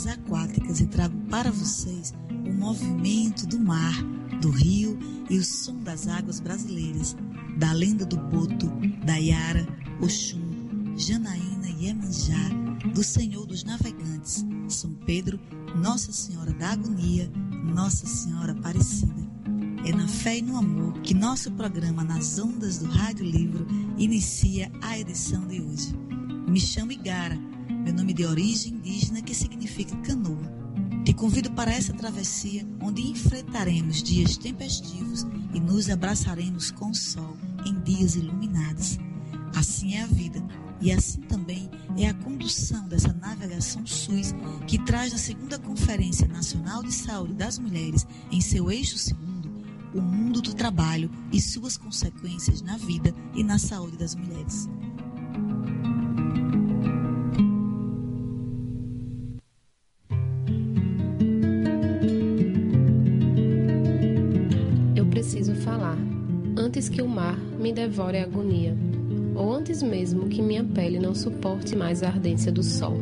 [0.09, 3.95] Aquáticas e trago para vocês o movimento do mar,
[4.41, 7.17] do rio e o som das águas brasileiras,
[7.59, 8.71] da lenda do Boto,
[9.05, 9.67] da Yara,
[10.01, 12.49] Oxum, Janaína e Emanjá,
[12.95, 15.41] do Senhor dos Navegantes, São Pedro,
[15.75, 17.31] Nossa Senhora da Agonia,
[17.75, 19.27] Nossa Senhora Aparecida.
[19.85, 23.67] É na fé e no amor que nosso programa Nas Ondas do Rádio Livro
[23.97, 25.95] inicia a edição de hoje.
[26.49, 27.39] Me chamo Igara,
[27.87, 30.53] meu nome de origem indígena que significa canoa.
[31.05, 37.37] Te convido para essa travessia onde enfrentaremos dias tempestivos e nos abraçaremos com o sol
[37.65, 38.99] em dias iluminados.
[39.55, 40.45] Assim é a vida
[40.81, 44.35] e assim também é a condução dessa navegação SUS
[44.67, 49.49] que traz na segunda Conferência Nacional de Saúde das Mulheres em seu eixo segundo
[49.95, 54.69] o mundo do trabalho e suas consequências na vida e na saúde das mulheres.
[66.87, 68.77] Antes que o mar me devore a agonia,
[69.35, 72.97] ou antes mesmo que minha pele não suporte mais a ardência do sol.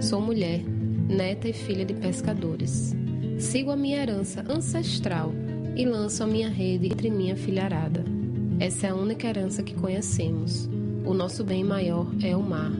[0.00, 0.60] Sou mulher,
[1.08, 2.96] neta e filha de pescadores.
[3.38, 5.32] Sigo a minha herança ancestral
[5.76, 8.04] e lanço a minha rede entre minha filharada.
[8.58, 10.68] Essa é a única herança que conhecemos.
[11.04, 12.72] O nosso bem maior é o mar.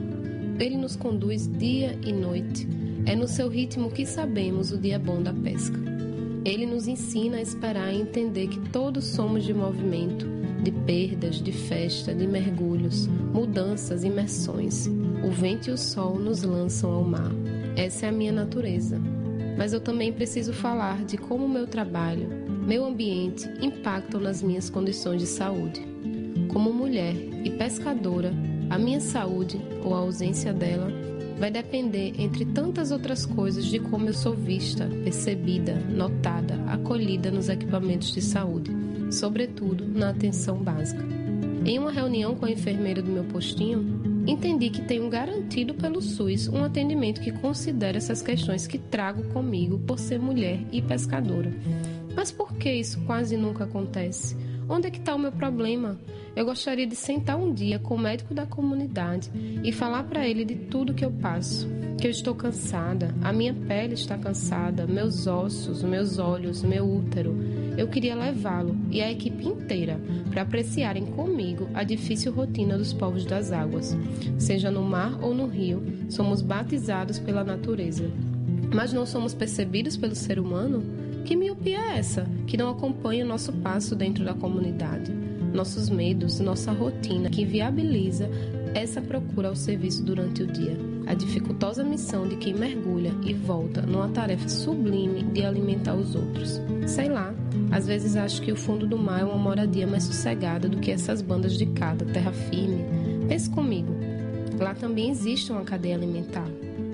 [0.59, 2.67] Ele nos conduz dia e noite.
[3.05, 5.79] É no seu ritmo que sabemos o dia bom da pesca.
[6.43, 11.51] Ele nos ensina a esperar e entender que todos somos de movimento, de perdas, de
[11.51, 14.87] festa, de mergulhos, mudanças, imersões.
[15.23, 17.31] O vento e o sol nos lançam ao mar.
[17.75, 18.99] Essa é a minha natureza.
[19.57, 22.29] Mas eu também preciso falar de como meu trabalho,
[22.65, 25.81] meu ambiente impactam nas minhas condições de saúde.
[26.49, 28.33] Como mulher e pescadora,
[28.69, 30.89] a minha saúde ou a ausência dela
[31.39, 37.47] vai depender, entre tantas outras coisas, de como eu sou vista, percebida, notada, acolhida nos
[37.47, 38.71] equipamentos de saúde,
[39.11, 41.03] sobretudo na atenção básica.
[41.65, 46.47] Em uma reunião com a enfermeira do meu postinho, entendi que tenho garantido pelo SUS
[46.47, 51.51] um atendimento que considera essas questões que trago comigo por ser mulher e pescadora.
[52.15, 54.35] Mas por que isso quase nunca acontece?
[54.69, 55.99] Onde é que está o meu problema?
[56.35, 59.31] Eu gostaria de sentar um dia com o médico da comunidade
[59.63, 61.67] e falar para ele de tudo que eu passo.
[61.99, 67.35] Que eu estou cansada, a minha pele está cansada, meus ossos, meus olhos, meu útero.
[67.75, 73.25] Eu queria levá-lo e a equipe inteira para apreciarem comigo a difícil rotina dos povos
[73.25, 73.97] das águas.
[74.37, 78.09] Seja no mar ou no rio, somos batizados pela natureza.
[78.71, 81.08] Mas não somos percebidos pelo ser humano?
[81.25, 85.11] Que miopia é essa que não acompanha o nosso passo dentro da comunidade?
[85.53, 88.29] Nossos medos, nossa rotina que viabiliza
[88.73, 90.77] essa procura ao serviço durante o dia.
[91.07, 96.61] A dificultosa missão de quem mergulha e volta numa tarefa sublime de alimentar os outros.
[96.85, 97.33] Sei lá,
[97.71, 100.91] às vezes acho que o fundo do mar é uma moradia mais sossegada do que
[100.91, 102.85] essas bandas de cada terra firme.
[103.27, 103.91] Pense comigo,
[104.59, 106.47] lá também existe uma cadeia alimentar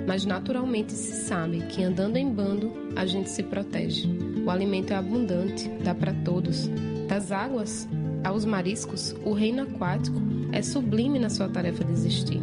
[0.07, 4.07] mas naturalmente se sabe que andando em bando a gente se protege.
[4.45, 6.69] O alimento é abundante, dá para todos.
[7.07, 7.87] Das águas
[8.23, 10.19] aos mariscos, o reino aquático
[10.51, 12.41] é sublime na sua tarefa de existir.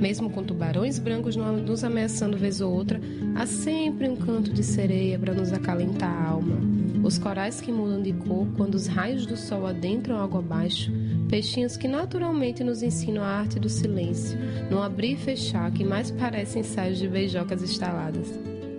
[0.00, 3.00] Mesmo com tubarões brancos nos ameaçando vez ou outra,
[3.34, 6.56] há sempre um canto de sereia para nos acalentar a alma.
[7.02, 10.90] Os corais que mudam de cor quando os raios do sol adentram água abaixo,
[11.30, 14.36] peixinhos que naturalmente nos ensinam a arte do silêncio,
[14.68, 18.28] no abrir e fechar que mais parecem ensaios de beijocas estaladas.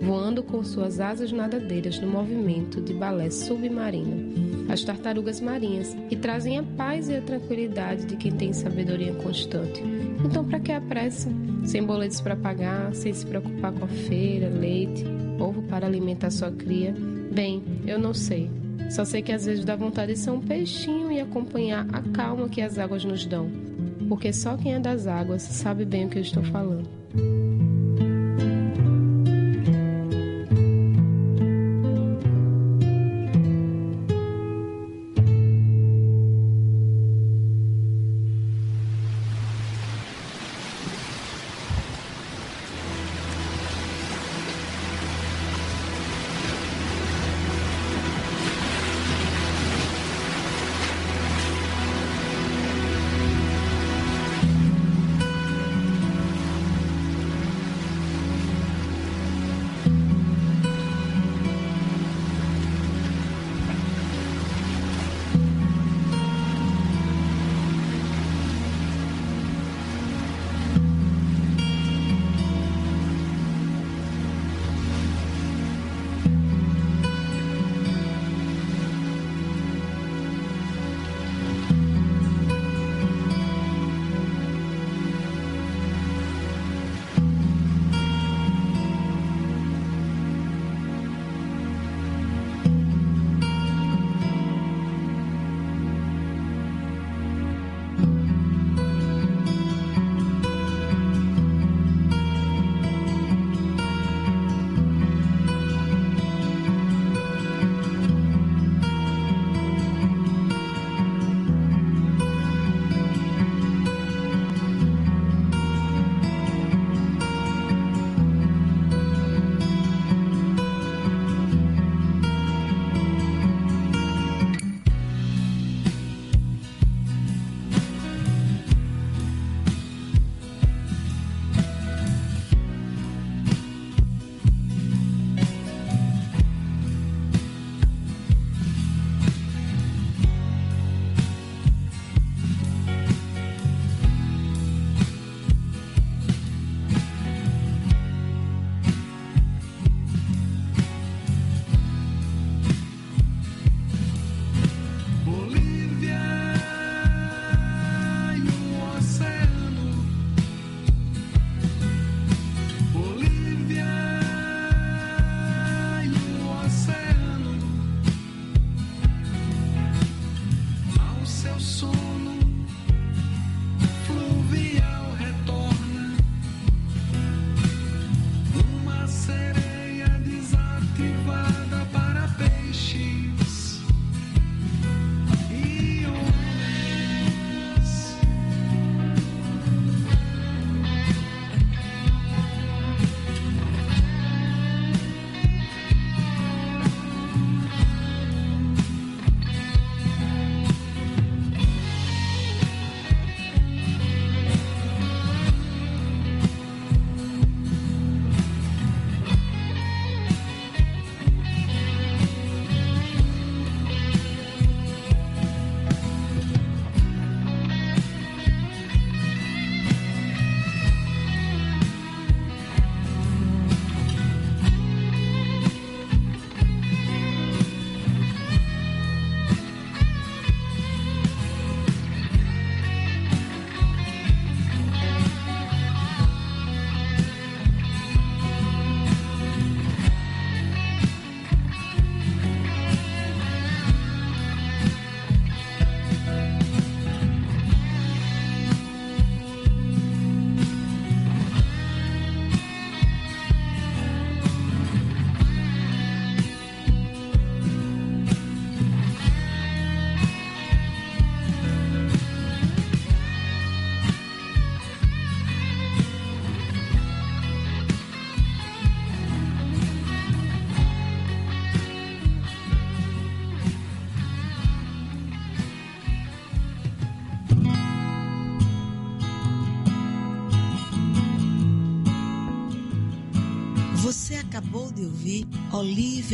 [0.02, 4.66] voando com suas asas nadadeiras no movimento de balé submarino.
[4.68, 9.80] As tartarugas marinhas, que trazem a paz e a tranquilidade de quem tem sabedoria constante.
[10.24, 11.30] Então, para que a pressa?
[11.64, 15.04] Sem boletos para pagar, sem se preocupar com a feira, leite,
[15.38, 16.92] ovo para alimentar sua cria?
[17.32, 18.50] Bem, eu não sei.
[18.92, 22.46] Só sei que às vezes dá vontade de ser um peixinho e acompanhar a calma
[22.46, 23.50] que as águas nos dão.
[24.06, 26.86] Porque só quem é das águas sabe bem o que eu estou falando.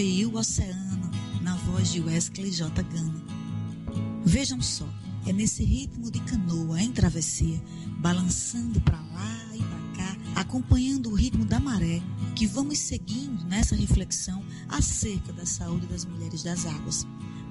[0.00, 1.10] E o Oceano,
[1.42, 2.82] na voz de Wesley J.
[2.84, 3.20] Gana.
[4.24, 4.88] Vejam só,
[5.26, 7.60] é nesse ritmo de canoa em travessia,
[7.98, 12.00] balançando para lá e para cá, acompanhando o ritmo da maré,
[12.36, 17.04] que vamos seguindo nessa reflexão acerca da saúde das mulheres das águas.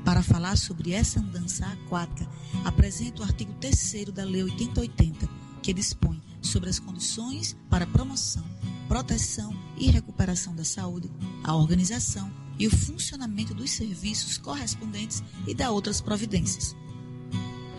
[0.06, 2.30] Para falar sobre essa andança aquática,
[2.64, 5.30] apresento o artigo 3 da Lei 8080,
[5.62, 8.46] que dispõe sobre as condições para promoção,
[8.88, 11.10] proteção e recuperação da saúde,
[11.44, 16.76] a organização e o funcionamento dos serviços correspondentes e da outras providências.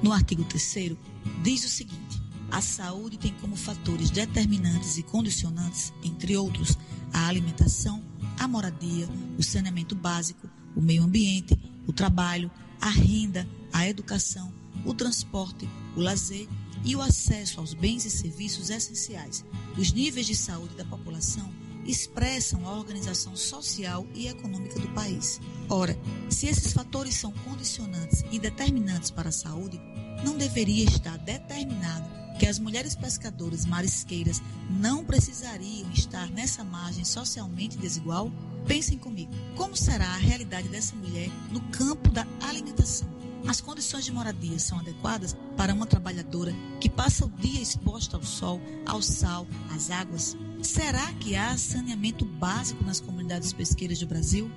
[0.02, 0.96] No artigo 3
[1.42, 6.78] diz o seguinte: a saúde tem como fatores determinantes e condicionantes, entre outros,
[7.12, 8.02] a alimentação,
[8.38, 12.50] a moradia, o saneamento básico, o meio ambiente, o trabalho,
[12.80, 14.52] a renda, a educação,
[14.84, 16.48] o transporte, o lazer
[16.84, 19.44] e o acesso aos bens e serviços essenciais.
[19.76, 21.52] Os níveis de saúde da população
[21.88, 25.40] expressam a organização social e econômica do país.
[25.68, 25.98] Ora,
[26.28, 29.80] se esses fatores são condicionantes e determinantes para a saúde,
[30.24, 32.08] não deveria estar determinado
[32.38, 34.40] que as mulheres pescadoras marisqueiras
[34.70, 38.30] não precisariam estar nessa margem socialmente desigual?
[38.66, 43.17] Pensem comigo, como será a realidade dessa mulher no campo da alimentação?
[43.46, 48.22] As condições de moradia são adequadas para uma trabalhadora que passa o dia exposta ao
[48.22, 50.36] sol, ao sal, às águas?
[50.62, 54.50] Será que há saneamento básico nas comunidades pesqueiras do Brasil?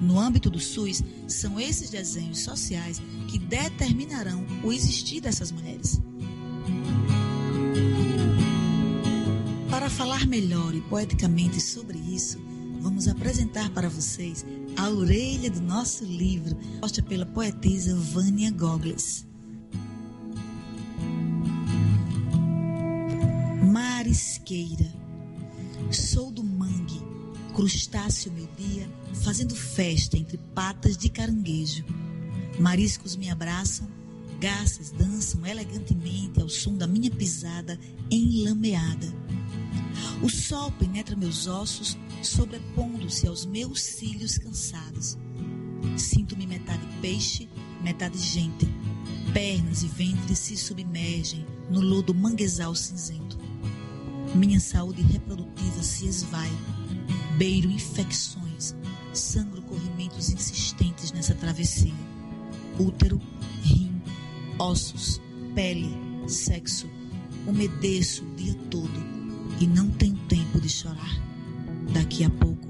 [0.00, 6.00] No âmbito do SUS, são esses desenhos sociais que determinarão o existir dessas mulheres.
[9.70, 12.38] Para falar melhor e poeticamente sobre isso,
[12.84, 14.44] vamos apresentar para vocês
[14.76, 19.26] a orelha do nosso livro, posta pela poetisa Vânia Gogles.
[23.72, 24.92] Marisqueira,
[25.90, 27.00] sou do mangue,
[27.54, 31.86] crustáceo meu dia, fazendo festa entre patas de caranguejo.
[32.60, 33.88] Mariscos me abraçam,
[34.38, 37.80] garças dançam elegantemente ao som da minha pisada
[38.10, 39.06] enlameada.
[40.22, 45.18] O sol penetra meus ossos, sobrepondo-se aos meus cílios cansados.
[45.96, 47.48] Sinto-me metade peixe,
[47.82, 48.66] metade gente.
[49.32, 53.38] Pernas e ventre se submergem no lodo manguezal cinzento.
[54.34, 56.50] Minha saúde reprodutiva se esvai.
[57.36, 58.74] Beiro infecções,
[59.12, 61.94] sangro corrimentos insistentes nessa travessia.
[62.78, 63.20] Útero,
[63.62, 64.00] rim,
[64.58, 65.20] ossos,
[65.54, 65.90] pele,
[66.26, 66.88] sexo.
[67.46, 69.13] Umedeço o dia todo
[69.60, 71.20] e não tenho tempo de chorar.
[71.92, 72.68] Daqui a pouco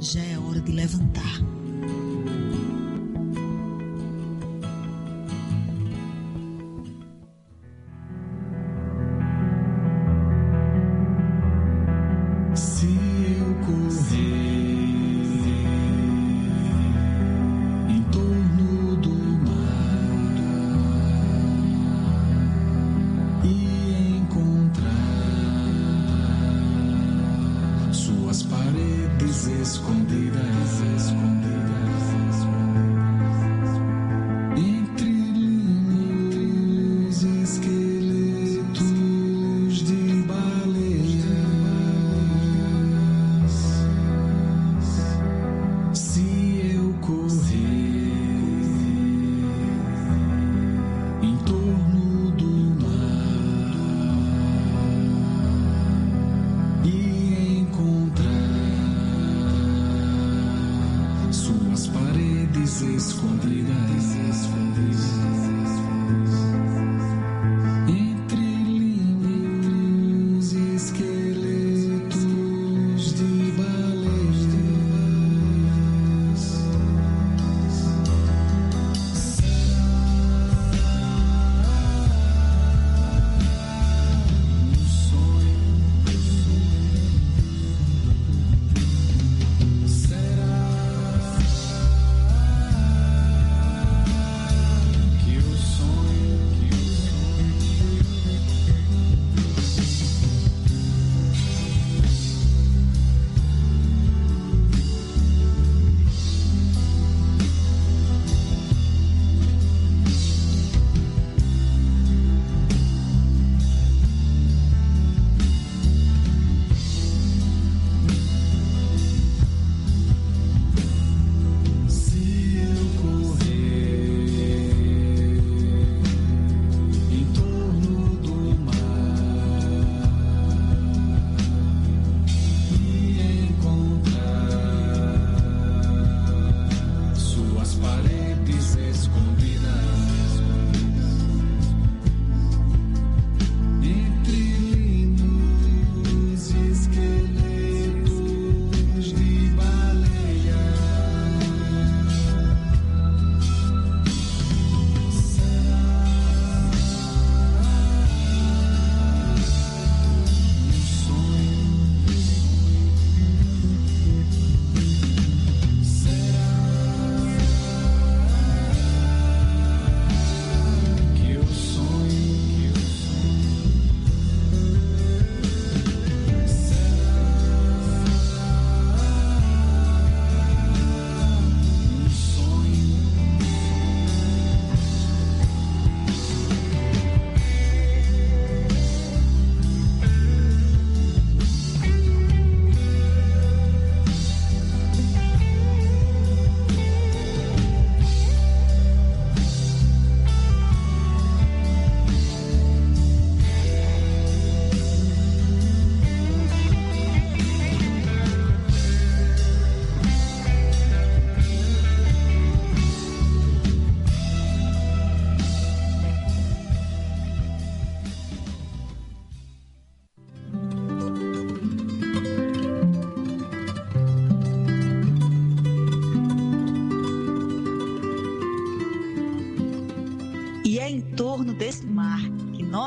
[0.00, 1.55] já é hora de levantar.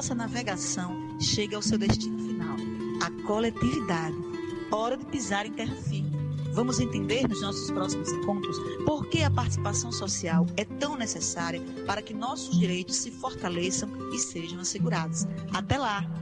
[0.09, 2.57] Que nossa navegação chegue ao seu destino final,
[3.01, 4.15] a coletividade.
[4.71, 6.09] Hora de pisar em terra firme.
[6.51, 12.01] Vamos entender nos nossos próximos encontros por que a participação social é tão necessária para
[12.01, 15.27] que nossos direitos se fortaleçam e sejam assegurados.
[15.53, 16.18] Até lá!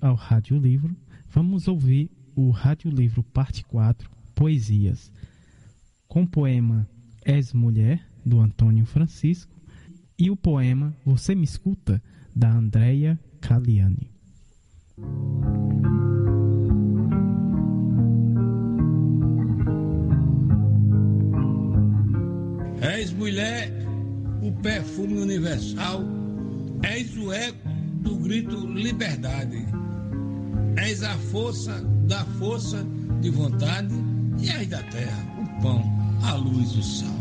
[0.00, 0.96] Ao Rádio Livro,
[1.28, 5.12] vamos ouvir o Rádio Livro Parte 4, Poesias,
[6.08, 6.88] com o poema
[7.24, 9.54] És Mulher, do Antônio Francisco,
[10.18, 12.02] e o poema Você Me Escuta,
[12.34, 14.10] da Andrea Caliani.
[22.80, 23.72] És mulher,
[24.42, 26.02] o perfume universal,
[26.82, 27.68] és o eco
[28.02, 29.79] do grito liberdade.
[30.76, 32.84] És a força da força
[33.20, 33.94] de vontade
[34.38, 35.82] e és da terra, o pão,
[36.22, 37.20] a luz, o sal.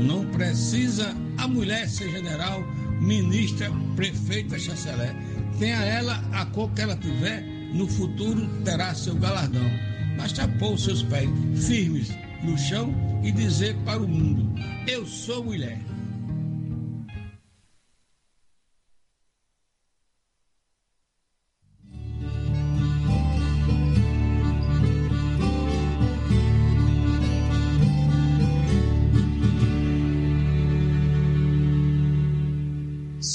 [0.00, 2.62] Não precisa a mulher ser general,
[3.00, 5.14] ministra, prefeita, chanceler.
[5.58, 7.42] Tenha ela a cor que ela tiver,
[7.74, 9.70] no futuro terá seu galardão.
[10.16, 11.28] Basta pôr os seus pés
[11.66, 12.10] firmes
[12.42, 14.52] no chão e dizer para o mundo:
[14.86, 15.91] Eu sou mulher.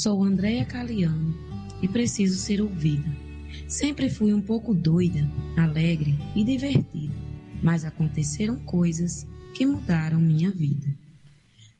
[0.07, 1.35] Sou Andréa Caliano
[1.81, 3.11] e preciso ser ouvida.
[3.67, 7.13] Sempre fui um pouco doida, alegre e divertida,
[7.61, 10.87] mas aconteceram coisas que mudaram minha vida.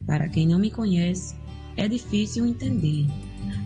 [0.05, 1.37] Para quem não me conhece,
[1.77, 3.07] é difícil entender.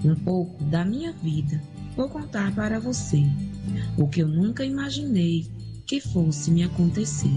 [0.05, 1.59] Um pouco da minha vida
[1.95, 3.23] vou contar para você,
[3.97, 5.49] o que eu nunca imaginei
[5.88, 7.33] que fosse me acontecer.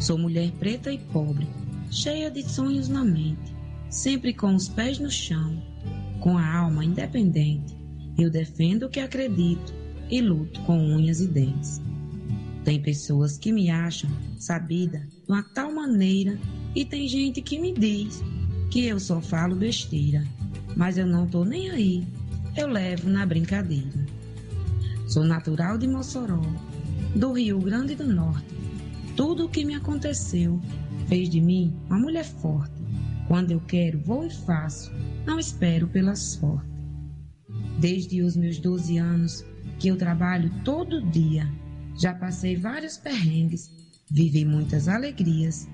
[0.00, 1.46] Sou mulher preta e pobre,
[1.92, 3.54] cheia de sonhos na mente,
[3.88, 5.62] sempre com os pés no chão,
[6.20, 7.76] com a alma independente.
[8.18, 9.72] Eu defendo o que acredito
[10.10, 11.80] e luto com unhas e dentes.
[12.64, 16.38] Tem pessoas que me acham sabida de uma tal maneira
[16.74, 18.22] e tem gente que me diz
[18.70, 20.24] que eu só falo besteira,
[20.76, 22.06] mas eu não tô nem aí.
[22.56, 24.06] Eu levo na brincadeira.
[25.06, 26.42] Sou natural de Mossoró,
[27.14, 28.54] do Rio Grande do Norte.
[29.16, 30.60] Tudo o que me aconteceu
[31.06, 32.74] fez de mim uma mulher forte.
[33.26, 34.92] Quando eu quero, vou e faço,
[35.28, 36.66] não espero pela sorte.
[37.78, 39.44] Desde os meus 12 anos
[39.78, 41.46] que eu trabalho todo dia,
[42.00, 43.70] já passei vários perrengues,
[44.10, 45.68] vivi muitas alegrias.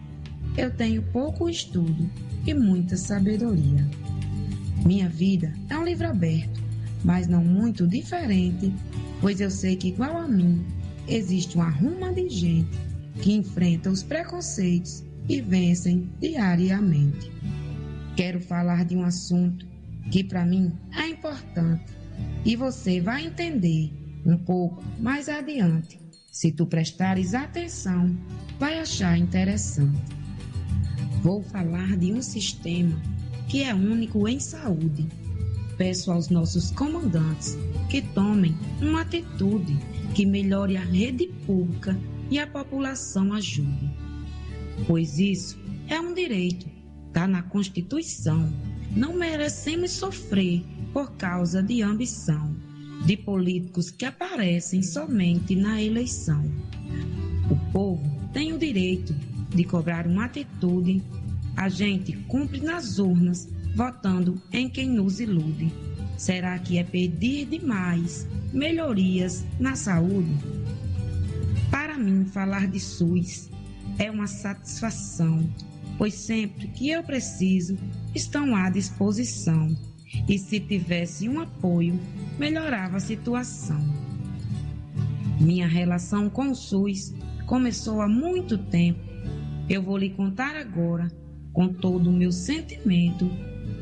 [0.57, 2.11] Eu tenho pouco estudo
[2.45, 3.89] e muita sabedoria.
[4.85, 6.61] Minha vida é um livro aberto,
[7.05, 8.75] mas não muito diferente,
[9.21, 10.67] pois eu sei que igual a mim
[11.07, 12.77] existe uma ruma de gente
[13.23, 17.31] que enfrenta os preconceitos e vencem diariamente.
[18.17, 19.67] Quero falar de um assunto
[20.11, 21.93] que para mim é importante
[22.45, 23.93] e você vai entender
[24.25, 26.01] um pouco mais adiante.
[26.31, 28.17] Se tu prestares atenção,
[28.59, 30.01] vai achar interessante.
[31.23, 33.01] Vou falar de um sistema
[33.49, 35.07] que é único em saúde.
[35.77, 37.57] Peço aos nossos comandantes
[37.89, 39.77] que tomem uma atitude
[40.15, 41.99] que melhore a rede pública
[42.31, 43.91] e a população ajude.
[44.87, 45.59] Pois isso
[45.89, 46.67] é um direito,
[47.15, 48.53] está na Constituição.
[48.91, 52.57] Não merecemos sofrer por causa de ambição
[53.07, 56.45] de políticos que aparecem somente na eleição.
[57.49, 59.15] O povo tem o direito
[59.51, 61.01] de cobrar uma atitude.
[61.57, 65.73] A gente cumpre nas urnas, votando em quem nos ilude.
[66.19, 70.35] Será que é pedir demais melhorias na saúde?
[71.71, 73.51] Para mim, falar de SUS
[73.99, 75.49] é uma satisfação,
[75.99, 77.77] pois sempre que eu preciso,
[78.15, 79.77] estão à disposição.
[80.29, 81.99] E se tivesse um apoio,
[82.39, 83.81] melhorava a situação.
[85.41, 87.13] Minha relação com o SUS
[87.47, 89.01] começou há muito tempo.
[89.69, 91.11] Eu vou lhe contar agora,
[91.53, 93.29] com todo o meu sentimento,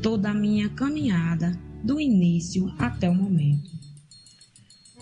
[0.01, 3.69] toda a minha caminhada, do início até o momento.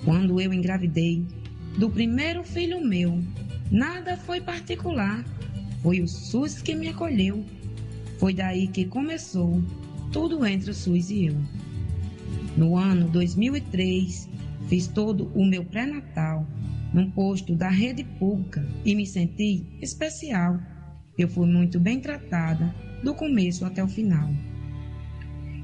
[0.04, 1.24] Quando eu engravidei
[1.78, 3.24] do primeiro filho meu,
[3.72, 5.24] nada foi particular,
[5.82, 7.44] foi o SUS que me acolheu.
[8.20, 9.62] Foi daí que começou
[10.12, 11.38] tudo entre o SUS e eu.
[12.56, 14.30] No ano 2003,
[14.68, 16.46] fiz todo o meu pré-natal
[16.94, 20.60] num posto da rede pública e me senti especial.
[21.18, 24.30] Eu fui muito bem tratada do começo até o final.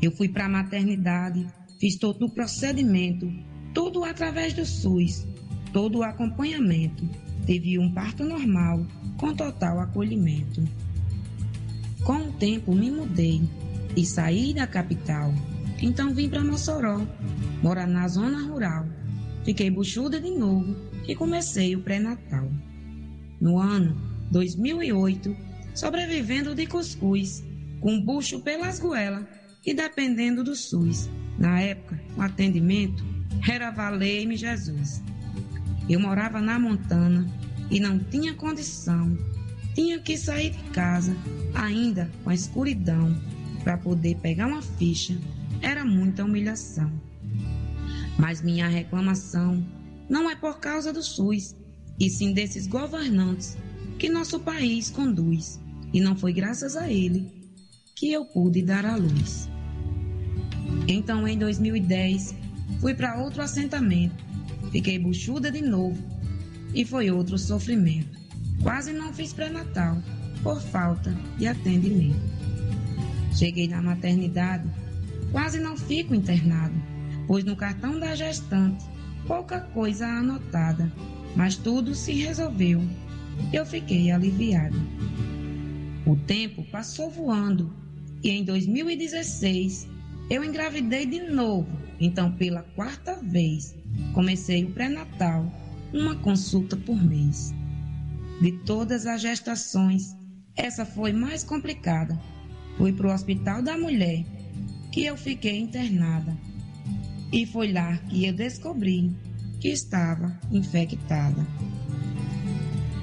[0.01, 1.45] Eu fui para a maternidade,
[1.79, 3.31] fiz todo o procedimento,
[3.73, 5.27] tudo através do SUS,
[5.73, 7.07] todo o acompanhamento.
[7.45, 8.85] Tive um parto normal,
[9.17, 10.63] com total acolhimento.
[12.03, 13.41] Com o tempo me mudei
[13.95, 15.33] e saí da capital.
[15.81, 17.05] Então vim para Mossoró,
[17.61, 18.85] morar na zona rural.
[19.43, 20.75] Fiquei buchuda de novo
[21.07, 22.49] e comecei o pré-natal.
[23.39, 23.95] No ano
[24.31, 25.35] 2008,
[25.73, 27.43] sobrevivendo de cuscuz,
[27.79, 29.25] com bucho pelas goelas
[29.65, 31.09] e dependendo do SUS.
[31.37, 33.03] Na época, o atendimento
[33.47, 35.03] era valer-me Jesus.
[35.87, 37.27] Eu morava na montana
[37.69, 39.17] e não tinha condição.
[39.75, 41.15] Tinha que sair de casa,
[41.53, 43.15] ainda com a escuridão,
[43.63, 45.17] para poder pegar uma ficha.
[45.61, 46.91] Era muita humilhação.
[48.17, 49.63] Mas minha reclamação
[50.09, 51.55] não é por causa do SUS,
[51.99, 53.57] e sim desses governantes
[53.99, 55.59] que nosso país conduz.
[55.93, 57.31] E não foi graças a ele
[57.95, 59.49] que eu pude dar à luz.
[60.87, 62.35] Então, em 2010,
[62.79, 64.23] fui para outro assentamento.
[64.71, 65.97] Fiquei buchuda de novo
[66.77, 68.19] e foi outro sofrimento.
[68.61, 69.97] Quase não fiz pré-natal
[70.43, 72.21] por falta de atendimento.
[73.33, 74.69] Cheguei na maternidade,
[75.31, 76.75] quase não fico internado,
[77.25, 78.85] pois no cartão da gestante
[79.25, 80.93] pouca coisa anotada,
[81.35, 82.79] mas tudo se resolveu.
[83.51, 84.77] Eu fiquei aliviada.
[86.05, 87.73] O tempo passou voando
[88.23, 89.87] e em 2016
[90.29, 91.67] eu engravidei de novo,
[91.99, 93.75] então pela quarta vez
[94.13, 95.51] comecei o pré-natal,
[95.93, 97.53] uma consulta por mês.
[98.41, 100.15] De todas as gestações,
[100.55, 102.19] essa foi mais complicada.
[102.77, 104.23] Fui para o Hospital da Mulher,
[104.91, 106.37] que eu fiquei internada.
[107.31, 109.11] E foi lá que eu descobri
[109.59, 111.45] que estava infectada.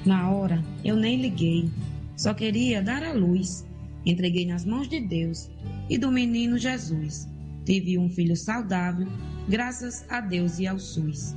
[0.05, 1.69] Na hora, eu nem liguei,
[2.15, 3.65] só queria dar a luz.
[4.05, 5.49] Entreguei nas mãos de Deus
[5.89, 7.27] e do menino Jesus.
[7.65, 9.07] Tive um filho saudável,
[9.49, 11.35] graças a Deus e ao SUS.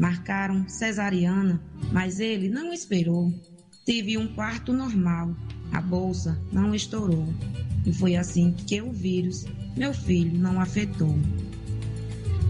[0.00, 1.60] Marcaram cesariana,
[1.92, 3.30] mas ele não esperou.
[3.84, 5.36] Tive um parto normal,
[5.70, 7.28] a bolsa não estourou.
[7.84, 9.44] E foi assim que o vírus,
[9.76, 11.18] meu filho, não afetou.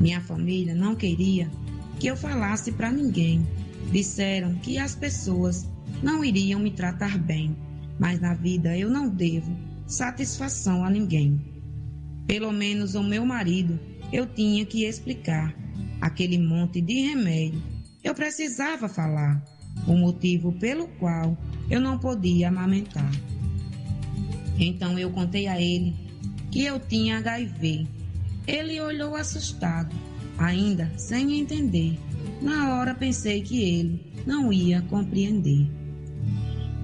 [0.01, 1.51] Minha família não queria
[1.99, 3.45] que eu falasse para ninguém.
[3.91, 5.69] Disseram que as pessoas
[6.05, 7.57] não iriam me tratar bem,
[7.99, 9.51] mas na vida eu não devo
[9.89, 11.41] satisfação a ninguém.
[12.29, 13.77] Pelo menos o meu marido
[14.13, 15.53] eu tinha que explicar.
[16.01, 17.63] Aquele monte de remédio.
[18.03, 19.43] Eu precisava falar
[19.87, 21.37] o motivo pelo qual
[21.71, 23.11] eu não podia amamentar.
[24.59, 25.95] Então eu contei a ele
[26.51, 27.87] que eu tinha HIV.
[28.47, 29.95] Ele olhou assustado,
[30.39, 31.99] ainda sem entender.
[32.41, 35.71] Na hora pensei que ele não ia compreender.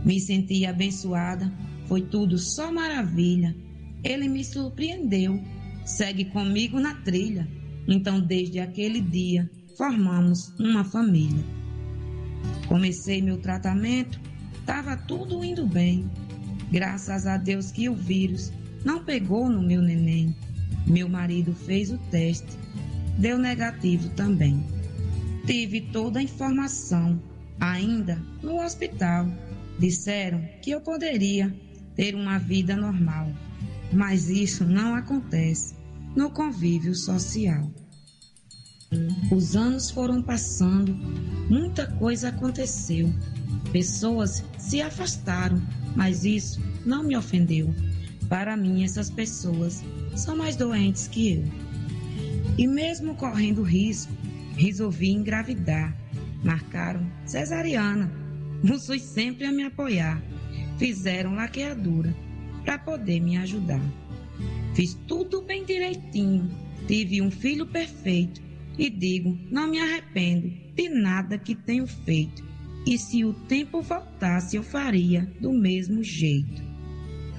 [0.05, 1.51] Me senti abençoada
[1.87, 3.55] foi tudo só maravilha.
[4.03, 5.41] Ele me surpreendeu.
[5.85, 7.49] Segue comigo na trilha.
[7.89, 11.45] Então, desde aquele dia, formamos uma família.
[12.67, 14.21] Comecei meu tratamento,
[14.59, 16.11] estava tudo indo bem.
[16.71, 18.53] Graças a Deus que o vírus
[18.85, 20.35] não pegou no meu neném.
[20.87, 22.59] Meu marido fez o teste,
[23.19, 24.65] deu negativo também.
[25.47, 27.23] Tive toda a informação,
[27.61, 29.29] ainda no hospital.
[29.79, 31.55] Disseram que eu poderia
[31.95, 33.31] ter uma vida normal.
[33.93, 35.76] Mas isso não acontece
[36.17, 37.71] no convívio social.
[39.31, 40.95] Os anos foram passando,
[41.51, 43.13] muita coisa aconteceu.
[43.71, 45.61] Pessoas se afastaram,
[45.95, 47.75] mas isso não me ofendeu.
[48.29, 49.85] Para mim, essas pessoas
[50.17, 51.45] são mais doentes que eu.
[52.57, 54.13] E mesmo correndo risco,
[54.57, 55.95] resolvi engravidar.
[56.43, 58.11] Marcaram cesariana.
[58.79, 60.23] SUS sempre a me apoiar
[60.79, 62.15] fizeram laqueadura
[62.65, 63.81] para poder me ajudar.
[64.77, 66.51] Fiz tudo bem direitinho,
[66.87, 68.43] tive um filho perfeito
[68.77, 72.45] e digo, não me arrependo de nada que tenho feito.
[72.87, 76.63] E se o tempo voltasse, eu faria do mesmo jeito.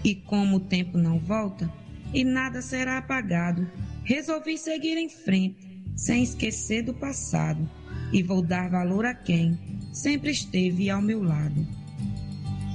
[0.04, 1.72] E como o tempo não volta
[2.12, 3.70] e nada será apagado,
[4.04, 7.70] resolvi seguir em frente, sem esquecer do passado,
[8.12, 9.60] e vou dar valor a quem
[9.94, 11.68] sempre esteve ao meu lado.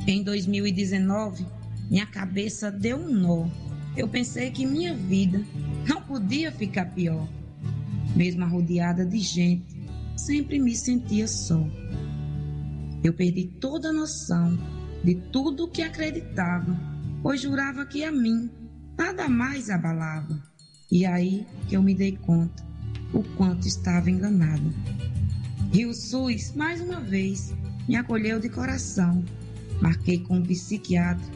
[0.07, 1.45] Em 2019,
[1.91, 3.72] minha cabeça deu um nó.
[3.97, 5.45] Eu pensei que minha vida
[5.87, 7.29] não podia ficar pior.
[8.17, 9.77] Mesmo rodeada de gente,
[10.17, 11.67] sempre me sentia só.
[13.03, 14.59] Eu perdi toda a noção
[15.03, 16.79] de tudo o que acreditava,
[17.23, 18.51] pois jurava que a mim
[18.97, 20.43] nada mais abalava.
[20.91, 22.63] E aí que eu me dei conta
[23.13, 24.73] o quanto estava enganada.
[25.73, 27.55] E o SUS, mais uma vez,
[27.89, 29.25] me acolheu de coração
[29.83, 31.27] Marquei com um psiquiatra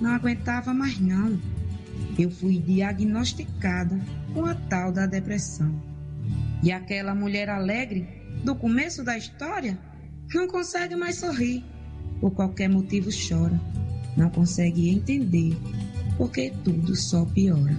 [0.00, 1.38] não aguentava mais não.
[2.20, 3.98] Eu fui diagnosticada
[4.34, 5.74] com a tal da depressão.
[6.62, 8.06] E aquela mulher alegre
[8.44, 9.78] do começo da história
[10.34, 11.64] não consegue mais sorrir.
[12.20, 13.58] Por qualquer motivo chora.
[14.18, 15.56] Não consegue entender
[16.18, 17.74] porque tudo só piora.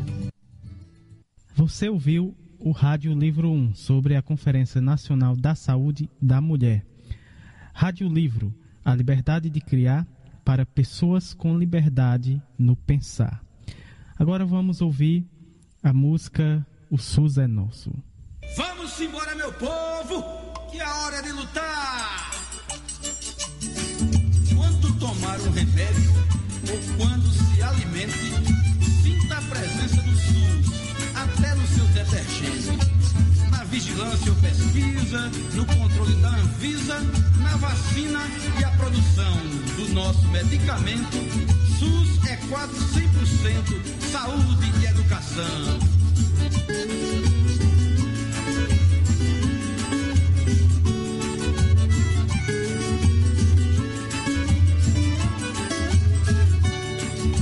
[1.53, 6.83] Você ouviu o Rádio Livro 1 sobre a Conferência Nacional da Saúde da Mulher.
[7.75, 8.51] Rádio Livro,
[8.83, 10.07] a liberdade de criar
[10.43, 13.50] para pessoas com liberdade no pensar.
[14.21, 15.25] Agora vamos ouvir
[15.81, 17.91] a música O SUS é Nosso.
[18.55, 20.21] Vamos embora, meu povo,
[20.69, 22.31] que é a hora é de lutar.
[24.55, 26.11] Quando tomar um remédio
[26.69, 28.13] ou quando se alimente,
[29.01, 33.49] sinta a presença do SUS, até no seu detergente.
[33.49, 36.99] Na vigilância ou pesquisa, no controle da Anvisa,
[37.41, 38.21] na vacina
[38.59, 39.35] e a produção
[39.77, 41.70] do nosso medicamento.
[41.81, 45.79] SUS é quase 100% saúde e educação.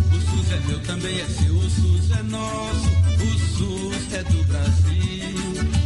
[0.09, 4.43] O SUS é meu, também é seu, o SUS é nosso, o SUS é do
[4.45, 5.35] Brasil.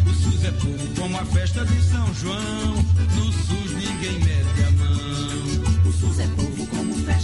[0.06, 2.76] O SUS é povo como a festa de São João,
[3.16, 5.90] no SUS ninguém mete a mão.
[5.90, 6.43] O SUS é povo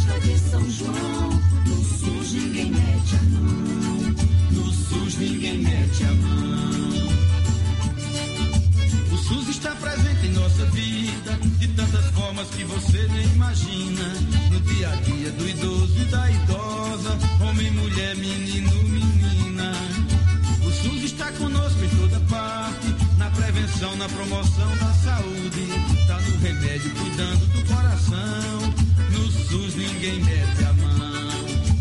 [0.09, 1.29] festa de São João.
[1.67, 4.15] No SUS ninguém mete a mão.
[4.51, 7.09] No SUS ninguém mete a mão.
[9.11, 14.05] O SUS está presente em nossa vida, de tantas formas que você nem imagina.
[14.51, 19.73] No dia a dia do idoso e da idosa, homem, mulher, menino, menina.
[20.65, 25.67] O SUS está conosco em toda parte, na prevenção, na promoção da saúde.
[26.07, 28.78] Tá no remédio, cuidando do coração.
[29.11, 31.29] No SUS ninguém mete a mão.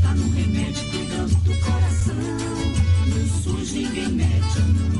[0.02, 2.14] Tá no remédio cuidando do coração.
[3.06, 4.98] No SUS ninguém mete a mão.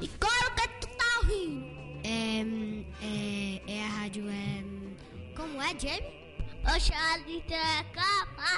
[0.00, 1.64] E claro que tu tá ouvindo.
[2.04, 2.42] É,
[3.02, 4.64] é, é a rádio, é...
[5.36, 6.22] Como é, Jamie?
[6.64, 8.52] Oxa, a letra é capa.